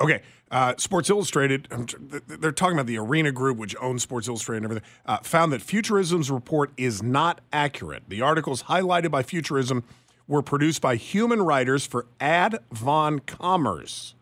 Okay. 0.00 0.22
Uh, 0.50 0.74
Sports 0.76 1.10
Illustrated, 1.10 1.66
th- 1.70 1.96
th- 2.10 2.22
they're 2.26 2.52
talking 2.52 2.76
about 2.76 2.86
the 2.86 2.98
Arena 2.98 3.32
Group, 3.32 3.58
which 3.58 3.74
owns 3.80 4.02
Sports 4.02 4.28
Illustrated 4.28 4.58
and 4.58 4.64
everything, 4.66 4.88
uh, 5.06 5.18
found 5.18 5.52
that 5.52 5.60
Futurism's 5.60 6.30
report 6.30 6.70
is 6.76 7.02
not 7.02 7.40
accurate. 7.52 8.04
The 8.08 8.20
articles 8.20 8.64
highlighted 8.64 9.10
by 9.10 9.22
Futurism 9.22 9.82
were 10.26 10.42
produced 10.42 10.80
by 10.80 10.96
human 10.96 11.42
writers 11.42 11.86
for 11.86 12.06
Ad 12.20 12.58
Von 12.72 13.20
Commerce, 13.20 14.14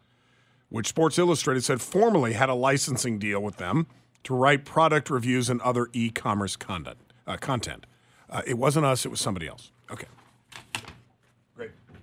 which 0.69 0.89
Sports 0.89 1.19
Illustrated 1.19 1.65
said 1.65 1.81
formerly 1.81 2.33
had 2.33 2.49
a 2.49 2.55
licensing 2.55 3.19
deal 3.19 3.41
with 3.41 3.57
them 3.57 3.87
to 4.25 4.35
write 4.35 4.65
product 4.65 5.11
reviews 5.11 5.49
and 5.49 5.61
other 5.63 5.89
e 5.93 6.11
commerce 6.11 6.57
content. 6.57 6.99
Uh, 7.27 7.37
content. 7.37 7.87
Uh, 8.29 8.43
it 8.47 8.59
wasn't 8.59 8.85
us, 8.85 9.05
it 9.05 9.11
was 9.11 9.21
somebody 9.21 9.47
else. 9.47 9.71
Okay. 9.91 10.07
Great. 11.55 11.71
Do 11.71 11.95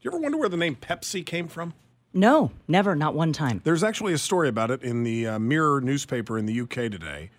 you 0.00 0.10
ever 0.10 0.18
wonder 0.18 0.36
where 0.36 0.48
the 0.48 0.56
name 0.56 0.76
Pepsi 0.76 1.24
came 1.24 1.48
from? 1.48 1.74
No, 2.14 2.50
never, 2.68 2.94
not 2.94 3.14
one 3.14 3.32
time. 3.32 3.62
There's 3.64 3.82
actually 3.82 4.12
a 4.12 4.18
story 4.18 4.48
about 4.48 4.70
it 4.70 4.82
in 4.82 5.02
the 5.02 5.26
uh, 5.26 5.38
Mirror 5.38 5.80
newspaper 5.80 6.36
in 6.36 6.44
the 6.44 6.60
UK 6.60 6.90
today, 6.90 7.30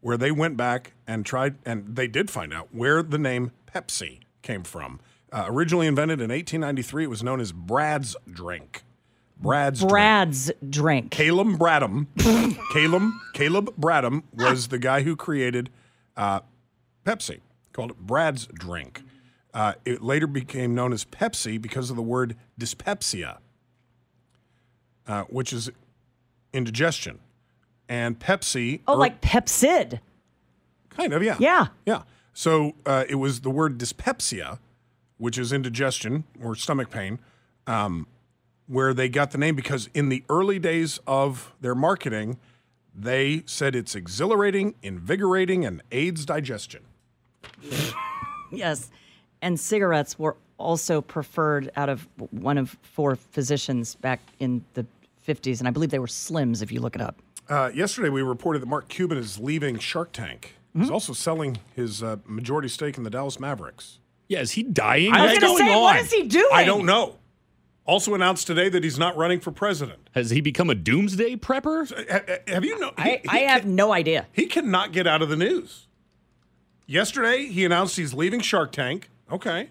where 0.00 0.16
they 0.16 0.30
went 0.30 0.56
back 0.56 0.92
and 1.06 1.26
tried, 1.26 1.56
and 1.66 1.96
they 1.96 2.06
did 2.06 2.30
find 2.30 2.54
out 2.54 2.68
where 2.72 3.02
the 3.02 3.18
name 3.18 3.52
Pepsi 3.66 4.20
came 4.42 4.62
from. 4.64 5.00
Uh, 5.32 5.46
originally 5.48 5.86
invented 5.86 6.20
in 6.20 6.30
1893, 6.30 7.04
it 7.04 7.06
was 7.06 7.22
known 7.22 7.40
as 7.40 7.52
Brad's 7.52 8.14
drink. 8.30 8.82
Brad's 9.38 9.80
drink. 9.80 9.90
Brad's 9.90 10.52
drink. 10.68 11.10
Caleb 11.10 11.58
Bradham. 11.58 12.06
Caleb 12.72 13.10
Caleb 13.34 13.74
Bradham 13.80 14.22
was 14.32 14.68
the 14.68 14.78
guy 14.78 15.02
who 15.02 15.16
created 15.16 15.70
uh, 16.16 16.40
Pepsi. 17.04 17.40
Called 17.72 17.92
it 17.92 17.98
Brad's 17.98 18.46
drink. 18.46 19.02
Uh, 19.54 19.74
it 19.84 20.02
later 20.02 20.26
became 20.26 20.74
known 20.74 20.92
as 20.92 21.04
Pepsi 21.04 21.60
because 21.60 21.90
of 21.90 21.96
the 21.96 22.02
word 22.02 22.36
dyspepsia, 22.58 23.38
uh, 25.06 25.22
which 25.24 25.52
is 25.52 25.70
indigestion. 26.52 27.18
And 27.88 28.18
Pepsi. 28.18 28.80
Oh, 28.86 28.94
or- 28.94 28.98
like 28.98 29.20
Pepcid. 29.20 30.00
Kind 30.90 31.12
of, 31.14 31.22
yeah. 31.22 31.36
Yeah. 31.38 31.66
Yeah. 31.86 32.02
So 32.32 32.74
uh, 32.86 33.04
it 33.08 33.16
was 33.16 33.40
the 33.40 33.50
word 33.50 33.78
dyspepsia, 33.78 34.58
which 35.18 35.38
is 35.38 35.52
indigestion 35.52 36.24
or 36.42 36.54
stomach 36.54 36.90
pain, 36.90 37.18
um, 37.66 38.06
where 38.66 38.94
they 38.94 39.08
got 39.08 39.30
the 39.30 39.38
name 39.38 39.54
because 39.54 39.88
in 39.94 40.08
the 40.08 40.24
early 40.28 40.58
days 40.58 40.98
of 41.06 41.52
their 41.60 41.74
marketing, 41.74 42.38
they 42.94 43.42
said 43.46 43.74
it's 43.74 43.94
exhilarating, 43.94 44.74
invigorating, 44.82 45.64
and 45.64 45.82
aids 45.92 46.24
digestion. 46.24 46.82
Yes. 48.50 48.90
And 49.40 49.58
cigarettes 49.58 50.18
were 50.18 50.36
also 50.58 51.00
preferred 51.00 51.70
out 51.76 51.88
of 51.88 52.06
one 52.30 52.58
of 52.58 52.76
four 52.82 53.16
physicians 53.16 53.94
back 53.96 54.20
in 54.38 54.64
the 54.74 54.86
50s. 55.26 55.58
And 55.58 55.66
I 55.66 55.70
believe 55.70 55.90
they 55.90 55.98
were 55.98 56.06
Slims, 56.06 56.62
if 56.62 56.70
you 56.70 56.80
look 56.80 56.94
it 56.94 57.00
up. 57.00 57.16
Uh, 57.48 57.70
yesterday, 57.74 58.08
we 58.08 58.22
reported 58.22 58.62
that 58.62 58.66
Mark 58.66 58.88
Cuban 58.88 59.18
is 59.18 59.38
leaving 59.38 59.78
Shark 59.78 60.12
Tank. 60.12 60.56
He's 60.74 60.84
Mm-hmm. 60.84 60.92
also 60.92 61.12
selling 61.12 61.58
his 61.76 62.02
uh, 62.02 62.16
majority 62.24 62.68
stake 62.68 62.96
in 62.96 63.04
the 63.04 63.10
Dallas 63.10 63.38
Mavericks. 63.38 63.98
Yeah, 64.28 64.40
is 64.40 64.52
he 64.52 64.62
dying? 64.62 65.12
I 65.12 65.22
was 65.22 65.32
What's 65.32 65.40
gonna 65.44 65.58
say, 65.58 65.72
on? 65.74 65.80
what 65.82 65.96
is 66.00 66.10
he 66.12 66.22
doing? 66.22 66.48
I 66.52 66.64
don't 66.64 66.86
know. 66.86 67.18
Also 67.84 68.14
announced 68.14 68.46
today 68.46 68.68
that 68.70 68.82
he's 68.84 68.98
not 68.98 69.16
running 69.16 69.40
for 69.40 69.50
president. 69.50 70.08
Has 70.14 70.30
he 70.30 70.40
become 70.40 70.70
a 70.70 70.74
doomsday 70.74 71.36
prepper? 71.36 71.90
Ha- 72.10 72.38
Have 72.46 72.64
you 72.64 72.78
know? 72.78 72.92
I, 72.96 73.20
he- 73.22 73.28
I 73.28 73.38
he 73.40 73.44
have 73.44 73.62
can- 73.62 73.74
no 73.76 73.92
idea. 73.92 74.26
He 74.32 74.46
cannot 74.46 74.92
get 74.92 75.06
out 75.06 75.20
of 75.20 75.28
the 75.28 75.36
news. 75.36 75.88
Yesterday, 76.86 77.46
he 77.46 77.64
announced 77.64 77.96
he's 77.96 78.14
leaving 78.14 78.40
Shark 78.40 78.72
Tank. 78.72 79.10
Okay. 79.30 79.70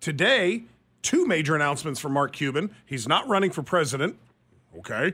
Today, 0.00 0.64
two 1.02 1.26
major 1.26 1.54
announcements 1.54 2.00
from 2.00 2.12
Mark 2.12 2.32
Cuban. 2.32 2.70
He's 2.84 3.08
not 3.08 3.26
running 3.28 3.50
for 3.50 3.62
president. 3.62 4.16
Okay. 4.78 5.12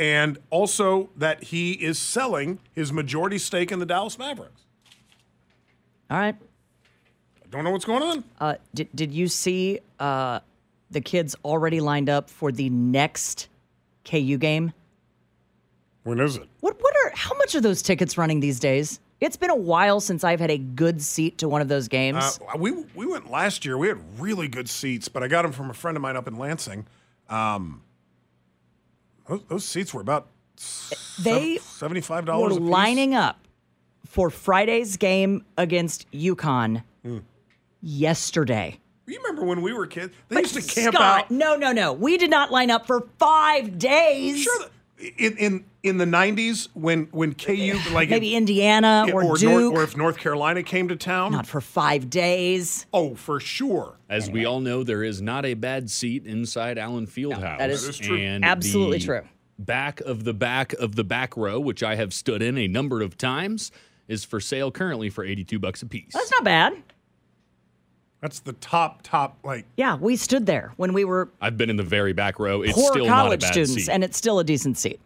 And 0.00 0.38
also 0.48 1.10
that 1.14 1.44
he 1.44 1.72
is 1.72 1.98
selling 1.98 2.58
his 2.72 2.90
majority 2.90 3.36
stake 3.36 3.70
in 3.70 3.80
the 3.80 3.84
Dallas 3.84 4.18
Mavericks. 4.18 4.62
All 6.10 6.16
right. 6.16 6.34
I 7.44 7.46
don't 7.50 7.64
know 7.64 7.70
what's 7.70 7.84
going 7.84 8.02
on. 8.02 8.24
Uh, 8.40 8.54
did, 8.72 8.88
did 8.94 9.12
you 9.12 9.28
see 9.28 9.80
uh, 9.98 10.40
the 10.90 11.02
kids 11.02 11.36
already 11.44 11.80
lined 11.80 12.08
up 12.08 12.30
for 12.30 12.50
the 12.50 12.70
next 12.70 13.48
KU 14.06 14.38
game? 14.38 14.72
When 16.04 16.18
is 16.18 16.36
it? 16.36 16.48
What 16.60 16.80
what 16.80 16.94
are 17.04 17.12
how 17.14 17.36
much 17.36 17.54
are 17.54 17.60
those 17.60 17.82
tickets 17.82 18.16
running 18.16 18.40
these 18.40 18.58
days? 18.58 19.00
It's 19.20 19.36
been 19.36 19.50
a 19.50 19.54
while 19.54 20.00
since 20.00 20.24
I've 20.24 20.40
had 20.40 20.50
a 20.50 20.56
good 20.56 21.02
seat 21.02 21.36
to 21.38 21.48
one 21.48 21.60
of 21.60 21.68
those 21.68 21.88
games. 21.88 22.40
Uh, 22.40 22.56
we 22.56 22.72
we 22.94 23.04
went 23.04 23.30
last 23.30 23.66
year. 23.66 23.76
We 23.76 23.88
had 23.88 23.98
really 24.18 24.48
good 24.48 24.70
seats, 24.70 25.08
but 25.08 25.22
I 25.22 25.28
got 25.28 25.42
them 25.42 25.52
from 25.52 25.68
a 25.68 25.74
friend 25.74 25.94
of 25.94 26.00
mine 26.00 26.16
up 26.16 26.26
in 26.26 26.38
Lansing. 26.38 26.86
Um, 27.28 27.82
those, 29.30 29.40
those 29.48 29.64
seats 29.64 29.94
were 29.94 30.00
about 30.02 30.26
they 31.22 31.56
seventy 31.58 32.00
five 32.02 32.24
were 32.24 32.32
dollars 32.32 32.58
lining 32.58 33.14
up 33.14 33.46
for 34.06 34.28
Friday's 34.28 34.96
game 34.96 35.44
against 35.56 36.10
UConn 36.12 36.82
Hmm. 37.02 37.18
yesterday. 37.80 38.78
You 39.06 39.18
remember 39.18 39.44
when 39.44 39.62
we 39.62 39.72
were 39.72 39.86
kids? 39.86 40.14
They 40.28 40.36
But 40.36 40.42
used 40.52 40.54
to 40.68 40.74
camp 40.74 40.94
Scott, 40.94 41.24
out. 41.24 41.30
No, 41.30 41.56
no, 41.56 41.72
no. 41.72 41.92
We 41.92 42.16
did 42.18 42.30
not 42.30 42.52
line 42.52 42.70
up 42.70 42.86
for 42.86 43.08
five 43.18 43.78
days. 43.78 44.42
Sure. 44.42 44.66
In 45.18 45.36
in 45.38 45.64
in 45.82 45.96
the 45.96 46.06
nineties 46.06 46.68
when 46.74 47.04
when 47.10 47.34
KU 47.34 47.78
like 47.92 48.10
Maybe 48.10 48.34
Indiana 48.34 49.04
Yeah, 49.06 49.14
or, 49.14 49.24
or, 49.24 49.36
Duke. 49.36 49.50
North, 49.50 49.74
or 49.74 49.82
if 49.82 49.96
North 49.96 50.18
Carolina 50.18 50.62
came 50.62 50.88
to 50.88 50.96
town. 50.96 51.32
not 51.32 51.46
for 51.46 51.60
five 51.60 52.10
days. 52.10 52.86
Oh, 52.92 53.14
for 53.14 53.40
sure. 53.40 53.96
As 54.08 54.30
we 54.30 54.44
all 54.44 54.60
know, 54.60 54.82
there 54.84 55.02
is 55.02 55.22
not 55.22 55.46
a 55.46 55.54
bad 55.54 55.90
seat 55.90 56.26
inside 56.26 56.76
Allen 56.78 57.06
Fieldhouse. 57.06 57.58
that 57.58 57.70
is 57.70 57.82
That 57.84 57.90
is 57.90 57.98
true. 57.98 58.16
And 58.18 58.44
Absolutely 58.44 58.98
the 58.98 59.04
true. 59.04 59.20
Back 59.58 60.00
of 60.00 60.24
the 60.24 60.34
back 60.34 60.72
of 60.74 60.96
the 60.96 61.04
back 61.04 61.36
row, 61.36 61.60
which 61.60 61.82
I 61.82 61.94
have 61.96 62.12
stood 62.14 62.42
in 62.42 62.56
a 62.58 62.66
number 62.66 63.02
of 63.02 63.16
times, 63.18 63.70
is 64.08 64.24
for 64.24 64.40
sale 64.40 64.70
currently 64.70 65.10
for 65.10 65.22
eighty-two 65.24 65.58
bucks 65.58 65.82
a 65.82 65.86
piece. 65.86 66.12
That's 66.12 66.30
not 66.30 66.44
bad. 66.44 66.74
That's 68.20 68.40
the 68.40 68.52
top 68.54 69.00
top 69.02 69.38
like 69.44 69.64
Yeah, 69.76 69.96
we 69.96 70.16
stood 70.16 70.44
there 70.46 70.72
when 70.76 70.92
we 70.92 71.04
were 71.04 71.30
I've 71.40 71.56
been 71.56 71.70
in 71.70 71.76
the 71.76 71.82
very 71.82 72.12
back 72.12 72.38
row. 72.38 72.60
It's 72.62 72.74
poor 72.74 72.90
still 72.92 73.06
not 73.06 73.12
a 73.18 73.22
college 73.22 73.40
bad 73.40 73.52
students, 73.52 73.74
seat. 73.86 73.88
and 73.90 74.04
it's 74.04 74.16
still 74.18 74.38
a 74.38 74.44
decent 74.44 74.76
seat. 74.78 75.00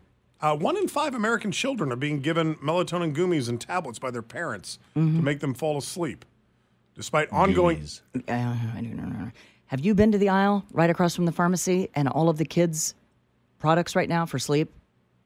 Uh, 0.45 0.55
one 0.55 0.77
in 0.77 0.87
five 0.89 1.15
American 1.15 1.51
children 1.51 1.91
are 1.91 1.97
being 1.97 2.21
given 2.21 2.55
melatonin 2.57 3.15
gummies 3.15 3.49
and 3.49 3.59
tablets 3.59 3.99
by 3.99 4.11
their 4.11 4.21
parents 4.23 4.79
to 4.95 5.01
make 5.01 5.41
them 5.41 5.55
fall 5.55 5.79
asleep, 5.79 6.25
despite 6.95 7.31
ongoing. 7.33 7.83
Uh, 8.29 8.55
Have 9.69 9.81
you 9.81 9.95
been 9.95 10.13
to 10.13 10.19
the 10.19 10.29
aisle 10.29 10.65
right 10.73 10.91
across 10.91 11.17
from 11.17 11.25
the 11.25 11.33
pharmacy 11.33 11.89
and 11.95 12.09
all 12.09 12.29
of 12.29 12.37
the 12.37 12.45
kids' 12.45 12.95
products 13.59 13.97
right 13.97 14.09
now 14.09 14.27
for 14.27 14.39
sleep? 14.39 14.71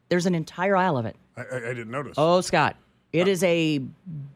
There's 0.08 0.24
an 0.26 0.36
entire 0.36 0.76
aisle 0.76 0.96
of 0.96 1.04
it. 1.04 1.16
I, 1.36 1.40
I, 1.42 1.56
I 1.56 1.74
didn't 1.74 1.90
notice. 1.90 2.14
Oh, 2.16 2.40
Scott, 2.40 2.76
it 3.12 3.26
is 3.26 3.42
a 3.42 3.80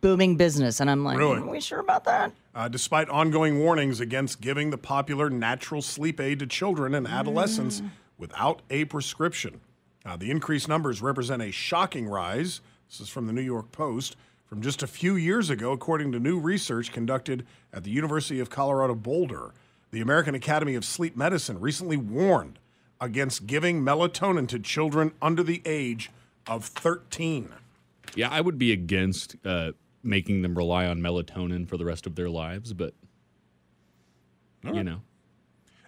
booming 0.01 0.37
business, 0.37 0.80
and 0.80 0.91
I'm 0.91 1.05
like, 1.05 1.16
Really? 1.16 1.39
are 1.39 1.47
we 1.47 1.61
sure 1.61 1.78
about 1.78 2.03
that? 2.05 2.33
uh, 2.57 2.66
despite 2.68 3.09
ongoing 3.09 3.61
warnings 3.61 4.01
against 4.01 4.41
giving 4.41 4.70
the 4.70 4.78
popular 4.78 5.30
natural 5.30 5.80
sleep 5.80 6.20
aid 6.20 6.41
to 6.41 6.47
children 6.47 6.93
and 6.95 7.07
adolescents 7.07 7.83
without 8.18 8.62
a 8.68 8.85
prescription. 8.87 9.61
Uh, 10.05 10.16
the 10.16 10.30
increased 10.30 10.68
numbers 10.68 11.00
represent 11.00 11.42
a 11.42 11.50
shocking 11.50 12.09
rise. 12.09 12.61
This 12.88 13.00
is 13.00 13.09
from 13.09 13.26
the 13.26 13.32
New 13.32 13.42
York 13.42 13.72
Post. 13.72 14.16
From 14.46 14.61
just 14.61 14.82
a 14.82 14.86
few 14.86 15.16
years 15.16 15.48
ago, 15.48 15.72
according 15.72 16.12
to 16.12 16.18
new 16.18 16.38
research 16.38 16.92
conducted 16.92 17.46
at 17.72 17.84
the 17.84 17.90
University 17.90 18.38
of 18.38 18.50
Colorado 18.50 18.94
Boulder, 18.94 19.53
the 19.90 20.00
American 20.00 20.34
Academy 20.34 20.74
of 20.74 20.84
Sleep 20.84 21.16
Medicine 21.16 21.59
recently 21.59 21.96
warned 21.96 22.59
against 23.00 23.46
giving 23.46 23.82
melatonin 23.82 24.46
to 24.48 24.59
children 24.59 25.12
under 25.22 25.42
the 25.42 25.62
age 25.64 26.11
of 26.46 26.66
13. 26.66 27.53
Yeah, 28.14 28.28
I 28.30 28.40
would 28.40 28.59
be 28.59 28.72
against 28.72 29.36
uh, 29.44 29.72
making 30.03 30.42
them 30.42 30.55
rely 30.55 30.86
on 30.86 31.00
melatonin 31.00 31.66
for 31.66 31.76
the 31.76 31.84
rest 31.84 32.07
of 32.07 32.14
their 32.14 32.28
lives, 32.28 32.72
but 32.72 32.94
you 34.64 34.84
know. 34.84 35.00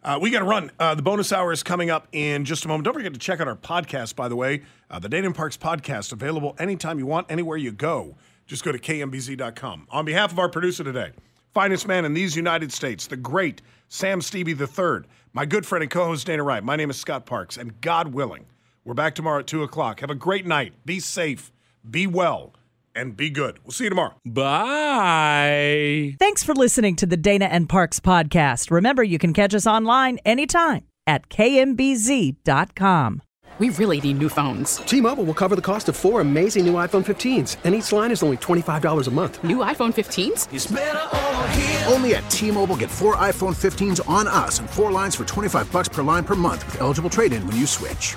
Uh, 0.04 0.18
we 0.20 0.30
got 0.30 0.40
to 0.40 0.44
run. 0.44 0.70
Uh, 0.78 0.94
the 0.94 1.02
bonus 1.02 1.32
hour 1.32 1.50
is 1.50 1.62
coming 1.62 1.88
up 1.88 2.08
in 2.12 2.44
just 2.44 2.66
a 2.66 2.68
moment. 2.68 2.84
Don't 2.84 2.92
forget 2.92 3.14
to 3.14 3.18
check 3.18 3.40
out 3.40 3.48
our 3.48 3.56
podcast, 3.56 4.14
by 4.14 4.28
the 4.28 4.36
way. 4.36 4.60
Uh, 4.90 4.98
the 4.98 5.08
Dayton 5.08 5.32
Parks 5.32 5.56
podcast, 5.56 6.12
available 6.12 6.54
anytime 6.58 6.98
you 6.98 7.06
want, 7.06 7.30
anywhere 7.30 7.56
you 7.56 7.72
go. 7.72 8.14
Just 8.46 8.64
go 8.64 8.72
to 8.72 8.78
kmbz.com. 8.78 9.88
On 9.90 10.04
behalf 10.04 10.30
of 10.30 10.38
our 10.38 10.50
producer 10.50 10.84
today, 10.84 11.12
finest 11.54 11.88
man 11.88 12.04
in 12.04 12.12
these 12.12 12.36
United 12.36 12.70
States, 12.70 13.06
the 13.06 13.16
great 13.16 13.62
Sam 13.88 14.20
Stevie 14.20 14.52
III, 14.52 15.08
my 15.32 15.46
good 15.46 15.64
friend 15.64 15.82
and 15.82 15.90
co 15.90 16.04
host 16.04 16.26
Dana 16.26 16.42
Wright. 16.42 16.62
My 16.62 16.76
name 16.76 16.90
is 16.90 16.96
Scott 16.96 17.24
Parks, 17.24 17.56
and 17.56 17.80
God 17.80 18.08
willing, 18.08 18.44
we're 18.84 18.92
back 18.92 19.14
tomorrow 19.14 19.38
at 19.38 19.46
2 19.46 19.62
o'clock. 19.62 20.00
Have 20.00 20.10
a 20.10 20.14
great 20.14 20.44
night. 20.44 20.74
Be 20.84 21.00
safe, 21.00 21.50
be 21.90 22.06
well, 22.06 22.52
and 22.94 23.16
be 23.16 23.30
good. 23.30 23.58
We'll 23.64 23.72
see 23.72 23.84
you 23.84 23.90
tomorrow. 23.90 24.14
Bye. 24.24 26.16
Thanks 26.18 26.42
for 26.42 26.54
listening 26.54 26.96
to 26.96 27.06
the 27.06 27.16
Dana 27.16 27.46
and 27.46 27.68
Parks 27.68 28.00
podcast. 28.00 28.70
Remember, 28.70 29.02
you 29.02 29.18
can 29.18 29.32
catch 29.32 29.54
us 29.54 29.66
online 29.66 30.18
anytime 30.24 30.86
at 31.06 31.28
kmbz.com. 31.28 33.22
We 33.60 33.70
really 33.70 34.00
need 34.00 34.18
new 34.18 34.28
phones. 34.28 34.78
T-Mobile 34.78 35.22
will 35.22 35.34
cover 35.34 35.54
the 35.54 35.62
cost 35.62 35.88
of 35.88 35.94
four 35.94 36.20
amazing 36.20 36.66
new 36.66 36.74
iPhone 36.74 37.04
15s, 37.04 37.58
and 37.62 37.72
each 37.72 37.92
line 37.92 38.10
is 38.10 38.20
only 38.24 38.36
$25 38.38 39.06
a 39.06 39.10
month. 39.12 39.44
New 39.44 39.58
iPhone 39.58 39.94
15s? 39.94 41.88
Only 41.92 42.16
at 42.16 42.28
T-Mobile 42.30 42.76
get 42.76 42.90
four 42.90 43.14
iPhone 43.14 43.54
15s 43.54 44.06
on 44.08 44.26
us 44.26 44.58
and 44.58 44.68
four 44.68 44.90
lines 44.90 45.14
for 45.14 45.24
25 45.24 45.70
bucks 45.70 45.88
per 45.88 46.02
line 46.02 46.24
per 46.24 46.34
month 46.34 46.66
with 46.66 46.80
eligible 46.80 47.10
trade-in 47.10 47.46
when 47.46 47.54
you 47.54 47.66
switch. 47.66 48.16